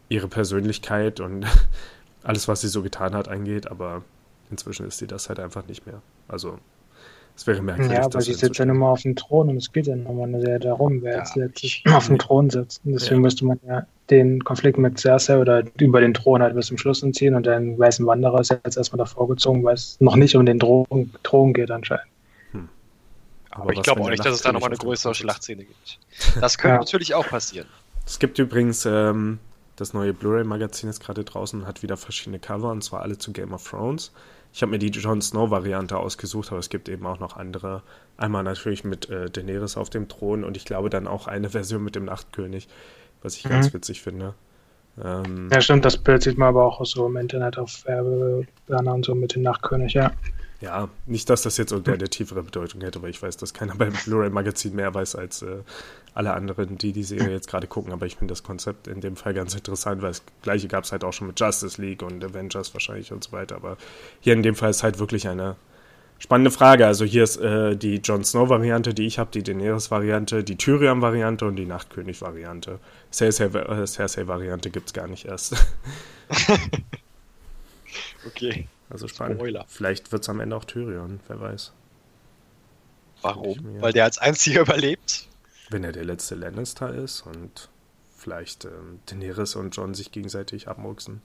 ihre 0.08 0.26
Persönlichkeit 0.26 1.20
und 1.20 1.46
alles, 2.24 2.48
was 2.48 2.62
sie 2.62 2.68
so 2.68 2.82
getan 2.82 3.14
hat, 3.14 3.28
angeht. 3.28 3.70
Aber 3.70 4.02
Inzwischen 4.50 4.86
ist 4.86 4.98
sie 4.98 5.06
das 5.06 5.28
halt 5.28 5.38
einfach 5.38 5.66
nicht 5.66 5.86
mehr. 5.86 6.02
Also 6.28 6.58
es 7.36 7.46
wäre 7.46 7.62
merkwürdig. 7.62 7.96
Ja, 7.96 8.04
aber 8.04 8.20
sie 8.20 8.34
sitzt 8.34 8.58
ja 8.58 8.64
immer 8.64 8.88
auf 8.88 9.02
dem 9.02 9.16
Thron 9.16 9.48
und 9.48 9.56
es 9.56 9.72
geht 9.72 9.86
ja 9.86 9.96
nochmal 9.96 10.40
sehr 10.40 10.58
darum, 10.58 11.02
wer 11.02 11.12
ja, 11.12 11.18
jetzt 11.18 11.36
letztlich 11.36 11.84
auf 11.92 12.06
dem 12.06 12.18
Thron 12.18 12.50
sitzt. 12.50 12.82
Und 12.84 12.92
deswegen 12.92 13.16
ja. 13.16 13.20
müsste 13.20 13.44
man 13.44 13.60
ja 13.66 13.86
den 14.10 14.42
Konflikt 14.42 14.76
mit 14.76 14.98
Cersei 14.98 15.38
oder 15.38 15.62
über 15.78 16.00
den 16.00 16.12
Thron 16.14 16.42
halt 16.42 16.54
bis 16.54 16.66
zum 16.66 16.78
Schluss 16.78 17.02
entziehen 17.02 17.34
und 17.34 17.46
den 17.46 17.78
Weißen 17.78 18.04
Wanderer 18.06 18.40
ist 18.40 18.50
jetzt 18.50 18.76
erstmal 18.76 18.98
davor 18.98 19.28
gezogen, 19.28 19.62
weil 19.64 19.74
es 19.74 19.96
noch 20.00 20.16
nicht 20.16 20.34
um 20.34 20.44
den 20.44 20.58
Thron, 20.58 21.12
Thron 21.22 21.54
geht 21.54 21.70
anscheinend. 21.70 22.06
Hm. 22.50 22.68
Aber, 23.50 23.62
aber 23.62 23.72
ich 23.72 23.82
glaube 23.82 24.02
auch 24.02 24.10
nicht, 24.10 24.24
dass 24.24 24.34
es 24.34 24.42
da 24.42 24.52
nochmal 24.52 24.70
eine 24.70 24.78
größere 24.78 25.14
Schlachtszene 25.14 25.64
gibt. 25.64 25.98
Das 26.40 26.58
könnte 26.58 26.74
ja. 26.74 26.80
natürlich 26.80 27.14
auch 27.14 27.26
passieren. 27.26 27.68
Es 28.04 28.18
gibt 28.18 28.38
übrigens 28.40 28.84
ähm, 28.84 29.38
das 29.76 29.94
neue 29.94 30.12
Blu-ray-Magazin 30.12 30.90
ist 30.90 31.00
gerade 31.00 31.24
draußen 31.24 31.62
und 31.62 31.66
hat 31.66 31.82
wieder 31.82 31.96
verschiedene 31.96 32.38
Cover 32.38 32.70
und 32.70 32.84
zwar 32.84 33.00
alle 33.00 33.16
zu 33.16 33.32
Game 33.32 33.54
of 33.54 33.66
Thrones. 33.66 34.12
Ich 34.52 34.62
habe 34.62 34.70
mir 34.70 34.78
die 34.78 34.88
Jon 34.88 35.20
Snow-Variante 35.20 35.96
ausgesucht, 35.96 36.50
aber 36.50 36.58
es 36.58 36.70
gibt 36.70 36.88
eben 36.88 37.06
auch 37.06 37.20
noch 37.20 37.36
andere. 37.36 37.82
Einmal 38.16 38.42
natürlich 38.42 38.84
mit 38.84 39.08
äh, 39.08 39.30
Daenerys 39.30 39.76
auf 39.76 39.90
dem 39.90 40.08
Thron 40.08 40.44
und 40.44 40.56
ich 40.56 40.64
glaube 40.64 40.90
dann 40.90 41.06
auch 41.06 41.28
eine 41.28 41.50
Version 41.50 41.84
mit 41.84 41.94
dem 41.94 42.04
Nachtkönig, 42.04 42.68
was 43.22 43.36
ich 43.36 43.44
mhm. 43.44 43.50
ganz 43.50 43.72
witzig 43.72 44.02
finde. 44.02 44.34
Ähm, 45.02 45.48
ja, 45.52 45.60
stimmt, 45.60 45.84
das 45.84 45.96
Bild 45.96 46.22
sieht 46.22 46.36
man 46.36 46.48
aber 46.48 46.64
auch 46.64 46.84
so 46.84 47.06
im 47.06 47.16
Internet 47.16 47.58
auf 47.58 47.84
Werbebanner 47.86 48.94
und 48.94 49.04
so 49.04 49.14
mit 49.14 49.34
dem 49.34 49.42
Nachtkönig, 49.42 49.94
ja. 49.94 50.10
Ja, 50.60 50.90
nicht, 51.06 51.30
dass 51.30 51.40
das 51.40 51.56
jetzt 51.56 51.72
irgendeine 51.72 52.10
tiefere 52.10 52.42
Bedeutung 52.42 52.82
hätte, 52.82 52.98
aber 52.98 53.08
ich 53.08 53.22
weiß, 53.22 53.38
dass 53.38 53.54
keiner 53.54 53.74
beim 53.78 53.94
Blu-ray-Magazin 54.04 54.74
mehr 54.74 54.92
weiß 54.94 55.16
als 55.16 55.40
äh, 55.42 55.62
alle 56.12 56.34
anderen, 56.34 56.76
die 56.76 56.92
die 56.92 57.02
Serie 57.02 57.30
jetzt 57.30 57.48
gerade 57.48 57.66
gucken. 57.66 57.92
Aber 57.92 58.04
ich 58.04 58.16
finde 58.16 58.32
das 58.32 58.42
Konzept 58.42 58.86
in 58.86 59.00
dem 59.00 59.16
Fall 59.16 59.32
ganz 59.32 59.54
interessant, 59.54 60.02
weil 60.02 60.10
das 60.10 60.22
gleiche 60.42 60.68
gab 60.68 60.84
es 60.84 60.92
halt 60.92 61.02
auch 61.02 61.12
schon 61.12 61.28
mit 61.28 61.40
Justice 61.40 61.80
League 61.80 62.02
und 62.02 62.22
Avengers 62.22 62.74
wahrscheinlich 62.74 63.10
und 63.10 63.24
so 63.24 63.32
weiter. 63.32 63.56
Aber 63.56 63.78
hier 64.20 64.34
in 64.34 64.42
dem 64.42 64.54
Fall 64.54 64.70
ist 64.70 64.82
halt 64.82 64.98
wirklich 64.98 65.28
eine 65.28 65.56
spannende 66.18 66.50
Frage. 66.50 66.86
Also 66.86 67.06
hier 67.06 67.24
ist 67.24 67.38
äh, 67.38 67.74
die 67.74 67.96
Jon 67.96 68.22
Snow-Variante, 68.22 68.92
die 68.92 69.06
ich 69.06 69.18
habe, 69.18 69.30
die 69.32 69.42
Daenerys-Variante, 69.42 70.44
die 70.44 70.56
Tyrion-Variante 70.56 71.46
und 71.46 71.56
die 71.56 71.64
Nachtkönig-Variante. 71.64 72.80
Cersei-Variante 73.10 74.68
äh, 74.68 74.72
gibt 74.72 74.88
es 74.88 74.92
gar 74.92 75.06
nicht 75.06 75.24
erst. 75.24 75.56
okay. 78.26 78.68
Also 78.90 79.08
spannend. 79.08 79.38
Spoiler. 79.38 79.64
Vielleicht 79.68 80.12
wird 80.12 80.22
es 80.22 80.28
am 80.28 80.40
Ende 80.40 80.56
auch 80.56 80.64
Tyrion, 80.64 81.20
wer 81.28 81.40
weiß. 81.40 81.72
Warum? 83.22 83.80
Weil 83.80 83.92
der 83.92 84.04
als 84.04 84.18
einziger 84.18 84.60
überlebt? 84.62 85.28
Wenn 85.70 85.84
er 85.84 85.92
der 85.92 86.04
letzte 86.04 86.34
Lannister 86.34 86.92
ist 86.92 87.22
und 87.22 87.68
vielleicht 88.16 88.64
ähm, 88.64 89.00
Daenerys 89.06 89.54
und 89.54 89.74
John 89.74 89.94
sich 89.94 90.12
gegenseitig 90.12 90.68
abmuchsen. 90.68 91.22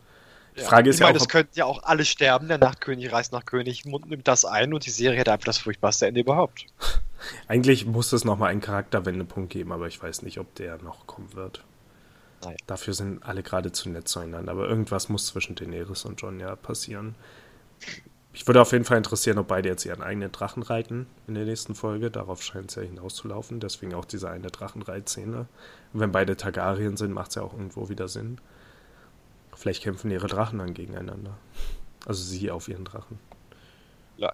Die 0.56 0.62
ja, 0.62 0.68
Frage 0.68 0.90
ist 0.90 0.98
ich 0.98 1.00
ja 1.02 1.08
meine, 1.08 1.18
auch. 1.18 1.22
Es 1.22 1.28
könnten 1.28 1.52
ja 1.56 1.66
auch 1.66 1.84
alle 1.84 2.06
sterben. 2.06 2.48
Der 2.48 2.58
Nachtkönig 2.58 3.12
reist 3.12 3.34
nach 3.34 3.46
König 3.46 3.86
und 3.86 4.10
nimmt 4.10 4.28
das 4.28 4.46
ein 4.46 4.74
und 4.74 4.86
die 4.86 4.92
Serie 4.92 5.20
hat 5.20 5.30
einfach 5.30 5.46
das 5.46 5.58
furchtbarste 5.58 6.08
Ende 6.08 6.22
überhaupt. 6.22 6.66
Eigentlich 7.48 7.86
muss 7.86 8.14
es 8.14 8.24
nochmal 8.24 8.52
einen 8.52 8.62
Charakterwendepunkt 8.62 9.50
geben, 9.50 9.72
aber 9.72 9.88
ich 9.88 10.02
weiß 10.02 10.22
nicht, 10.22 10.40
ob 10.40 10.54
der 10.56 10.78
noch 10.78 11.08
kommen 11.08 11.34
wird. 11.34 11.64
Naja. 12.44 12.58
Dafür 12.68 12.94
sind 12.94 13.24
alle 13.24 13.44
gerade 13.44 13.72
zu 13.72 13.90
nett 13.90 14.08
zueinander. 14.08 14.52
Aber 14.52 14.68
irgendwas 14.68 15.10
muss 15.10 15.28
zwischen 15.28 15.56
Daenerys 15.56 16.06
und 16.06 16.22
John 16.22 16.40
ja 16.40 16.56
passieren. 16.56 17.16
Ich 18.36 18.46
würde 18.46 18.62
auf 18.62 18.74
jeden 18.74 18.84
Fall 18.84 18.98
interessieren, 18.98 19.38
ob 19.38 19.48
beide 19.48 19.70
jetzt 19.70 19.86
ihren 19.86 20.04
eigenen 20.04 20.30
Drachen 20.30 20.62
reiten 20.62 21.08
in 21.26 21.36
der 21.36 21.46
nächsten 21.46 21.74
Folge. 21.74 22.12
Darauf 22.12 22.44
scheint 22.44 22.70
es 22.70 22.76
ja 22.76 22.82
hinauszulaufen. 22.82 23.62
Deswegen 23.62 23.94
auch 23.94 24.04
diese 24.04 24.30
eine 24.30 24.48
Drachenreitszene. 24.48 25.48
Und 25.94 26.00
wenn 26.00 26.12
beide 26.12 26.36
Targaryen 26.36 26.98
sind, 26.98 27.14
macht 27.14 27.30
es 27.30 27.36
ja 27.36 27.44
auch 27.44 27.54
irgendwo 27.54 27.88
wieder 27.88 28.10
Sinn. 28.10 28.42
Vielleicht 29.56 29.84
kämpfen 29.84 30.12
ihre 30.12 30.28
Drachen 30.28 30.60
dann 30.60 30.74
gegeneinander. 30.74 31.38
Also 32.06 32.22
sie 32.24 32.52
auf 32.52 32.68
ihren 32.68 32.84
Drachen. 32.84 33.20
Ja. 34.18 34.34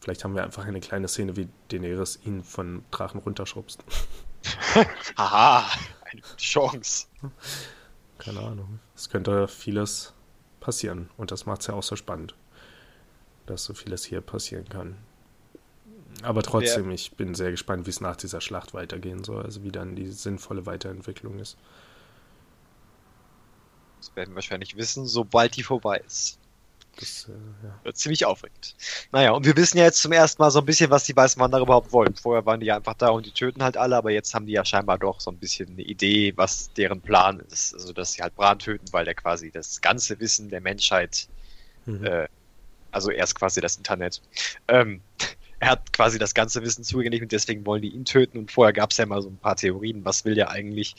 Vielleicht 0.00 0.22
haben 0.22 0.34
wir 0.34 0.44
einfach 0.44 0.66
eine 0.66 0.80
kleine 0.80 1.08
Szene, 1.08 1.34
wie 1.34 1.48
Daenerys 1.68 2.20
ihn 2.26 2.44
von 2.44 2.84
Drachen 2.90 3.20
runterschubst. 3.20 3.82
Haha, 5.16 5.64
eine 6.02 6.20
Chance. 6.36 7.06
Keine 8.18 8.40
Ahnung. 8.40 8.80
Es 8.94 9.08
könnte 9.08 9.48
vieles 9.48 10.12
passieren 10.60 11.08
und 11.16 11.30
das 11.30 11.46
macht 11.46 11.62
es 11.62 11.68
ja 11.68 11.74
auch 11.74 11.82
so 11.82 11.96
spannend 11.96 12.34
dass 13.50 13.64
so 13.64 13.74
vieles 13.74 14.04
hier 14.04 14.20
passieren 14.20 14.68
kann. 14.68 14.96
Aber 16.22 16.42
trotzdem, 16.42 16.88
ja. 16.88 16.94
ich 16.94 17.12
bin 17.12 17.34
sehr 17.34 17.50
gespannt, 17.50 17.86
wie 17.86 17.90
es 17.90 18.00
nach 18.00 18.16
dieser 18.16 18.40
Schlacht 18.40 18.74
weitergehen 18.74 19.22
soll, 19.24 19.42
also 19.42 19.62
wie 19.62 19.70
dann 19.70 19.94
die 19.94 20.08
sinnvolle 20.08 20.66
Weiterentwicklung 20.66 21.38
ist. 21.38 21.56
Das 24.00 24.14
werden 24.16 24.30
wir 24.30 24.36
wahrscheinlich 24.36 24.76
wissen, 24.76 25.06
sobald 25.06 25.56
die 25.56 25.62
vorbei 25.62 26.02
ist. 26.06 26.38
Das 26.98 27.28
äh, 27.28 27.66
ja. 27.66 27.78
wird 27.84 27.96
ziemlich 27.96 28.24
aufregend. 28.26 28.74
Naja, 29.12 29.30
und 29.30 29.46
wir 29.46 29.56
wissen 29.56 29.78
ja 29.78 29.84
jetzt 29.84 30.02
zum 30.02 30.10
ersten 30.10 30.42
Mal 30.42 30.50
so 30.50 30.58
ein 30.58 30.64
bisschen, 30.64 30.90
was 30.90 31.04
die 31.04 31.14
weißen 31.14 31.40
Wanderer 31.40 31.62
überhaupt 31.62 31.92
wollen. 31.92 32.14
Vorher 32.16 32.44
waren 32.44 32.58
die 32.58 32.66
ja 32.66 32.76
einfach 32.76 32.94
da 32.94 33.10
und 33.10 33.24
die 33.24 33.30
töten 33.30 33.62
halt 33.62 33.76
alle, 33.76 33.96
aber 33.96 34.10
jetzt 34.10 34.34
haben 34.34 34.46
die 34.46 34.52
ja 34.52 34.64
scheinbar 34.64 34.98
doch 34.98 35.20
so 35.20 35.30
ein 35.30 35.38
bisschen 35.38 35.68
eine 35.70 35.82
Idee, 35.82 36.32
was 36.36 36.72
deren 36.72 37.00
Plan 37.00 37.38
ist. 37.40 37.74
Also, 37.74 37.92
dass 37.92 38.12
sie 38.12 38.22
halt 38.22 38.34
Bran 38.34 38.58
töten, 38.58 38.86
weil 38.92 39.04
der 39.04 39.14
quasi 39.14 39.52
das 39.52 39.80
ganze 39.80 40.18
Wissen 40.18 40.48
der 40.50 40.60
Menschheit 40.60 41.28
mhm. 41.86 42.04
äh, 42.04 42.28
also 42.90 43.10
er 43.10 43.24
ist 43.24 43.34
quasi 43.34 43.60
das 43.60 43.76
Internet. 43.76 44.20
Ähm, 44.68 45.00
er 45.60 45.70
hat 45.70 45.92
quasi 45.92 46.18
das 46.18 46.34
ganze 46.34 46.62
Wissen 46.62 46.84
zugänglich 46.84 47.20
und 47.22 47.32
deswegen 47.32 47.66
wollen 47.66 47.82
die 47.82 47.88
ihn 47.88 48.04
töten. 48.04 48.38
Und 48.38 48.52
vorher 48.52 48.72
gab 48.72 48.90
es 48.90 48.96
ja 48.96 49.06
mal 49.06 49.22
so 49.22 49.28
ein 49.28 49.38
paar 49.38 49.56
Theorien, 49.56 50.04
was 50.04 50.24
will 50.24 50.34
der 50.34 50.50
eigentlich? 50.50 50.94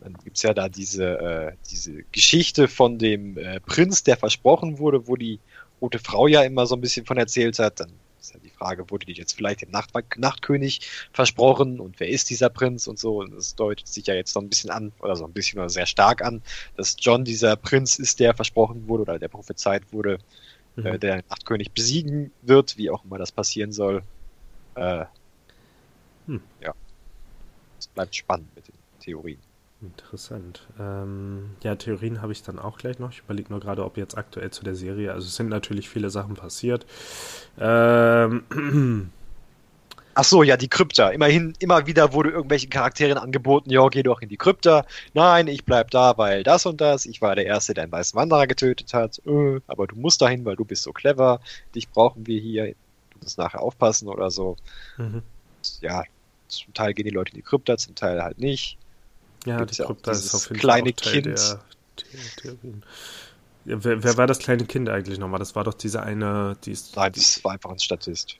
Und 0.00 0.06
dann 0.06 0.24
gibt 0.24 0.36
es 0.36 0.42
ja 0.42 0.52
da 0.52 0.68
diese, 0.68 1.18
äh, 1.18 1.52
diese 1.70 2.02
Geschichte 2.12 2.68
von 2.68 2.98
dem 2.98 3.38
äh, 3.38 3.60
Prinz, 3.60 4.02
der 4.02 4.16
versprochen 4.16 4.78
wurde, 4.78 5.06
wo 5.06 5.16
die 5.16 5.40
rote 5.80 5.98
Frau 5.98 6.26
ja 6.26 6.42
immer 6.42 6.66
so 6.66 6.74
ein 6.74 6.80
bisschen 6.80 7.06
von 7.06 7.16
erzählt 7.16 7.58
hat. 7.58 7.80
Dann 7.80 7.92
ist 8.20 8.34
ja 8.34 8.40
die 8.40 8.50
Frage, 8.50 8.88
wurde 8.90 9.06
die 9.06 9.12
jetzt 9.12 9.32
vielleicht 9.32 9.62
dem 9.62 9.70
Nacht 9.70 9.90
Nachtkönig 10.16 10.80
versprochen 11.12 11.80
und 11.80 11.98
wer 11.98 12.08
ist 12.08 12.30
dieser 12.30 12.50
Prinz 12.50 12.86
und 12.86 12.98
so. 12.98 13.20
Und 13.20 13.32
es 13.32 13.54
deutet 13.54 13.88
sich 13.88 14.06
ja 14.06 14.14
jetzt 14.14 14.32
so 14.32 14.40
ein 14.40 14.48
bisschen 14.48 14.70
an, 14.70 14.92
oder 15.00 15.16
so 15.16 15.24
ein 15.24 15.32
bisschen 15.32 15.58
oder 15.58 15.70
sehr 15.70 15.86
stark 15.86 16.22
an, 16.22 16.42
dass 16.76 16.96
John 16.98 17.24
dieser 17.24 17.56
Prinz 17.56 17.98
ist, 17.98 18.20
der 18.20 18.34
versprochen 18.34 18.86
wurde 18.88 19.02
oder 19.02 19.18
der 19.18 19.28
prophezeit 19.28 19.82
wurde 19.90 20.18
mhm. 20.76 20.86
äh, 20.86 20.98
der 20.98 21.22
Nachtkönig 21.28 21.72
besiegen 21.72 22.32
wird, 22.42 22.76
wie 22.76 22.90
auch 22.90 23.04
immer 23.04 23.18
das 23.18 23.32
passieren 23.32 23.72
soll. 23.72 24.02
Äh, 24.74 25.04
hm. 26.26 26.40
Ja. 26.60 26.74
Es 27.78 27.86
bleibt 27.88 28.14
spannend 28.14 28.54
mit 28.54 28.68
den 28.68 28.74
Theorien. 29.00 29.40
Interessant. 29.80 30.68
Ähm, 30.78 31.56
ja, 31.64 31.74
Theorien 31.74 32.22
habe 32.22 32.30
ich 32.30 32.42
dann 32.44 32.60
auch 32.60 32.78
gleich 32.78 33.00
noch. 33.00 33.10
Ich 33.10 33.18
überlege 33.18 33.50
nur 33.50 33.58
gerade, 33.58 33.84
ob 33.84 33.96
jetzt 33.96 34.16
aktuell 34.16 34.50
zu 34.52 34.62
der 34.62 34.76
Serie, 34.76 35.12
also 35.12 35.26
es 35.26 35.34
sind 35.34 35.48
natürlich 35.48 35.88
viele 35.88 36.08
Sachen 36.08 36.36
passiert. 36.36 36.86
Ähm, 37.58 38.44
Ach 40.14 40.24
so, 40.24 40.42
ja, 40.42 40.56
die 40.56 40.68
Krypta. 40.68 41.08
Immerhin, 41.08 41.54
immer 41.58 41.86
wieder 41.86 42.12
wurde 42.12 42.30
irgendwelchen 42.30 42.68
Charakteren 42.68 43.16
angeboten, 43.16 43.70
ja, 43.70 43.86
geh 43.88 44.02
doch 44.02 44.20
in 44.20 44.28
die 44.28 44.36
Krypta. 44.36 44.84
Nein, 45.14 45.48
ich 45.48 45.64
bleib 45.64 45.90
da, 45.90 46.18
weil 46.18 46.42
das 46.42 46.66
und 46.66 46.80
das. 46.80 47.06
Ich 47.06 47.22
war 47.22 47.34
der 47.34 47.46
Erste, 47.46 47.72
der 47.72 47.84
einen 47.84 47.92
weißen 47.92 48.18
Wanderer 48.18 48.46
getötet 48.46 48.92
hat. 48.92 49.20
Äh, 49.26 49.60
aber 49.66 49.86
du 49.86 49.96
musst 49.96 50.20
dahin, 50.20 50.44
weil 50.44 50.56
du 50.56 50.64
bist 50.64 50.82
so 50.82 50.92
clever. 50.92 51.40
Dich 51.74 51.88
brauchen 51.88 52.26
wir 52.26 52.40
hier. 52.40 52.66
Du 52.66 53.18
musst 53.22 53.38
nachher 53.38 53.62
aufpassen 53.62 54.08
oder 54.08 54.30
so. 54.30 54.56
Mhm. 54.98 55.22
Ja, 55.80 56.04
zum 56.48 56.74
Teil 56.74 56.92
gehen 56.92 57.06
die 57.06 57.10
Leute 57.10 57.32
in 57.32 57.36
die 57.36 57.42
Krypta, 57.42 57.78
zum 57.78 57.94
Teil 57.94 58.22
halt 58.22 58.38
nicht. 58.38 58.76
Ja, 59.46 59.58
Gibt 59.58 59.72
die 59.72 59.76
ja 59.76 59.86
Krypta 59.86 60.12
ist 60.12 60.34
auf 60.34 60.48
jeden 60.48 60.60
kleine 60.60 60.92
Fall 60.92 61.12
Kind. 61.12 61.26
Der. 61.26 61.60
Ja, 63.64 63.84
wer, 63.84 64.02
wer, 64.02 64.16
war 64.16 64.26
das 64.26 64.40
kleine 64.40 64.64
Kind 64.64 64.88
eigentlich 64.88 65.18
nochmal? 65.18 65.38
Das 65.38 65.54
war 65.54 65.64
doch 65.64 65.74
diese 65.74 66.02
eine, 66.02 66.56
die 66.64 66.72
ist. 66.72 66.96
Nein, 66.96 67.12
das 67.12 67.42
war 67.44 67.52
einfach 67.52 67.70
ein 67.70 67.78
Statist. 67.78 68.36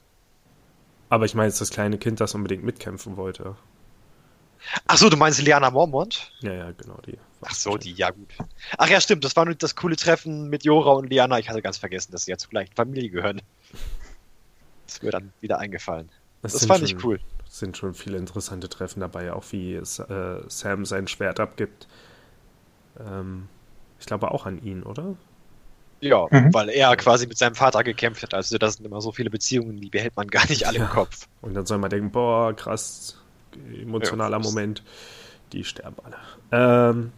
Aber 1.12 1.26
ich 1.26 1.34
meine 1.34 1.48
jetzt 1.48 1.60
das 1.60 1.68
kleine 1.68 1.98
Kind, 1.98 2.20
das 2.20 2.34
unbedingt 2.34 2.64
mitkämpfen 2.64 3.18
wollte. 3.18 3.54
Ach 4.86 4.96
so, 4.96 5.10
du 5.10 5.18
meinst 5.18 5.42
Liana 5.42 5.70
Mormont? 5.70 6.32
Ja, 6.40 6.54
ja, 6.54 6.70
genau, 6.70 6.96
die. 7.04 7.18
Ach 7.42 7.54
so, 7.54 7.76
die, 7.76 7.92
ja 7.92 8.08
gut. 8.08 8.32
Ach 8.78 8.88
ja, 8.88 8.98
stimmt, 8.98 9.22
das 9.22 9.36
war 9.36 9.44
nur 9.44 9.54
das 9.54 9.76
coole 9.76 9.96
Treffen 9.96 10.48
mit 10.48 10.64
Jora 10.64 10.92
und 10.92 11.10
Liana. 11.10 11.38
Ich 11.38 11.50
hatte 11.50 11.60
ganz 11.60 11.76
vergessen, 11.76 12.12
dass 12.12 12.24
sie 12.24 12.30
ja 12.30 12.38
zur 12.38 12.48
gleichen 12.48 12.72
Familie 12.72 13.10
gehören. 13.10 13.42
Das 14.86 14.94
ist 14.94 15.02
mir 15.02 15.10
dann 15.10 15.34
wieder 15.42 15.58
eingefallen. 15.58 16.08
Das, 16.40 16.54
das 16.54 16.64
fand 16.64 16.88
schon, 16.88 16.96
ich 16.96 17.04
cool. 17.04 17.20
Es 17.46 17.58
sind 17.58 17.76
schon 17.76 17.92
viele 17.92 18.16
interessante 18.16 18.70
Treffen 18.70 19.00
dabei, 19.00 19.34
auch 19.34 19.44
wie 19.50 19.74
es, 19.74 19.98
äh, 19.98 20.40
Sam 20.48 20.86
sein 20.86 21.08
Schwert 21.08 21.40
abgibt. 21.40 21.88
Ähm, 22.98 23.48
ich 24.00 24.06
glaube 24.06 24.30
auch 24.30 24.46
an 24.46 24.62
ihn, 24.64 24.82
oder? 24.82 25.14
Ja, 26.02 26.26
mhm. 26.28 26.52
weil 26.52 26.68
er 26.68 26.96
quasi 26.96 27.28
mit 27.28 27.38
seinem 27.38 27.54
Vater 27.54 27.84
gekämpft 27.84 28.24
hat. 28.24 28.34
Also 28.34 28.58
das 28.58 28.74
sind 28.74 28.84
immer 28.84 29.00
so 29.00 29.12
viele 29.12 29.30
Beziehungen, 29.30 29.80
die 29.80 29.88
behält 29.88 30.16
man 30.16 30.26
gar 30.26 30.46
nicht 30.48 30.66
alle 30.66 30.78
ja. 30.78 30.84
im 30.84 30.90
Kopf. 30.90 31.28
Und 31.40 31.54
dann 31.54 31.64
soll 31.64 31.78
man 31.78 31.90
denken, 31.90 32.10
boah, 32.10 32.52
krass, 32.54 33.16
emotionaler 33.80 34.38
ja, 34.38 34.42
Moment. 34.42 34.82
Die 35.52 35.62
sterben 35.62 35.96
alle. 36.02 36.16
Ähm, 36.50 37.12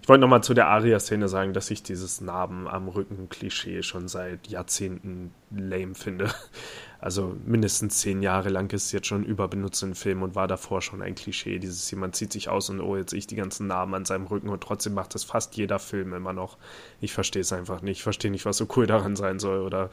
ich 0.00 0.08
wollte 0.08 0.20
nochmal 0.20 0.44
zu 0.44 0.54
der 0.54 0.68
Aria-Szene 0.68 1.28
sagen, 1.28 1.54
dass 1.54 1.68
ich 1.72 1.82
dieses 1.82 2.20
Narben 2.20 2.68
am 2.68 2.86
Rücken-Klischee 2.86 3.82
schon 3.82 4.06
seit 4.06 4.46
Jahrzehnten 4.46 5.34
lame 5.50 5.96
finde. 5.96 6.32
Also 6.98 7.36
mindestens 7.44 7.98
zehn 7.98 8.22
Jahre 8.22 8.48
lang 8.48 8.72
ist 8.72 8.86
es 8.86 8.92
jetzt 8.92 9.06
schon 9.06 9.24
überbenutzt 9.24 9.82
im 9.82 9.94
Film 9.94 10.22
und 10.22 10.34
war 10.34 10.48
davor 10.48 10.80
schon 10.80 11.02
ein 11.02 11.14
Klischee. 11.14 11.58
Dieses 11.58 11.90
jemand 11.90 12.16
zieht 12.16 12.32
sich 12.32 12.48
aus 12.48 12.70
und 12.70 12.80
oh, 12.80 12.96
jetzt 12.96 13.12
ich 13.12 13.26
die 13.26 13.36
ganzen 13.36 13.66
Narben 13.66 13.94
an 13.94 14.04
seinem 14.04 14.26
Rücken 14.26 14.48
und 14.48 14.62
trotzdem 14.62 14.94
macht 14.94 15.14
das 15.14 15.24
fast 15.24 15.56
jeder 15.56 15.78
Film 15.78 16.14
immer 16.14 16.32
noch. 16.32 16.56
Ich 17.00 17.12
verstehe 17.12 17.42
es 17.42 17.52
einfach 17.52 17.82
nicht. 17.82 17.98
Ich 17.98 18.02
verstehe 18.02 18.30
nicht, 18.30 18.46
was 18.46 18.56
so 18.56 18.66
cool 18.76 18.86
daran 18.86 19.16
sein 19.16 19.38
soll 19.38 19.60
oder 19.60 19.90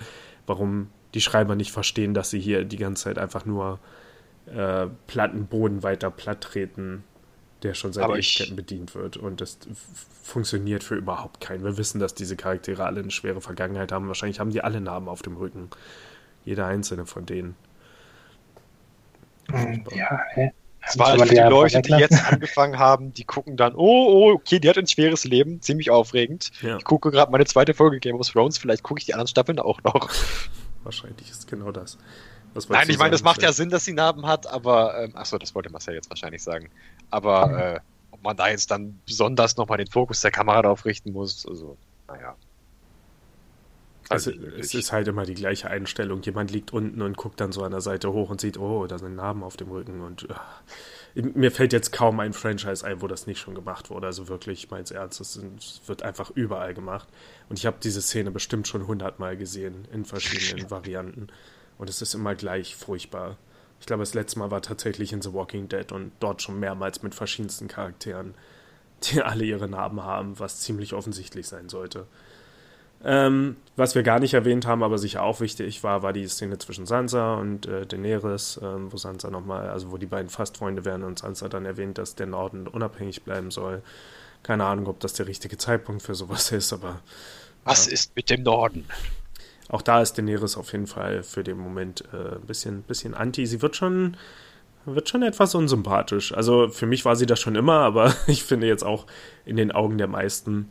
warum 0.48 0.90
die 1.14 1.22
Schreiber 1.22 1.56
nicht 1.56 1.72
verstehen, 1.72 2.14
dass 2.14 2.30
sie 2.30 2.40
hier 2.40 2.64
die 2.64 2.78
ganze 2.78 3.04
Zeit 3.04 3.18
einfach 3.18 3.46
nur 3.46 3.80
äh, 4.48 4.88
platten 5.08 5.48
Boden 5.48 5.84
weiter 5.84 6.10
platt 6.10 6.42
treten 6.42 7.04
der 7.64 7.74
schon 7.74 7.94
seit 7.94 8.10
Ewigkeiten 8.10 8.56
bedient 8.56 8.94
wird. 8.96 9.18
Und 9.18 9.42
das 9.42 9.58
funktioniert 10.22 10.84
für 10.84 10.96
überhaupt 10.96 11.42
keinen. 11.42 11.64
Wir 11.64 11.78
wissen, 11.78 12.00
dass 12.00 12.14
diese 12.14 12.36
Charaktere 12.36 12.86
alle 12.86 13.02
eine 13.02 13.12
schwere 13.12 13.42
Vergangenheit 13.42 13.92
haben. 13.92 14.08
Wahrscheinlich 14.08 14.40
haben 14.40 14.52
die 14.52 14.64
alle 14.64 14.82
Narben 14.82 15.08
auf 15.08 15.22
dem 15.22 15.38
Rücken. 15.38 15.70
Jeder 16.46 16.68
einzelne 16.68 17.06
von 17.06 17.26
denen. 17.26 17.56
Hm, 19.50 19.86
ja, 19.96 20.20
hä? 20.34 20.52
Das 20.86 21.00
war 21.00 21.12
halt 21.12 21.28
für 21.28 21.36
die 21.36 21.42
Leute, 21.42 21.82
die 21.82 21.94
jetzt 21.94 22.26
angefangen 22.30 22.78
haben, 22.78 23.14
die 23.14 23.24
gucken 23.24 23.56
dann, 23.56 23.74
oh, 23.74 23.80
oh, 23.80 24.34
okay, 24.34 24.60
die 24.60 24.70
hat 24.70 24.78
ein 24.78 24.88
schweres 24.88 25.24
Leben, 25.24 25.62
ziemlich 25.62 25.90
aufregend. 25.90 26.52
Ja. 26.62 26.78
Ich 26.78 26.84
gucke 26.84 27.10
gerade 27.10 27.32
meine 27.32 27.46
zweite 27.46 27.74
Folge 27.74 28.00
Game 28.00 28.18
of 28.18 28.30
Thrones, 28.30 28.58
vielleicht 28.58 28.84
gucke 28.84 29.00
ich 29.00 29.06
die 29.06 29.14
anderen 29.14 29.30
Staffeln 29.30 29.60
auch 29.60 29.82
noch. 29.84 30.10
Wahrscheinlich 30.84 31.30
ist 31.30 31.48
genau 31.48 31.72
das. 31.72 31.98
Nein, 32.70 32.90
ich 32.90 33.00
meine, 33.00 33.12
das 33.12 33.24
macht 33.24 33.42
ja 33.42 33.52
Sinn, 33.54 33.70
dass 33.70 33.86
sie 33.86 33.94
Narben 33.94 34.28
hat, 34.28 34.46
aber, 34.46 35.02
ähm, 35.02 35.16
achso, 35.16 35.38
das 35.38 35.56
wollte 35.56 35.72
Marcel 35.72 35.96
jetzt 35.96 36.10
wahrscheinlich 36.10 36.44
sagen. 36.44 36.70
Aber 37.10 37.76
äh, 37.76 37.80
ob 38.12 38.22
man 38.22 38.36
da 38.38 38.50
jetzt 38.50 38.70
dann 38.70 39.00
besonders 39.06 39.58
nochmal 39.58 39.78
den 39.78 39.88
Fokus 39.88 40.22
der 40.22 40.32
Kamera 40.32 40.62
darauf 40.62 40.86
richten 40.86 41.14
muss, 41.14 41.48
also, 41.48 41.78
naja. 42.08 42.36
Also, 44.10 44.32
es 44.32 44.74
ist 44.74 44.92
halt 44.92 45.08
immer 45.08 45.26
die 45.26 45.34
gleiche 45.34 45.70
Einstellung. 45.70 46.22
Jemand 46.22 46.52
liegt 46.52 46.74
unten 46.74 47.02
und 47.02 47.18
guckt 47.18 47.40
dann 47.40 47.52
so 47.52 47.64
an 47.64 47.72
der 47.72 47.82
Seite 47.82 48.12
hoch 48.12 48.30
und 48.30 48.42
sieht, 48.42 48.58
oh, 48.58 48.86
da 48.88 48.98
sind 48.98 49.16
Narben 49.16 49.44
auf 49.44 49.58
dem 49.58 49.72
Rücken. 49.72 50.02
Und 50.02 50.30
uh, 50.30 50.36
mir 51.16 51.52
fällt 51.52 51.74
jetzt 51.74 51.92
kaum 51.92 52.20
ein 52.20 52.34
Franchise 52.34 52.86
ein, 52.86 53.02
wo 53.02 53.08
das 53.08 53.28
nicht 53.28 53.40
schon 53.40 53.56
gemacht 53.56 53.90
wurde. 53.90 54.08
Also 54.08 54.28
wirklich, 54.28 54.70
meins 54.72 54.92
ernst, 54.92 55.22
es 55.22 55.40
wird 55.86 56.04
einfach 56.04 56.32
überall 56.32 56.74
gemacht. 56.74 57.08
Und 57.50 57.60
ich 57.60 57.66
habe 57.66 57.78
diese 57.82 58.02
Szene 58.02 58.32
bestimmt 58.32 58.68
schon 58.68 58.88
hundertmal 58.88 59.38
gesehen 59.38 59.88
in 59.94 60.06
verschiedenen 60.06 60.70
Varianten. 60.70 61.28
Und 61.78 61.90
es 61.90 62.02
ist 62.02 62.14
immer 62.14 62.36
gleich 62.36 62.76
furchtbar. 62.76 63.38
Ich 63.80 63.86
glaube, 63.86 64.02
das 64.02 64.14
letzte 64.14 64.40
Mal 64.40 64.52
war 64.52 64.62
tatsächlich 64.62 65.12
in 65.12 65.22
The 65.22 65.34
Walking 65.34 65.68
Dead 65.68 65.92
und 65.92 66.12
dort 66.20 66.42
schon 66.42 66.60
mehrmals 66.60 67.04
mit 67.04 67.16
verschiedensten 67.16 67.68
Charakteren, 67.68 68.34
die 69.04 69.22
alle 69.22 69.44
ihre 69.44 69.68
Narben 69.68 70.04
haben, 70.04 70.40
was 70.40 70.62
ziemlich 70.62 70.94
offensichtlich 70.94 71.48
sein 71.48 71.68
sollte. 71.68 72.08
Ähm, 73.06 73.58
was 73.76 73.96
wir 73.96 74.04
gar 74.04 74.20
nicht 74.20 74.34
erwähnt 74.34 74.66
haben, 74.66 74.82
aber 74.82 74.98
sicher 74.98 75.24
auch 75.24 75.42
wichtig 75.42 75.84
war, 75.84 76.04
war 76.04 76.14
die 76.14 76.28
Szene 76.28 76.58
zwischen 76.58 76.86
Sansa 76.86 77.36
und 77.36 77.66
äh, 77.66 77.86
Daenerys, 77.86 78.58
äh, 78.58 78.92
wo 78.92 78.96
Sansa 78.96 79.30
nochmal, 79.30 79.70
also 79.70 79.92
wo 79.92 79.98
die 79.98 80.06
beiden 80.06 80.30
fast 80.30 80.58
Freunde 80.58 80.86
werden 80.86 81.04
und 81.04 81.20
Sansa 81.20 81.50
dann 81.50 81.66
erwähnt, 81.66 81.98
dass 81.98 82.16
der 82.16 82.28
Norden 82.28 82.68
unabhängig 82.68 83.24
bleiben 83.24 83.52
soll. 83.52 83.82
Keine 84.42 84.66
Ahnung, 84.66 84.88
ob 84.88 85.00
das 85.00 85.14
der 85.14 85.28
richtige 85.28 85.58
Zeitpunkt 85.58 86.02
für 86.02 86.16
sowas 86.16 86.52
ist, 86.52 86.72
aber. 86.72 87.02
Was 87.66 87.88
ja. 87.88 87.94
ist 87.94 88.16
mit 88.16 88.30
dem 88.30 88.44
Norden? 88.44 88.86
Auch 89.70 89.82
da 89.82 90.02
ist 90.02 90.18
Daenerys 90.18 90.56
auf 90.56 90.72
jeden 90.72 90.88
Fall 90.88 91.24
für 91.24 91.44
den 91.44 91.58
Moment 91.58 92.04
äh, 92.14 92.36
ein 92.36 92.42
bisschen, 92.42 92.84
bisschen 92.84 93.14
anti. 93.14 93.46
Sie 93.48 93.62
wird 93.62 93.76
schon, 93.76 94.16
wird 94.86 95.10
schon 95.10 95.24
etwas 95.24 95.56
unsympathisch. 95.56 96.34
Also 96.34 96.70
für 96.70 96.86
mich 96.86 97.06
war 97.06 97.16
sie 97.16 97.26
das 97.26 97.40
schon 97.40 97.56
immer, 97.56 97.80
aber 97.80 98.16
ich 98.28 98.44
finde 98.44 98.68
jetzt 98.68 98.84
auch 98.84 99.08
in 99.46 99.56
den 99.56 99.72
Augen 99.72 99.98
der 99.98 100.08
meisten 100.08 100.70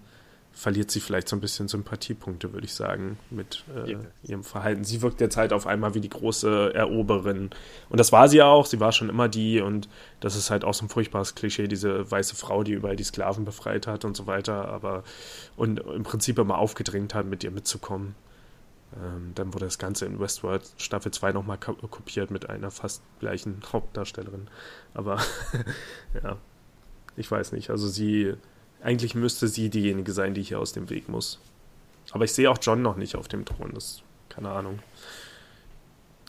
verliert 0.53 0.91
sie 0.91 1.01
vielleicht 1.01 1.29
so 1.29 1.37
ein 1.37 1.41
bisschen 1.41 1.69
Sympathiepunkte, 1.69 2.53
würde 2.53 2.67
ich 2.67 2.75
sagen, 2.75 3.19
mit 3.31 3.65
äh, 3.75 3.97
ihrem 4.23 4.45
Verhalten. 4.45 4.85
Sie 4.85 5.01
wirkt 5.01 5.21
jetzt 5.21 5.37
halt 5.37 5.53
auf 5.53 5.67
einmal 5.67 5.95
wie 5.95 6.01
die 6.01 6.09
große 6.09 6.73
Eroberin. 6.75 7.51
Und 7.89 7.99
das 7.99 8.13
war 8.13 8.29
sie 8.29 8.43
auch, 8.43 8.67
sie 8.67 8.79
war 8.79 8.93
schon 8.93 9.09
immer 9.09 9.29
die 9.29 9.61
und 9.61 9.89
das 10.21 10.37
ist 10.37 10.51
halt 10.51 10.65
auch 10.65 10.75
so 10.75 10.85
ein 10.85 10.89
furchtbares 10.89 11.35
Klischee, 11.35 11.69
diese 11.69 12.11
weiße 12.11 12.37
Frau, 12.37 12.63
die 12.63 12.73
überall 12.73 12.97
die 12.97 13.05
Sklaven 13.05 13.45
befreit 13.45 13.87
hat 13.87 14.05
und 14.05 14.17
so 14.17 14.27
weiter, 14.27 14.69
aber 14.69 15.05
und 15.57 15.81
im 15.81 16.03
Prinzip 16.03 16.39
immer 16.39 16.59
aufgedrängt 16.59 17.15
hat, 17.15 17.27
mit 17.27 17.43
ihr 17.45 17.51
mitzukommen. 17.51 18.15
Ähm, 18.95 19.33
dann 19.35 19.55
wurde 19.55 19.65
das 19.65 19.79
Ganze 19.79 20.05
in 20.05 20.21
Westworld 20.21 20.71
Staffel 20.77 21.13
2 21.13 21.33
nochmal 21.33 21.59
kopiert 21.59 22.31
mit 22.31 22.51
einer 22.51 22.71
fast 22.71 23.03
gleichen 23.21 23.63
Hauptdarstellerin. 23.73 24.49
Aber 24.93 25.19
ja, 26.23 26.37
ich 27.17 27.31
weiß 27.31 27.53
nicht, 27.53 27.71
also 27.71 27.89
sie 27.89 28.35
eigentlich 28.83 29.15
müsste 29.15 29.49
sie 29.49 29.71
diejenige 29.71 30.13
sein, 30.13 30.35
die 30.35 30.43
hier 30.43 30.59
aus 30.59 30.73
dem 30.73 30.91
Weg 30.91 31.09
muss. 31.09 31.39
Aber 32.11 32.25
ich 32.25 32.33
sehe 32.33 32.51
auch 32.51 32.59
John 32.61 32.83
noch 32.83 32.97
nicht 32.97 33.17
auf 33.17 33.29
dem 33.29 33.45
Thron. 33.45 33.73
Das 33.75 34.03
keine 34.29 34.51
Ahnung. 34.51 34.79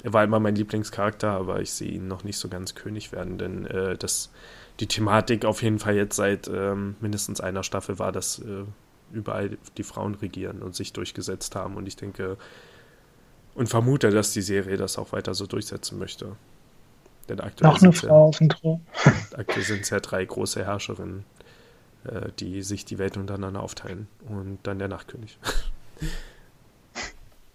Er 0.04 0.12
war 0.12 0.24
immer 0.24 0.40
mein 0.40 0.56
Lieblingscharakter, 0.56 1.32
aber 1.32 1.62
ich 1.62 1.72
sehe 1.72 1.92
ihn 1.92 2.08
noch 2.08 2.24
nicht 2.24 2.38
so 2.38 2.50
ganz 2.50 2.76
König 2.76 3.14
werden, 3.14 3.38
denn 3.38 3.66
äh, 3.66 3.98
das, 3.98 4.32
die 4.82 4.88
Thematik 4.88 5.46
auf 5.46 5.64
jeden 5.64 5.80
Fall 5.80 5.96
jetzt 5.96 6.18
seit 6.18 6.50
ähm, 6.50 6.96
mindestens 7.00 7.40
einer 7.40 7.64
Staffel 7.64 8.00
war, 8.00 8.12
dass 8.12 8.40
äh, 8.40 8.66
überall 9.14 9.58
die 9.78 9.84
Frauen 9.84 10.16
regieren 10.16 10.62
und 10.62 10.76
sich 10.76 10.92
durchgesetzt 10.92 11.56
haben. 11.56 11.78
Und 11.78 11.88
ich 11.88 11.96
denke 11.96 12.38
und 13.56 13.70
vermute, 13.70 14.10
dass 14.10 14.34
die 14.34 14.42
Serie 14.42 14.76
das 14.76 14.98
auch 14.98 15.14
weiter 15.14 15.34
so 15.34 15.46
durchsetzen 15.46 16.00
möchte. 16.00 16.36
Denn 17.30 17.40
aktuell 17.40 17.72
Noch 17.72 17.82
eine 17.82 17.94
Frau 17.94 18.08
ja, 18.08 18.14
auf 18.14 18.38
dem 18.38 18.50
Thron. 18.50 18.82
Aktuell 19.38 19.64
sind 19.64 19.82
es 19.84 19.90
ja 19.92 20.02
drei 20.02 20.26
große 20.26 20.66
Herrscherinnen. 20.66 21.24
Äh, 22.06 22.32
die 22.38 22.62
sich 22.64 22.84
die 22.84 22.98
Welt 22.98 23.16
untereinander 23.16 23.62
aufteilen. 23.62 24.08
Und 24.28 24.60
dann 24.64 24.80
der 24.80 24.88
Nachtkönig. 24.88 25.38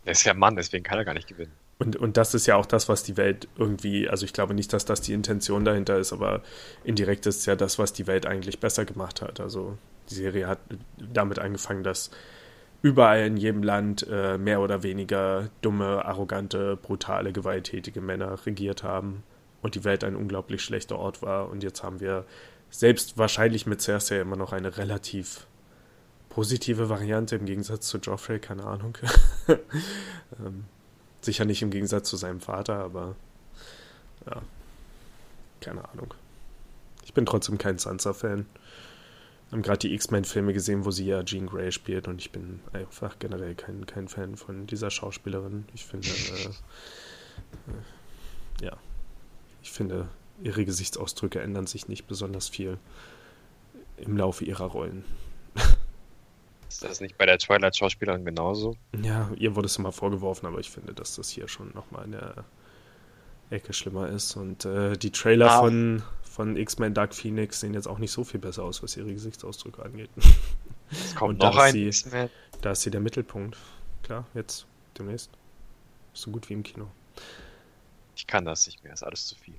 Er 0.05 0.13
ist 0.13 0.25
ja 0.25 0.33
Mann, 0.33 0.57
deswegen 0.57 0.85
kann 0.85 0.97
er 0.97 1.05
gar 1.05 1.13
nicht 1.13 1.29
gewinnen. 1.29 1.53
Und, 1.77 1.95
und 1.95 2.17
das 2.17 2.33
ist 2.33 2.47
ja 2.47 2.57
auch 2.57 2.65
das, 2.65 2.89
was 2.89 3.03
die 3.03 3.19
Welt 3.19 3.47
irgendwie, 3.59 4.09
also 4.09 4.25
ich 4.25 4.33
glaube 4.33 4.55
nicht, 4.55 4.73
dass 4.73 4.87
das 4.87 5.03
die 5.03 5.13
Intention 5.13 5.67
dahinter 5.67 5.99
ist, 5.99 6.15
aber 6.15 6.43
indirekt 6.83 7.27
ist 7.27 7.41
es 7.41 7.47
ja 7.47 7.57
das, 7.57 7.79
was 7.79 7.93
die 7.93 8.07
Welt 8.07 8.25
eigentlich 8.25 8.59
besser 8.59 8.87
gemacht 8.87 9.21
hat. 9.21 9.39
Also 9.39 9.77
die 10.09 10.15
Serie 10.15 10.47
hat 10.47 10.61
damit 10.97 11.39
angefangen, 11.39 11.85
dass 11.85 12.11
überall 12.81 13.27
in 13.27 13.37
jedem 13.37 13.63
Land 13.63 14.07
äh, 14.11 14.39
mehr 14.39 14.63
oder 14.63 14.83
weniger 14.83 15.51
dumme, 15.61 16.07
arrogante, 16.07 16.79
brutale, 16.79 17.35
gewalttätige 17.35 18.01
Männer 18.01 18.47
regiert 18.47 18.83
haben 18.83 19.25
und 19.61 19.75
die 19.75 19.85
Welt 19.85 20.05
ein 20.05 20.17
unglaublich 20.17 20.63
schlechter 20.63 20.99
Ort 20.99 21.21
war. 21.21 21.51
Und 21.51 21.63
jetzt 21.63 21.83
haben 21.83 22.01
wir 22.01 22.25
selbst 22.71 23.19
wahrscheinlich 23.19 23.67
mit 23.67 23.81
Cersei 23.81 24.21
immer 24.21 24.37
noch 24.37 24.53
eine 24.53 24.77
relativ 24.77 25.47
positive 26.29 26.89
Variante 26.89 27.37
im 27.37 27.47
Gegensatz 27.47 27.89
zu 27.89 27.99
Joffrey, 27.99 28.39
keine 28.39 28.65
Ahnung. 28.65 28.97
ähm, 29.49 30.65
sicher 31.21 31.45
nicht 31.45 31.63
im 31.63 31.71
Gegensatz 31.71 32.09
zu 32.09 32.17
seinem 32.17 32.41
Vater, 32.41 32.77
aber 32.77 33.17
ja, 34.27 34.43
keine 35.61 35.89
Ahnung. 35.89 36.15
Ich 37.05 37.15
bin 37.15 37.27
trotzdem 37.27 37.59
kein 37.59 37.79
Sansa-Fan. 37.79 38.47
Haben 39.51 39.63
gerade 39.63 39.79
die 39.79 39.95
X-Men-Filme 39.95 40.53
gesehen, 40.53 40.85
wo 40.85 40.91
sie 40.91 41.07
ja 41.07 41.25
Jean 41.25 41.47
Grey 41.47 41.73
spielt 41.73 42.07
und 42.07 42.21
ich 42.21 42.31
bin 42.31 42.61
einfach 42.73 43.19
generell 43.19 43.55
kein, 43.55 43.87
kein 43.87 44.09
Fan 44.09 44.37
von 44.37 44.67
dieser 44.67 44.91
Schauspielerin. 44.91 45.65
Ich 45.75 45.87
finde, 45.87 46.09
äh, 46.09 46.49
äh, 47.71 48.65
ja, 48.67 48.77
ich 49.63 49.73
finde, 49.73 50.09
ihre 50.43 50.65
Gesichtsausdrücke 50.65 51.41
ändern 51.41 51.67
sich 51.67 51.89
nicht 51.89 52.07
besonders 52.07 52.49
viel 52.49 52.79
im 53.97 54.17
Laufe 54.17 54.45
ihrer 54.45 54.67
Rollen. 54.67 55.05
Ist 56.69 56.85
das 56.85 57.01
nicht 57.01 57.17
bei 57.17 57.25
der 57.27 57.39
Twilight-Schauspielerin 57.39 58.25
genauso? 58.25 58.77
Ja, 59.03 59.31
ihr 59.37 59.57
wurde 59.57 59.67
es 59.67 59.77
immer 59.79 59.91
vorgeworfen, 59.91 60.47
aber 60.47 60.59
ich 60.59 60.71
finde, 60.71 60.93
dass 60.93 61.17
das 61.17 61.31
hier 61.31 61.49
schon 61.49 61.73
nochmal 61.75 62.05
in 62.05 62.13
der 62.13 62.45
Ecke 63.51 63.73
schlimmer 63.73 64.09
ist. 64.09 64.37
Und 64.37 64.67
äh, 64.67 64.97
die 64.97 65.11
Trailer 65.11 65.51
ah. 65.51 65.61
von, 65.61 66.03
von 66.23 66.57
X-Men 66.57 66.93
Dark 66.93 67.15
Phoenix 67.15 67.61
sehen 67.61 67.73
jetzt 67.73 67.89
auch 67.89 67.99
nicht 67.99 68.13
so 68.13 68.23
viel 68.23 68.39
besser 68.39 68.65
aus, 68.65 68.83
was 68.83 68.97
ihre 68.97 69.13
Gesichtsausdrücke 69.13 69.83
angeht. 69.83 70.11
Es 70.91 71.15
kommt 71.15 71.35
Und 71.35 71.43
noch 71.43 71.57
da 71.57 71.63
ein 71.65 71.73
sie, 71.73 71.91
da 72.61 72.73
ist 72.73 72.83
sie 72.83 72.91
der 72.91 73.01
Mittelpunkt. 73.01 73.57
Klar, 74.03 74.27
jetzt, 74.35 74.67
demnächst. 74.99 75.31
So 76.13 76.31
gut 76.31 76.49
wie 76.49 76.55
im 76.55 76.63
Kino. 76.63 76.91
Ich 78.17 78.27
kann 78.27 78.45
das 78.45 78.67
nicht 78.67 78.83
mehr, 78.85 78.93
ist 78.93 79.03
alles 79.03 79.27
zu 79.27 79.35
viel. 79.37 79.55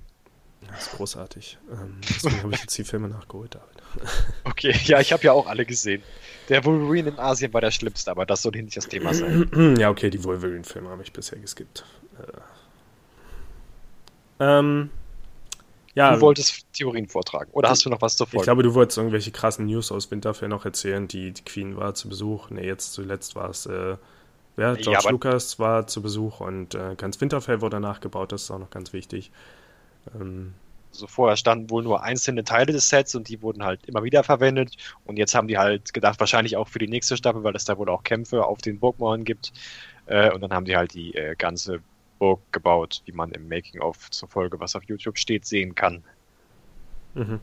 Das 0.68 0.86
ist 0.86 0.92
großartig. 0.96 1.58
Ähm, 1.70 2.00
deswegen 2.08 2.42
habe 2.42 2.54
ich 2.54 2.60
jetzt 2.60 2.76
die 2.76 2.84
Filme 2.84 3.08
nachgeholt, 3.08 3.54
David. 3.54 4.10
Okay, 4.44 4.74
ja, 4.84 5.00
ich 5.00 5.12
habe 5.12 5.22
ja 5.24 5.32
auch 5.32 5.46
alle 5.46 5.64
gesehen. 5.64 6.02
Der 6.48 6.64
Wolverine 6.64 7.10
in 7.10 7.18
Asien 7.18 7.52
war 7.52 7.60
der 7.60 7.70
schlimmste, 7.70 8.10
aber 8.10 8.26
das 8.26 8.42
soll 8.42 8.52
nicht 8.52 8.76
das 8.76 8.88
Thema 8.88 9.14
sein. 9.14 9.76
ja, 9.78 9.90
okay, 9.90 10.10
die 10.10 10.22
Wolverine-Filme 10.22 10.88
habe 10.88 11.02
ich 11.02 11.12
bisher 11.12 11.38
geskippt. 11.38 11.84
Äh, 12.18 12.40
ähm, 14.40 14.90
ja, 15.94 16.14
du 16.14 16.20
wolltest 16.20 16.66
Theorien 16.72 17.08
vortragen. 17.08 17.50
Oder 17.52 17.68
hast 17.68 17.84
du 17.84 17.90
noch 17.90 18.00
was 18.00 18.16
zur 18.16 18.26
Folge? 18.26 18.42
Ich 18.42 18.44
glaube, 18.44 18.62
du 18.62 18.74
wolltest 18.74 18.96
irgendwelche 18.96 19.32
krassen 19.32 19.66
News 19.66 19.90
aus 19.90 20.10
Winterfell 20.10 20.48
noch 20.48 20.64
erzählen. 20.64 21.08
Die, 21.08 21.32
die 21.32 21.42
Queen 21.42 21.76
war 21.76 21.94
zu 21.94 22.08
Besuch. 22.08 22.50
Ne, 22.50 22.64
jetzt 22.64 22.92
zuletzt 22.92 23.34
war 23.34 23.50
es. 23.50 23.66
Äh, 23.66 23.96
wer? 24.56 24.76
George 24.76 25.04
ja, 25.04 25.10
Lucas 25.10 25.58
war 25.58 25.88
zu 25.88 26.00
Besuch 26.00 26.40
und 26.40 26.74
äh, 26.74 26.94
ganz 26.96 27.20
Winterfell 27.20 27.60
wurde 27.60 27.80
nachgebaut. 27.80 28.30
Das 28.32 28.44
ist 28.44 28.50
auch 28.50 28.58
noch 28.58 28.70
ganz 28.70 28.92
wichtig. 28.92 29.32
Ähm, 30.14 30.54
also 30.92 31.06
vorher 31.06 31.36
standen 31.36 31.70
wohl 31.70 31.82
nur 31.82 32.02
einzelne 32.02 32.42
Teile 32.42 32.72
des 32.72 32.88
Sets 32.88 33.14
und 33.14 33.28
die 33.28 33.42
wurden 33.42 33.64
halt 33.64 33.86
immer 33.86 34.02
wieder 34.02 34.24
verwendet. 34.24 34.76
Und 35.04 35.18
jetzt 35.18 35.34
haben 35.34 35.48
die 35.48 35.58
halt 35.58 35.94
gedacht, 35.94 36.18
wahrscheinlich 36.18 36.56
auch 36.56 36.68
für 36.68 36.80
die 36.80 36.88
nächste 36.88 37.16
Staffel, 37.16 37.44
weil 37.44 37.54
es 37.54 37.64
da 37.64 37.78
wohl 37.78 37.88
auch 37.88 38.02
Kämpfe 38.02 38.44
auf 38.44 38.58
den 38.58 38.80
Burgmauern 38.80 39.24
gibt. 39.24 39.52
Äh, 40.06 40.32
und 40.32 40.40
dann 40.40 40.52
haben 40.52 40.64
die 40.64 40.76
halt 40.76 40.94
die 40.94 41.14
äh, 41.14 41.36
ganze 41.36 41.80
Burg 42.18 42.40
gebaut, 42.52 43.02
wie 43.06 43.12
man 43.12 43.30
im 43.32 43.48
Making-of 43.48 44.10
zur 44.10 44.28
Folge, 44.28 44.58
was 44.60 44.74
auf 44.74 44.84
YouTube 44.84 45.18
steht, 45.18 45.46
sehen 45.46 45.74
kann. 45.74 46.02
Mhm. 47.14 47.40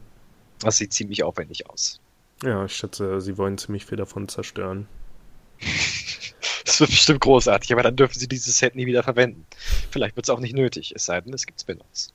Das 0.59 0.77
sieht 0.77 0.93
ziemlich 0.93 1.23
aufwendig 1.23 1.69
aus. 1.69 1.99
Ja, 2.43 2.65
ich 2.65 2.75
schätze, 2.75 3.21
sie 3.21 3.37
wollen 3.37 3.57
ziemlich 3.57 3.85
viel 3.85 3.97
davon 3.97 4.27
zerstören. 4.27 4.87
das 6.65 6.79
wird 6.79 6.91
bestimmt 6.91 7.21
großartig, 7.21 7.71
aber 7.73 7.81
dann 7.81 7.95
dürfen 7.95 8.19
sie 8.19 8.27
dieses 8.27 8.59
Set 8.59 8.75
nie 8.75 8.85
wieder 8.85 9.03
verwenden. 9.03 9.45
Vielleicht 9.89 10.15
wird 10.15 10.27
es 10.27 10.29
auch 10.29 10.39
nicht 10.39 10.53
nötig, 10.53 10.93
es 10.95 11.05
sei 11.05 11.21
denn, 11.21 11.33
es 11.33 11.45
gibt 11.45 11.61
Spin-offs. 11.61 12.13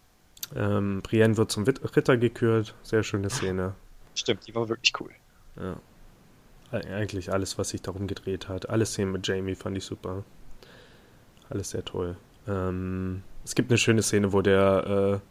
Ähm, 0.54 1.02
Brienne 1.02 1.36
wird 1.36 1.50
zum 1.50 1.64
Ritter 1.64 2.16
gekürt. 2.16 2.74
Sehr 2.82 3.02
schöne 3.02 3.30
Szene. 3.30 3.74
Stimmt, 4.14 4.46
die 4.46 4.54
war 4.54 4.68
wirklich 4.68 4.92
cool. 5.00 5.10
Ja. 5.56 5.76
Eigentlich 6.70 7.30
alles, 7.32 7.58
was 7.58 7.70
sich 7.70 7.82
darum 7.82 8.06
gedreht 8.06 8.48
hat. 8.48 8.70
Alle 8.70 8.86
Szenen 8.86 9.12
mit 9.12 9.26
Jamie 9.26 9.54
fand 9.54 9.76
ich 9.76 9.84
super. 9.84 10.24
Alles 11.50 11.70
sehr 11.70 11.84
toll. 11.84 12.16
Ähm, 12.48 13.22
es 13.44 13.54
gibt 13.54 13.70
eine 13.70 13.78
schöne 13.78 14.02
Szene, 14.02 14.32
wo 14.32 14.40
der, 14.40 15.20
äh, 15.20 15.26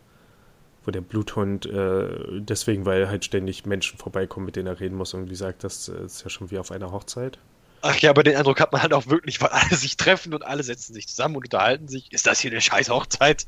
wo 0.85 0.91
der 0.91 1.01
Bluthund, 1.01 1.65
äh, 1.65 2.41
deswegen, 2.41 2.85
weil 2.85 3.09
halt 3.09 3.25
ständig 3.25 3.65
Menschen 3.65 3.97
vorbeikommen, 3.97 4.45
mit 4.45 4.55
denen 4.55 4.67
er 4.67 4.79
reden 4.79 4.95
muss, 4.95 5.13
irgendwie 5.13 5.35
sagt, 5.35 5.63
das 5.63 5.89
äh, 5.89 6.05
ist 6.05 6.23
ja 6.23 6.29
schon 6.29 6.51
wie 6.51 6.59
auf 6.59 6.71
einer 6.71 6.91
Hochzeit. 6.91 7.39
Ach 7.81 7.97
ja, 7.97 8.11
aber 8.11 8.21
den 8.21 8.35
Eindruck 8.35 8.59
hat 8.59 8.71
man 8.71 8.83
halt 8.83 8.93
auch 8.93 9.07
wirklich, 9.07 9.41
weil 9.41 9.49
alle 9.49 9.75
sich 9.75 9.97
treffen 9.97 10.35
und 10.35 10.45
alle 10.45 10.61
setzen 10.61 10.93
sich 10.93 11.07
zusammen 11.07 11.35
und 11.35 11.45
unterhalten 11.45 11.87
sich. 11.87 12.11
Ist 12.11 12.27
das 12.27 12.39
hier 12.39 12.51
eine 12.51 12.61
scheiß 12.61 12.89
Hochzeit? 12.89 13.47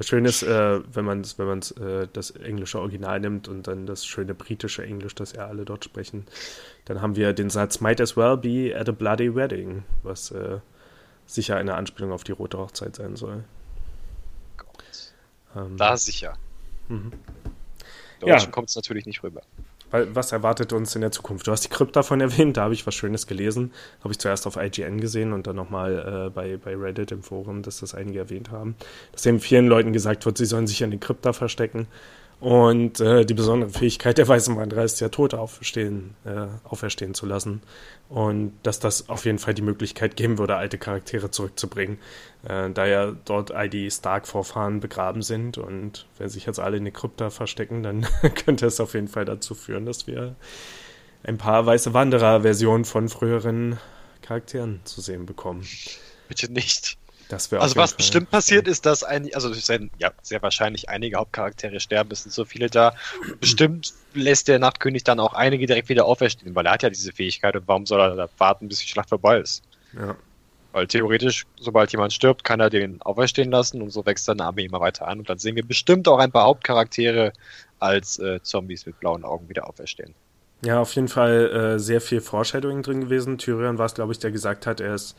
Das 0.00 0.08
Schöne 0.08 0.30
ist, 0.30 0.42
äh, 0.42 0.80
wenn 0.94 1.04
man 1.04 1.26
wenn 1.36 1.46
man 1.46 1.58
äh, 1.58 2.08
das 2.10 2.30
englische 2.30 2.78
Original 2.78 3.20
nimmt 3.20 3.48
und 3.48 3.66
dann 3.66 3.84
das 3.84 4.06
schöne 4.06 4.32
britische 4.32 4.82
Englisch, 4.82 5.14
das 5.14 5.34
ja 5.34 5.46
alle 5.46 5.66
dort 5.66 5.84
sprechen, 5.84 6.24
dann 6.86 7.02
haben 7.02 7.16
wir 7.16 7.34
den 7.34 7.50
Satz 7.50 7.82
Might 7.82 8.00
as 8.00 8.16
well 8.16 8.38
be 8.38 8.74
at 8.74 8.88
a 8.88 8.92
bloody 8.92 9.34
wedding, 9.34 9.84
was 10.02 10.30
äh, 10.30 10.60
sicher 11.26 11.56
eine 11.58 11.74
Anspielung 11.74 12.12
auf 12.12 12.24
die 12.24 12.32
rote 12.32 12.56
Hochzeit 12.56 12.96
sein 12.96 13.14
soll. 13.14 13.44
Gott. 14.56 15.12
Ähm, 15.54 15.76
da 15.76 15.98
sicher. 15.98 16.32
Mhm. 16.88 17.12
Deutschen 18.20 18.46
ja. 18.46 18.52
kommt 18.52 18.70
es 18.70 18.76
natürlich 18.76 19.04
nicht 19.04 19.22
rüber 19.22 19.42
was 19.90 20.32
erwartet 20.32 20.72
uns 20.72 20.94
in 20.94 21.00
der 21.00 21.10
Zukunft? 21.10 21.46
Du 21.46 21.52
hast 21.52 21.64
die 21.64 21.68
Krypt 21.68 21.96
davon 21.96 22.20
erwähnt, 22.20 22.56
da 22.56 22.62
habe 22.62 22.74
ich 22.74 22.86
was 22.86 22.94
Schönes 22.94 23.26
gelesen. 23.26 23.72
Habe 24.02 24.12
ich 24.12 24.18
zuerst 24.18 24.46
auf 24.46 24.56
IGN 24.56 25.00
gesehen 25.00 25.32
und 25.32 25.46
dann 25.46 25.56
nochmal 25.56 26.26
äh, 26.26 26.30
bei, 26.30 26.56
bei 26.56 26.76
Reddit 26.76 27.12
im 27.12 27.22
Forum, 27.22 27.62
dass 27.62 27.80
das 27.80 27.94
einige 27.94 28.20
erwähnt 28.20 28.50
haben. 28.50 28.76
Dass 29.12 29.26
eben 29.26 29.40
vielen 29.40 29.66
Leuten 29.66 29.92
gesagt 29.92 30.26
wird, 30.26 30.38
sie 30.38 30.46
sollen 30.46 30.66
sich 30.66 30.82
in 30.82 30.90
die 30.90 30.98
Krypta 30.98 31.32
verstecken. 31.32 31.86
Und 32.40 33.00
äh, 33.00 33.26
die 33.26 33.34
besondere 33.34 33.68
Fähigkeit 33.68 34.16
der 34.16 34.26
weißen 34.26 34.56
Wanderer 34.56 34.82
ist 34.82 34.98
ja, 35.00 35.10
Tote 35.10 35.38
auferstehen, 35.38 36.14
äh, 36.24 36.46
auferstehen 36.64 37.12
zu 37.12 37.26
lassen. 37.26 37.60
Und 38.08 38.54
dass 38.62 38.80
das 38.80 39.10
auf 39.10 39.26
jeden 39.26 39.38
Fall 39.38 39.52
die 39.52 39.62
Möglichkeit 39.62 40.16
geben 40.16 40.38
würde, 40.38 40.56
alte 40.56 40.78
Charaktere 40.78 41.30
zurückzubringen. 41.30 41.98
Äh, 42.48 42.70
da 42.70 42.86
ja 42.86 43.12
dort 43.26 43.52
all 43.52 43.68
die 43.68 43.90
Stark-Vorfahren 43.90 44.80
begraben 44.80 45.20
sind 45.20 45.58
und 45.58 46.06
wenn 46.16 46.30
sich 46.30 46.46
jetzt 46.46 46.58
alle 46.58 46.78
in 46.78 46.86
die 46.86 46.90
Krypta 46.92 47.28
verstecken, 47.28 47.82
dann 47.82 48.06
könnte 48.44 48.66
es 48.66 48.80
auf 48.80 48.94
jeden 48.94 49.08
Fall 49.08 49.26
dazu 49.26 49.54
führen, 49.54 49.84
dass 49.84 50.06
wir 50.06 50.34
ein 51.22 51.36
paar 51.36 51.66
weiße 51.66 51.92
Wanderer-Versionen 51.92 52.86
von 52.86 53.10
früheren 53.10 53.78
Charakteren 54.22 54.80
zu 54.84 55.02
sehen 55.02 55.26
bekommen. 55.26 55.66
Bitte 56.28 56.50
nicht. 56.50 56.96
Also 57.32 57.76
was 57.76 57.90
Fall 57.90 57.96
bestimmt 57.98 58.30
passiert 58.30 58.66
ist, 58.68 58.86
dass 58.86 59.02
ein, 59.04 59.32
also 59.34 59.52
sehr, 59.52 59.80
ja, 59.98 60.10
sehr 60.22 60.42
wahrscheinlich 60.42 60.88
einige 60.88 61.16
Hauptcharaktere 61.16 61.80
sterben, 61.80 62.10
es 62.12 62.22
sind 62.22 62.32
so 62.32 62.44
viele 62.44 62.68
da. 62.68 62.94
bestimmt 63.40 63.92
lässt 64.14 64.48
der 64.48 64.58
Nachtkönig 64.58 65.04
dann 65.04 65.20
auch 65.20 65.34
einige 65.34 65.66
direkt 65.66 65.88
wieder 65.88 66.06
auferstehen, 66.06 66.54
weil 66.54 66.66
er 66.66 66.72
hat 66.72 66.82
ja 66.82 66.90
diese 66.90 67.12
Fähigkeit 67.12 67.54
und 67.56 67.68
warum 67.68 67.86
soll 67.86 68.00
er 68.00 68.16
da 68.16 68.28
warten, 68.38 68.68
bis 68.68 68.80
die 68.80 68.88
Schlacht 68.88 69.08
vorbei 69.08 69.38
ist? 69.38 69.62
Ja. 69.94 70.16
Weil 70.72 70.86
theoretisch, 70.86 71.46
sobald 71.58 71.90
jemand 71.92 72.12
stirbt, 72.12 72.44
kann 72.44 72.60
er 72.60 72.70
den 72.70 73.02
auferstehen 73.02 73.50
lassen 73.50 73.82
und 73.82 73.90
so 73.90 74.06
wächst 74.06 74.26
seine 74.26 74.44
Armee 74.44 74.64
immer 74.64 74.80
weiter 74.80 75.08
an 75.08 75.18
und 75.18 75.28
dann 75.28 75.38
sehen 75.38 75.56
wir 75.56 75.66
bestimmt 75.66 76.06
auch 76.08 76.18
ein 76.18 76.30
paar 76.30 76.44
Hauptcharaktere 76.44 77.32
als 77.78 78.18
äh, 78.18 78.40
Zombies 78.42 78.86
mit 78.86 79.00
blauen 79.00 79.24
Augen 79.24 79.48
wieder 79.48 79.68
auferstehen. 79.68 80.14
Ja, 80.64 80.80
auf 80.80 80.94
jeden 80.94 81.08
Fall 81.08 81.50
äh, 81.50 81.78
sehr 81.78 82.00
viel 82.00 82.20
Foreshadowing 82.20 82.82
drin 82.82 83.00
gewesen. 83.00 83.38
Tyrion 83.38 83.78
war 83.78 83.86
es, 83.86 83.94
glaube 83.94 84.12
ich, 84.12 84.18
der 84.18 84.30
gesagt 84.30 84.66
hat, 84.66 84.80
er 84.80 84.94
ist 84.94 85.16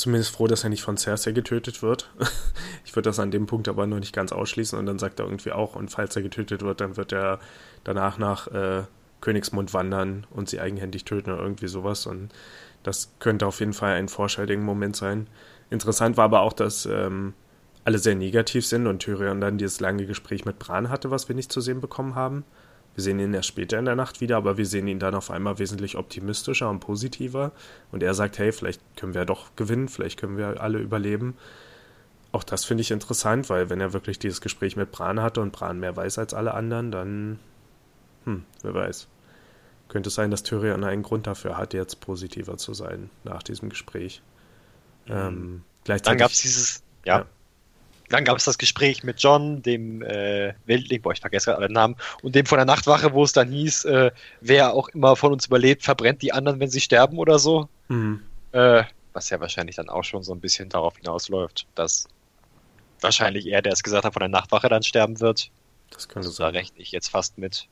zumindest 0.00 0.34
froh, 0.34 0.46
dass 0.46 0.64
er 0.64 0.70
nicht 0.70 0.82
von 0.82 0.96
Cersei 0.96 1.32
getötet 1.32 1.82
wird. 1.82 2.10
ich 2.84 2.94
würde 2.96 3.08
das 3.08 3.18
an 3.18 3.30
dem 3.30 3.46
Punkt 3.46 3.68
aber 3.68 3.86
noch 3.86 3.98
nicht 3.98 4.14
ganz 4.14 4.32
ausschließen 4.32 4.78
und 4.78 4.86
dann 4.86 4.98
sagt 4.98 5.20
er 5.20 5.26
irgendwie 5.26 5.52
auch, 5.52 5.76
und 5.76 5.90
falls 5.90 6.16
er 6.16 6.22
getötet 6.22 6.62
wird, 6.62 6.80
dann 6.80 6.96
wird 6.96 7.12
er 7.12 7.38
danach 7.84 8.18
nach 8.18 8.48
äh, 8.48 8.82
Königsmund 9.20 9.74
wandern 9.74 10.26
und 10.30 10.48
sie 10.48 10.60
eigenhändig 10.60 11.04
töten 11.04 11.30
oder 11.30 11.42
irgendwie 11.42 11.68
sowas 11.68 12.06
und 12.06 12.30
das 12.82 13.12
könnte 13.18 13.46
auf 13.46 13.60
jeden 13.60 13.74
Fall 13.74 13.94
ein 13.94 14.08
vorschaltigen 14.08 14.62
Moment 14.62 14.96
sein. 14.96 15.26
Interessant 15.68 16.16
war 16.16 16.24
aber 16.24 16.40
auch, 16.40 16.54
dass 16.54 16.86
ähm, 16.86 17.34
alle 17.84 17.98
sehr 17.98 18.14
negativ 18.14 18.66
sind 18.66 18.86
und 18.86 19.00
Tyrion 19.00 19.40
dann 19.40 19.58
dieses 19.58 19.80
lange 19.80 20.06
Gespräch 20.06 20.44
mit 20.44 20.58
Bran 20.58 20.88
hatte, 20.88 21.10
was 21.10 21.28
wir 21.28 21.36
nicht 21.36 21.52
zu 21.52 21.60
sehen 21.60 21.80
bekommen 21.80 22.14
haben. 22.14 22.44
Wir 22.94 23.04
sehen 23.04 23.18
ihn 23.20 23.34
erst 23.34 23.48
später 23.48 23.78
in 23.78 23.84
der 23.84 23.96
Nacht 23.96 24.20
wieder, 24.20 24.36
aber 24.36 24.56
wir 24.56 24.66
sehen 24.66 24.88
ihn 24.88 24.98
dann 24.98 25.14
auf 25.14 25.30
einmal 25.30 25.58
wesentlich 25.58 25.96
optimistischer 25.96 26.68
und 26.68 26.80
positiver. 26.80 27.52
Und 27.92 28.02
er 28.02 28.14
sagt, 28.14 28.38
hey, 28.38 28.52
vielleicht 28.52 28.80
können 28.96 29.14
wir 29.14 29.24
doch 29.24 29.54
gewinnen, 29.56 29.88
vielleicht 29.88 30.18
können 30.18 30.36
wir 30.36 30.60
alle 30.60 30.78
überleben. 30.78 31.36
Auch 32.32 32.44
das 32.44 32.64
finde 32.64 32.82
ich 32.82 32.90
interessant, 32.90 33.48
weil 33.48 33.70
wenn 33.70 33.80
er 33.80 33.92
wirklich 33.92 34.18
dieses 34.18 34.40
Gespräch 34.40 34.76
mit 34.76 34.92
Bran 34.92 35.20
hatte 35.20 35.40
und 35.40 35.52
Bran 35.52 35.80
mehr 35.80 35.96
weiß 35.96 36.18
als 36.18 36.34
alle 36.34 36.54
anderen, 36.54 36.90
dann, 36.90 37.38
hm, 38.24 38.44
wer 38.62 38.74
weiß. 38.74 39.08
Könnte 39.88 40.08
es 40.08 40.14
sein, 40.14 40.30
dass 40.30 40.44
Tyrion 40.44 40.84
einen 40.84 41.02
Grund 41.02 41.26
dafür 41.26 41.56
hat, 41.56 41.74
jetzt 41.74 42.00
positiver 42.00 42.56
zu 42.56 42.74
sein 42.74 43.10
nach 43.24 43.42
diesem 43.42 43.68
Gespräch. 43.68 44.22
Mhm. 45.06 45.12
Ähm, 45.12 45.62
gleichzeitig, 45.84 46.10
dann 46.10 46.18
gab 46.18 46.30
es 46.30 46.42
dieses, 46.42 46.82
ja. 47.04 47.18
ja 47.20 47.26
dann 48.10 48.24
gab 48.24 48.36
es 48.36 48.44
das 48.44 48.58
Gespräch 48.58 49.02
mit 49.04 49.22
John, 49.22 49.62
dem 49.62 50.02
äh, 50.02 50.52
Weltling, 50.66 51.00
boah, 51.00 51.12
ich 51.12 51.20
vergesse 51.20 51.46
gerade 51.46 51.58
alle 51.62 51.72
Namen, 51.72 51.96
und 52.22 52.34
dem 52.34 52.44
von 52.44 52.58
der 52.58 52.66
Nachtwache, 52.66 53.12
wo 53.12 53.24
es 53.24 53.32
dann 53.32 53.50
hieß, 53.50 53.86
äh, 53.86 54.10
wer 54.40 54.74
auch 54.74 54.88
immer 54.88 55.16
von 55.16 55.32
uns 55.32 55.46
überlebt, 55.46 55.84
verbrennt 55.84 56.20
die 56.20 56.32
anderen, 56.32 56.60
wenn 56.60 56.70
sie 56.70 56.80
sterben 56.80 57.18
oder 57.18 57.38
so. 57.38 57.68
Mhm. 57.88 58.22
Äh, 58.52 58.84
was 59.12 59.30
ja 59.30 59.40
wahrscheinlich 59.40 59.76
dann 59.76 59.88
auch 59.88 60.04
schon 60.04 60.22
so 60.22 60.32
ein 60.32 60.40
bisschen 60.40 60.68
darauf 60.68 60.96
hinausläuft, 60.96 61.66
dass 61.74 62.06
wahrscheinlich 63.00 63.46
er, 63.46 63.62
der 63.62 63.72
es 63.72 63.82
gesagt 63.82 64.04
hat, 64.04 64.12
von 64.12 64.20
der 64.20 64.28
Nachtwache 64.28 64.68
dann 64.68 64.82
sterben 64.82 65.20
wird. 65.20 65.50
Das 65.90 66.08
könnte 66.08 66.28
also, 66.28 66.30
sein. 66.30 66.52
Da 66.52 66.58
rechne 66.58 66.80
ich 66.80 66.92
jetzt 66.92 67.08
fast 67.08 67.38
mit. 67.38 67.66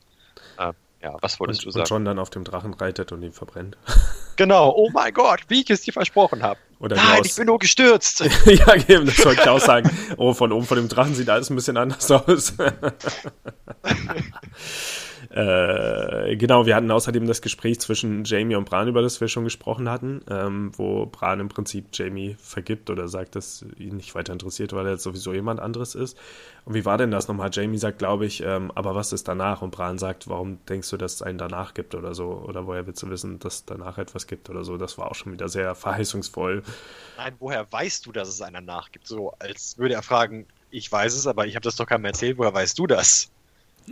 Äh, 0.58 0.72
ja, 1.02 1.16
was 1.20 1.38
wolltest 1.38 1.60
und, 1.60 1.66
du 1.66 1.70
sagen? 1.70 1.82
Und 1.82 1.90
John 1.90 2.04
dann 2.04 2.18
auf 2.18 2.30
dem 2.30 2.44
Drachen 2.44 2.74
reitet 2.74 3.12
und 3.12 3.22
ihn 3.22 3.32
verbrennt. 3.32 3.76
Genau, 4.38 4.72
oh 4.76 4.88
mein 4.92 5.12
Gott, 5.12 5.40
wie 5.48 5.62
ich 5.62 5.70
es 5.70 5.80
dir 5.80 5.92
versprochen 5.92 6.44
habe. 6.44 6.60
Nein, 6.78 7.22
ich 7.24 7.34
bin 7.34 7.46
nur 7.46 7.58
gestürzt. 7.58 8.20
ja, 8.44 8.74
eben, 8.86 9.04
das 9.04 9.24
wollte 9.24 9.42
ich 9.42 9.48
auch 9.48 9.58
sagen. 9.58 9.90
Oh, 10.16 10.32
von 10.32 10.52
oben 10.52 10.64
von 10.64 10.76
dem 10.76 10.88
Drachen 10.88 11.16
sieht 11.16 11.28
alles 11.28 11.50
ein 11.50 11.56
bisschen 11.56 11.76
anders 11.76 12.08
aus. 12.08 12.52
Äh, 15.30 16.36
genau, 16.36 16.64
wir 16.64 16.74
hatten 16.74 16.90
außerdem 16.90 17.26
das 17.26 17.42
Gespräch 17.42 17.80
zwischen 17.80 18.24
Jamie 18.24 18.56
und 18.56 18.64
Bran, 18.64 18.88
über 18.88 19.02
das 19.02 19.20
wir 19.20 19.28
schon 19.28 19.44
gesprochen 19.44 19.88
hatten, 19.90 20.22
ähm, 20.30 20.72
wo 20.76 21.04
Bran 21.04 21.40
im 21.40 21.48
Prinzip 21.48 21.88
Jamie 21.92 22.36
vergibt 22.38 22.88
oder 22.88 23.08
sagt, 23.08 23.36
dass 23.36 23.64
ihn 23.76 23.96
nicht 23.96 24.14
weiter 24.14 24.32
interessiert, 24.32 24.72
weil 24.72 24.86
er 24.86 24.92
jetzt 24.92 25.02
sowieso 25.02 25.34
jemand 25.34 25.60
anderes 25.60 25.94
ist. 25.94 26.16
Und 26.64 26.74
wie 26.74 26.86
war 26.86 26.96
denn 26.96 27.10
das 27.10 27.28
nochmal? 27.28 27.50
Jamie 27.52 27.76
sagt, 27.76 27.98
glaube 27.98 28.24
ich, 28.24 28.42
ähm, 28.42 28.72
aber 28.74 28.94
was 28.94 29.12
ist 29.12 29.28
danach? 29.28 29.60
Und 29.60 29.70
Bran 29.70 29.98
sagt, 29.98 30.28
warum 30.28 30.64
denkst 30.66 30.88
du, 30.88 30.96
dass 30.96 31.14
es 31.14 31.22
einen 31.22 31.38
danach 31.38 31.74
gibt 31.74 31.94
oder 31.94 32.14
so? 32.14 32.28
Oder 32.46 32.66
woher 32.66 32.86
willst 32.86 33.02
du 33.02 33.10
wissen, 33.10 33.38
dass 33.38 33.56
es 33.56 33.64
danach 33.66 33.98
etwas 33.98 34.26
gibt 34.26 34.48
oder 34.48 34.64
so? 34.64 34.78
Das 34.78 34.96
war 34.96 35.10
auch 35.10 35.14
schon 35.14 35.32
wieder 35.32 35.50
sehr 35.50 35.74
verheißungsvoll. 35.74 36.62
Nein, 37.18 37.34
woher 37.38 37.70
weißt 37.70 38.06
du, 38.06 38.12
dass 38.12 38.28
es 38.28 38.40
einen 38.40 38.54
danach 38.54 38.92
gibt? 38.92 39.06
So, 39.06 39.34
als 39.38 39.76
würde 39.76 39.94
er 39.94 40.02
fragen, 40.02 40.46
ich 40.70 40.90
weiß 40.90 41.14
es, 41.14 41.26
aber 41.26 41.46
ich 41.46 41.54
habe 41.54 41.64
das 41.64 41.76
doch 41.76 41.86
keinem 41.86 42.06
erzählt, 42.06 42.38
woher 42.38 42.54
weißt 42.54 42.78
du 42.78 42.86
das? 42.86 43.30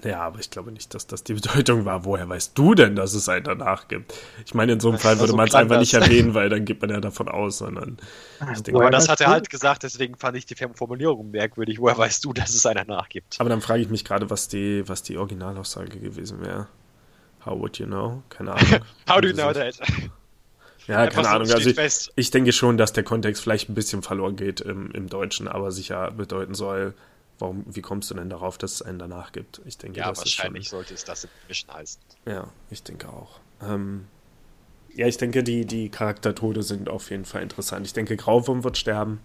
Ja, 0.04 0.22
aber 0.22 0.40
ich 0.40 0.50
glaube 0.50 0.72
nicht, 0.72 0.94
dass 0.94 1.06
das 1.06 1.24
die 1.24 1.34
Bedeutung 1.34 1.84
war. 1.84 2.04
Woher 2.04 2.28
weißt 2.28 2.56
du 2.56 2.74
denn, 2.74 2.96
dass 2.96 3.14
es 3.14 3.28
einen 3.28 3.44
danach 3.44 3.88
gibt? 3.88 4.14
Ich 4.44 4.54
meine, 4.54 4.72
in 4.72 4.80
so 4.80 4.88
einem 4.88 4.98
Fall 4.98 5.18
würde 5.18 5.30
so 5.30 5.36
man 5.36 5.48
es 5.48 5.54
einfach 5.54 5.78
nicht 5.78 5.94
erwähnen, 5.94 6.34
weil 6.34 6.48
dann 6.48 6.64
geht 6.64 6.80
man 6.80 6.90
ja 6.90 7.00
davon 7.00 7.28
aus, 7.28 7.58
sondern. 7.58 7.98
Ah, 8.40 8.52
denke, 8.52 8.80
aber 8.80 8.90
das 8.90 9.08
hat 9.08 9.20
er 9.20 9.28
halt 9.28 9.50
gesagt, 9.50 9.82
deswegen 9.82 10.16
fand 10.16 10.36
ich 10.36 10.46
die 10.46 10.54
Formulierung 10.74 11.30
merkwürdig. 11.30 11.80
Woher 11.80 11.98
weißt 11.98 12.24
du, 12.24 12.32
dass 12.32 12.54
es 12.54 12.66
einen 12.66 12.86
danach 12.86 13.08
gibt? 13.08 13.40
Aber 13.40 13.48
dann 13.48 13.60
frage 13.60 13.82
ich 13.82 13.88
mich 13.88 14.04
gerade, 14.04 14.30
was 14.30 14.48
die, 14.48 14.88
was 14.88 15.02
die 15.02 15.16
Originalaussage 15.16 15.98
gewesen 15.98 16.40
wäre. 16.40 16.68
How 17.44 17.58
would 17.58 17.78
you 17.78 17.86
know? 17.86 18.22
Keine 18.28 18.52
Ahnung. 18.52 18.80
How 19.08 19.20
do 19.20 19.28
you 19.28 19.34
know 19.34 19.52
that? 19.52 19.76
Ja, 20.86 21.06
keine 21.08 21.28
Ahnung. 21.28 21.50
Also 21.50 21.68
ich, 21.68 22.10
ich, 22.14 22.30
denke 22.30 22.52
schon, 22.52 22.76
dass 22.76 22.92
der 22.92 23.02
Kontext 23.02 23.42
vielleicht 23.42 23.68
ein 23.68 23.74
bisschen 23.74 24.02
verloren 24.02 24.36
geht 24.36 24.60
im, 24.60 24.90
im 24.92 25.08
Deutschen, 25.08 25.48
aber 25.48 25.72
sicher 25.72 26.12
bedeuten 26.12 26.54
soll, 26.54 26.94
Warum, 27.38 27.64
wie 27.66 27.82
kommst 27.82 28.10
du 28.10 28.14
denn 28.14 28.30
darauf, 28.30 28.56
dass 28.58 28.74
es 28.74 28.82
einen 28.82 28.98
danach 28.98 29.32
gibt? 29.32 29.60
Ich 29.66 29.76
denke, 29.76 30.00
ja, 30.00 30.08
das 30.08 30.20
wahrscheinlich 30.20 30.64
ist 30.64 30.70
schon, 30.70 30.78
sollte 30.78 30.94
es 30.94 31.04
das 31.04 31.24
im 31.24 31.30
Englischen 31.42 31.72
heißen. 31.72 32.00
Ja, 32.26 32.48
ich 32.70 32.82
denke 32.82 33.08
auch. 33.08 33.40
Ähm, 33.62 34.06
ja, 34.94 35.06
ich 35.06 35.18
denke, 35.18 35.42
die, 35.42 35.66
die 35.66 35.90
Charaktertode 35.90 36.62
sind 36.62 36.88
auf 36.88 37.10
jeden 37.10 37.26
Fall 37.26 37.42
interessant. 37.42 37.86
Ich 37.86 37.92
denke, 37.92 38.16
Grauvum 38.16 38.64
wird 38.64 38.78
sterben. 38.78 39.20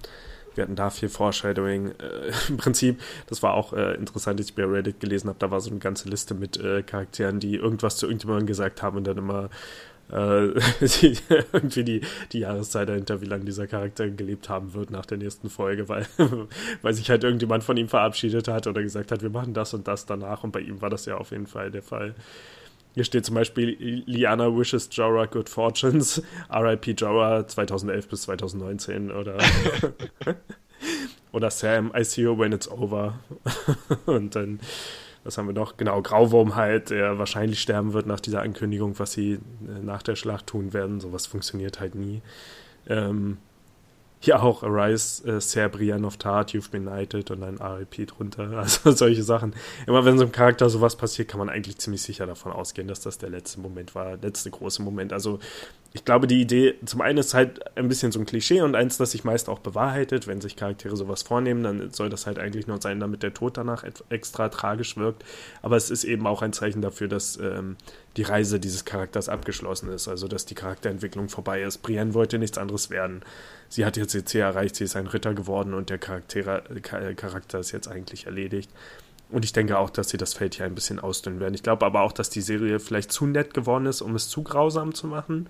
Wir 0.54 0.64
hatten 0.64 0.76
da 0.76 0.90
viel 0.90 1.08
Foreshadowing. 1.08 1.92
Äh, 1.92 2.32
Im 2.50 2.58
Prinzip, 2.58 3.02
das 3.28 3.42
war 3.42 3.54
auch 3.54 3.72
äh, 3.72 3.96
interessant, 3.96 4.40
als 4.40 4.50
ich 4.50 4.56
bei 4.56 4.66
Reddit 4.66 5.00
gelesen 5.00 5.30
habe, 5.30 5.40
da 5.40 5.50
war 5.50 5.62
so 5.62 5.70
eine 5.70 5.80
ganze 5.80 6.10
Liste 6.10 6.34
mit 6.34 6.58
äh, 6.58 6.84
Charakteren, 6.84 7.40
die 7.40 7.56
irgendwas 7.56 7.96
zu 7.96 8.08
irgendjemandem 8.08 8.48
gesagt 8.48 8.82
haben 8.82 8.98
und 8.98 9.06
dann 9.06 9.18
immer 9.18 9.50
irgendwie 10.12 11.84
die, 11.84 12.02
die 12.32 12.40
Jahreszeit 12.40 12.90
dahinter, 12.90 13.22
wie 13.22 13.26
lange 13.26 13.46
dieser 13.46 13.68
Charakter 13.68 14.10
gelebt 14.10 14.50
haben 14.50 14.74
wird 14.74 14.92
nach 14.92 15.06
der 15.06 15.18
nächsten 15.18 15.50
Folge, 15.50 15.88
weil, 15.88 16.06
weil 16.82 16.94
sich 16.94 17.10
halt 17.10 17.24
irgendjemand 17.24 17.64
von 17.64 17.78
ihm 17.78 17.88
verabschiedet 17.88 18.48
hat 18.48 18.68
oder 18.68 18.82
gesagt 18.82 19.12
hat, 19.12 19.22
wir 19.22 19.30
machen 19.30 19.54
das 19.54 19.74
und 19.74 19.88
das 19.88 20.06
danach. 20.06 20.44
Und 20.44 20.52
bei 20.52 20.60
ihm 20.60 20.82
war 20.82 20.90
das 20.90 21.06
ja 21.06 21.18
auf 21.18 21.32
jeden 21.32 21.48
Fall 21.48 21.72
der 21.72 21.84
Fall. 21.84 22.16
Hier 22.94 23.06
steht 23.06 23.26
zum 23.26 23.36
Beispiel 23.36 24.04
Liana 24.06 24.48
wishes 24.48 24.90
Jorah 24.92 25.26
good 25.26 25.48
fortunes, 25.48 26.22
RIP 26.54 27.00
Jorah 27.00 27.48
2011 27.48 28.08
bis 28.10 28.24
2019 28.24 29.12
oder? 29.12 29.38
Oder 31.32 31.50
Sam, 31.50 31.92
I 31.96 32.04
see 32.04 32.24
you 32.24 32.38
when 32.38 32.52
it's 32.52 32.70
over. 32.70 33.20
Und 34.06 34.36
dann 34.36 34.60
was 35.24 35.38
haben 35.38 35.48
wir 35.48 35.54
noch? 35.54 35.78
Genau, 35.78 36.02
Grauwurm 36.02 36.56
halt, 36.56 36.90
der 36.90 37.20
wahrscheinlich 37.20 37.62
sterben 37.62 37.94
wird 37.94 38.08
nach 38.08 38.20
dieser 38.20 38.42
Ankündigung, 38.42 38.98
was 39.00 39.12
sie 39.14 39.34
äh, 39.34 39.40
nach 39.84 40.04
der 40.04 40.16
Schlacht 40.16 40.48
tun 40.48 40.74
werden. 40.74 41.00
Sowas 41.00 41.28
funktioniert 41.28 41.80
halt 41.80 41.96
nie. 41.96 42.22
Ähm, 42.88 43.38
hier 44.20 44.42
auch 44.42 44.62
Arise, 44.62 45.28
äh, 45.28 45.42
Serbrian 45.42 46.06
of 46.06 46.18
Tart, 46.18 46.52
You've 46.52 46.70
Been 46.70 46.84
Knighted 46.84 47.32
und 47.32 47.44
ein 47.44 47.58
RIP 47.58 48.08
drunter. 48.08 48.52
Also 48.58 48.92
solche 48.92 49.24
Sachen. 49.24 49.54
Immer 49.88 50.06
wenn 50.06 50.18
so 50.18 50.24
einem 50.24 50.32
Charakter 50.32 50.70
sowas 50.70 50.96
passiert, 50.96 51.28
kann 51.28 51.40
man 51.40 51.50
eigentlich 51.50 51.78
ziemlich 51.80 52.04
sicher 52.04 52.28
davon 52.28 52.52
ausgehen, 52.52 52.88
dass 52.88 53.02
das 53.02 53.18
der 53.18 53.30
letzte 53.30 53.60
Moment 53.60 53.96
war, 53.96 54.18
letzte 54.18 54.52
große 54.52 54.84
Moment. 54.84 55.12
Also 55.12 55.40
ich 55.94 56.06
glaube, 56.06 56.26
die 56.26 56.40
Idee, 56.40 56.76
zum 56.86 57.02
einen 57.02 57.18
ist 57.18 57.34
halt 57.34 57.76
ein 57.76 57.90
bisschen 57.90 58.14
so 58.14 58.20
ein 58.20 58.26
Klischee 58.26 58.62
und 58.62 58.76
eins, 58.76 58.98
das 58.98 59.12
sich 59.12 59.26
meist 59.26 59.50
auch 59.50 59.60
bewahrheitet. 59.60 60.26
Wenn 60.26 60.40
sich 60.40 60.56
Charaktere 60.56 60.96
sowas 60.96 61.22
vornehmen, 61.22 61.64
dann 61.64 61.92
soll 61.92 62.10
das 62.10 62.28
halt 62.28 62.40
eigentlich 62.40 62.66
nur 62.66 62.82
sein, 62.82 63.02
damit 63.02 63.24
der 63.24 63.34
Tod 63.34 63.58
danach 63.58 63.84
extra 64.10 64.48
tragisch 64.48 64.96
wirkt. 64.96 65.26
Aber 65.62 65.76
es 65.76 65.90
ist 65.90 66.06
eben 66.06 66.28
auch 66.28 66.44
ein 66.44 66.54
Zeichen 66.54 66.82
dafür, 66.82 67.10
dass 67.10 67.38
ähm, 67.38 67.76
die 68.16 68.24
Reise 68.24 68.58
dieses 68.58 68.86
Charakters 68.86 69.28
abgeschlossen 69.28 69.90
ist, 69.90 70.08
also 70.08 70.30
dass 70.30 70.46
die 70.46 70.56
Charakterentwicklung 70.56 71.28
vorbei 71.28 71.62
ist. 71.62 71.80
Brienne 71.80 72.14
wollte 72.14 72.40
nichts 72.40 72.58
anderes 72.58 72.90
werden. 72.90 73.22
Sie 73.68 73.86
hat 73.86 73.98
jetzt 73.98 74.14
ihr 74.14 74.26
Ziel 74.26 74.42
erreicht, 74.42 74.78
sie 74.78 74.86
ist 74.86 74.96
ein 74.96 75.08
Ritter 75.08 75.34
geworden 75.34 75.74
und 75.74 75.90
der 75.90 75.98
Charakter, 75.98 76.62
Charakter 77.16 77.60
ist 77.60 77.72
jetzt 77.72 77.90
eigentlich 77.90 78.28
erledigt. 78.28 78.70
Und 79.32 79.46
ich 79.46 79.54
denke 79.54 79.78
auch, 79.78 79.90
dass 79.90 80.10
sie 80.10 80.18
das 80.18 80.34
Feld 80.34 80.56
hier 80.56 80.66
ein 80.66 80.76
bisschen 80.76 81.00
ausdünnen 81.00 81.40
werden. 81.40 81.54
Ich 81.54 81.64
glaube 81.64 81.86
aber 81.86 82.02
auch, 82.02 82.12
dass 82.12 82.30
die 82.30 82.42
Serie 82.42 82.80
vielleicht 82.80 83.12
zu 83.12 83.26
nett 83.26 83.54
geworden 83.54 83.86
ist, 83.86 84.02
um 84.02 84.14
es 84.16 84.28
zu 84.30 84.44
grausam 84.44 84.94
zu 84.94 85.08
machen. 85.08 85.50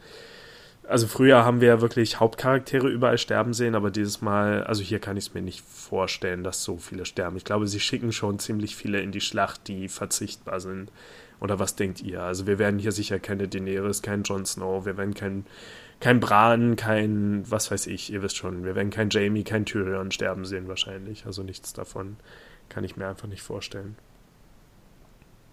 also 0.88 1.07
früher 1.07 1.45
haben 1.45 1.61
wir 1.61 1.69
ja 1.69 1.82
wirklich 1.82 2.19
Hauptcharaktere 2.19 2.89
überall 2.89 3.17
sterben 3.17 3.53
sehen, 3.53 3.75
aber 3.75 3.91
dieses 3.91 4.21
Mal, 4.21 4.63
also 4.65 4.84
hier 4.84 4.99
kann 4.99 5.17
ich 5.17 5.27
es 5.27 5.34
mir 5.34 5.41
nicht 5.41 5.61
vorstellen, 5.61 6.43
dass 6.43 6.63
so 6.63 6.77
viele 6.77 7.05
sterben. 7.05 7.38
Ich 7.38 7.45
glaube, 7.45 7.67
sie 7.67 7.79
schicken 7.79 8.11
schon 8.11 8.39
ziemlich 8.39 8.75
viele 8.75 9.01
in 9.01 9.11
die 9.11 9.21
Schlacht, 9.21 9.67
die 9.67 9.88
verzichtbar 9.88 10.59
sind. 10.59 10.91
Oder 11.39 11.57
was 11.57 11.75
denkt 11.75 12.01
ihr? 12.01 12.21
Also 12.21 12.45
wir 12.45 12.59
werden 12.59 12.79
hier 12.79 12.91
sicher 12.91 13.19
keine 13.19 13.47
Daenerys, 13.47 14.03
kein 14.03 14.23
Jon 14.23 14.45
Snow, 14.45 14.86
wir 14.86 14.97
werden 14.97 15.15
kein, 15.15 15.45
kein 15.99 16.19
Bran, 16.19 16.75
kein, 16.75 17.49
was 17.49 17.71
weiß 17.71 17.88
ich, 17.88 18.13
ihr 18.13 18.21
wisst 18.21 18.38
schon, 18.38 18.63
wir 18.63 18.75
werden 18.75 18.91
kein 18.91 19.09
Jamie, 19.09 19.43
kein 19.43 19.65
Tyrion 19.65 20.11
sterben 20.11 20.45
sehen 20.45 20.67
wahrscheinlich. 20.67 21.25
Also 21.25 21.41
nichts 21.41 21.73
davon 21.73 22.17
kann 22.72 22.84
ich 22.84 22.95
mir 22.95 23.07
einfach 23.07 23.28
nicht 23.28 23.43
vorstellen. 23.43 23.95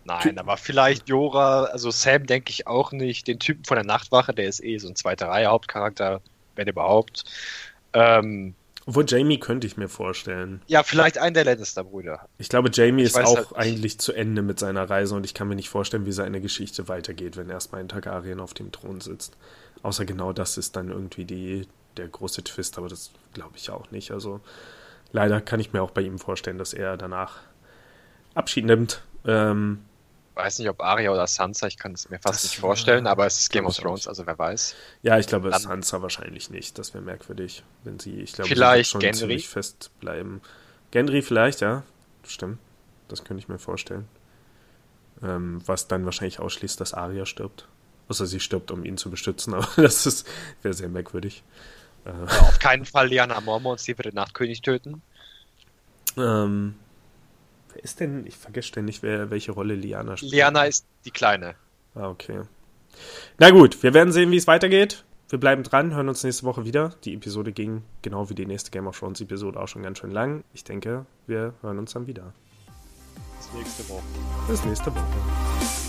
Nein, 0.05 0.39
aber 0.39 0.57
vielleicht 0.57 1.09
Jora, 1.09 1.65
also 1.65 1.91
Sam 1.91 2.27
denke 2.27 2.51
ich 2.51 2.67
auch 2.67 2.93
nicht. 2.93 3.29
Den 3.29 3.39
Typen 3.39 3.65
von 3.65 3.75
der 3.75 3.85
Nachtwache, 3.85 4.33
der 4.33 4.49
ist 4.49 4.65
eh 4.65 4.79
so 4.79 4.89
ein 4.89 4.97
zweiter 4.97 5.29
Reihe 5.29 5.49
Hauptcharakter, 5.49 6.23
wenn 6.57 6.67
überhaupt. 6.67 7.25
Ähm, 7.93 8.55
Obwohl 8.87 9.05
Jamie 9.07 9.39
könnte 9.39 9.67
ich 9.67 9.77
mir 9.77 9.89
vorstellen. 9.89 10.63
Ja, 10.67 10.83
vielleicht 10.83 11.19
einen 11.19 11.35
der 11.35 11.45
Lannister-Brüder. 11.45 12.27
Ich 12.39 12.49
glaube, 12.49 12.71
Jamie 12.73 13.03
ich 13.03 13.09
ist 13.09 13.19
auch 13.19 13.37
halt 13.37 13.57
eigentlich 13.57 13.99
zu 13.99 14.15
Ende 14.15 14.41
mit 14.41 14.59
seiner 14.59 14.89
Reise 14.89 15.15
und 15.15 15.27
ich 15.27 15.35
kann 15.35 15.47
mir 15.47 15.57
nicht 15.57 15.69
vorstellen, 15.69 16.07
wie 16.07 16.13
seine 16.13 16.41
Geschichte 16.41 16.89
weitergeht, 16.89 17.37
wenn 17.37 17.51
erstmal 17.51 17.83
ein 17.83 17.89
Targaryen 17.89 18.41
auf 18.41 18.55
dem 18.55 18.73
Thron 18.73 19.03
sitzt. 19.03 19.37
Außer 19.83 20.07
genau 20.07 20.33
das 20.33 20.57
ist 20.57 20.75
dann 20.75 20.89
irgendwie 20.89 21.27
die, 21.27 21.69
der 21.99 22.09
große 22.09 22.45
Twist, 22.45 22.79
aber 22.79 22.89
das 22.89 23.11
glaube 23.35 23.57
ich 23.57 23.69
auch 23.69 23.91
nicht. 23.91 24.11
Also 24.11 24.41
leider 25.13 25.41
kann 25.41 25.61
ich 25.61 25.73
mir 25.73 25.83
auch 25.83 25.91
bei 25.91 26.03
ihm 26.03 26.19
vorstellen, 26.19 26.59
dass 26.59 26.73
er 26.75 26.97
danach 26.97 27.41
Abschied 28.35 28.65
nimmt. 28.65 29.03
Ähm, 29.25 29.85
weiß 30.39 30.61
nicht, 30.61 30.69
ob 30.69 30.81
Arya 30.81 31.11
oder 31.11 31.27
Sansa, 31.27 31.67
ich 31.67 31.77
kann 31.77 31.93
es 31.93 32.09
mir 32.09 32.19
fast 32.19 32.45
das 32.45 32.51
nicht 32.51 32.61
vorstellen, 32.61 33.07
aber 33.07 33.27
es 33.27 33.39
ist 33.39 33.51
Game 33.51 33.67
of 33.67 33.77
Thrones, 33.77 34.07
also 34.07 34.27
wer 34.27 34.39
weiß. 34.39 34.77
Ja, 35.03 35.19
ich 35.19 35.27
glaube, 35.27 35.51
Dann, 35.51 35.61
Sansa 35.61 36.01
wahrscheinlich 36.01 36.49
nicht. 36.49 36.79
Das 36.79 36.95
wäre 36.95 37.03
merkwürdig, 37.03 37.65
wenn 37.83 37.99
sie, 37.99 38.21
ich 38.21 38.33
glaube, 38.33 38.49
vielleicht 38.49 38.91
schon 38.91 39.01
Genry. 39.01 39.17
ziemlich 39.17 39.49
festbleiben. 39.49 40.41
Gendry 40.93 41.23
vielleicht, 41.23 41.61
ja, 41.61 41.83
stimmt. 42.27 42.59
Das 43.09 43.25
könnte 43.25 43.43
ich 43.43 43.49
mir 43.49 43.59
vorstellen. 43.59 44.07
Ähm, 45.23 45.61
was 45.67 45.89
dann 45.89 46.05
wahrscheinlich 46.05 46.39
ausschließt, 46.39 46.81
dass 46.81 46.95
Arya 46.95 47.27
stirbt. 47.27 47.67
Außer 48.09 48.27
sie 48.27 48.41
stirbt, 48.41 48.71
um 48.71 48.85
ihn 48.85 48.97
zu 48.97 49.11
beschützen, 49.11 49.55
aber 49.55 49.69
das 49.77 50.25
wäre 50.63 50.73
sehr 50.73 50.89
merkwürdig. 50.89 51.43
Äh, 52.05 52.11
ja, 52.11 52.41
auf 52.41 52.59
keinen 52.59 52.85
Fall 52.85 53.09
Liana 53.09 53.41
Mormont, 53.41 53.81
sie 53.81 53.97
wird 53.97 54.07
den 54.07 54.15
Nachtkönig 54.15 54.63
töten. 54.63 55.03
Ähm, 56.17 56.75
Wer 57.79 57.85
ist 57.85 58.01
denn? 58.01 58.27
Ich 58.27 58.37
vergesse 58.37 58.69
ständig, 58.69 59.03
wer, 59.03 59.31
welche 59.31 59.53
Rolle 59.53 59.75
Liana 59.75 60.17
spielt. 60.17 60.33
Liana 60.33 60.65
ist 60.65 60.87
die 61.05 61.11
Kleine. 61.11 61.55
Ah, 61.95 62.09
okay. 62.09 62.41
Na 63.39 63.51
gut, 63.51 63.83
wir 63.83 63.95
werden 63.95 64.13
sehen, 64.13 64.31
wie 64.33 64.37
es 64.37 64.47
weitergeht. 64.47 65.05
Wir 65.29 65.39
bleiben 65.39 65.63
dran, 65.63 65.95
hören 65.95 66.09
uns 66.09 66.25
nächste 66.25 66.45
Woche 66.45 66.65
wieder. 66.65 66.95
Die 67.05 67.15
Episode 67.15 67.53
ging 67.53 67.83
genau 68.03 68.31
wie 68.31 68.35
die 68.35 68.47
nächste 68.47 68.71
Game 68.71 68.87
of 68.87 68.99
Thrones 68.99 69.21
Episode 69.21 69.61
auch 69.61 69.69
schon 69.69 69.83
ganz 69.83 69.99
schön 69.99 70.11
lang. 70.11 70.43
Ich 70.55 70.65
denke, 70.65 71.07
wir 71.27 71.55
hören 71.61 71.79
uns 71.79 71.93
dann 71.93 72.07
wieder. 72.07 72.33
Bis 73.37 73.53
nächste 73.53 73.89
Woche. 73.89 74.03
Bis 74.49 74.65
nächste 74.65 74.93
Woche. 74.93 75.88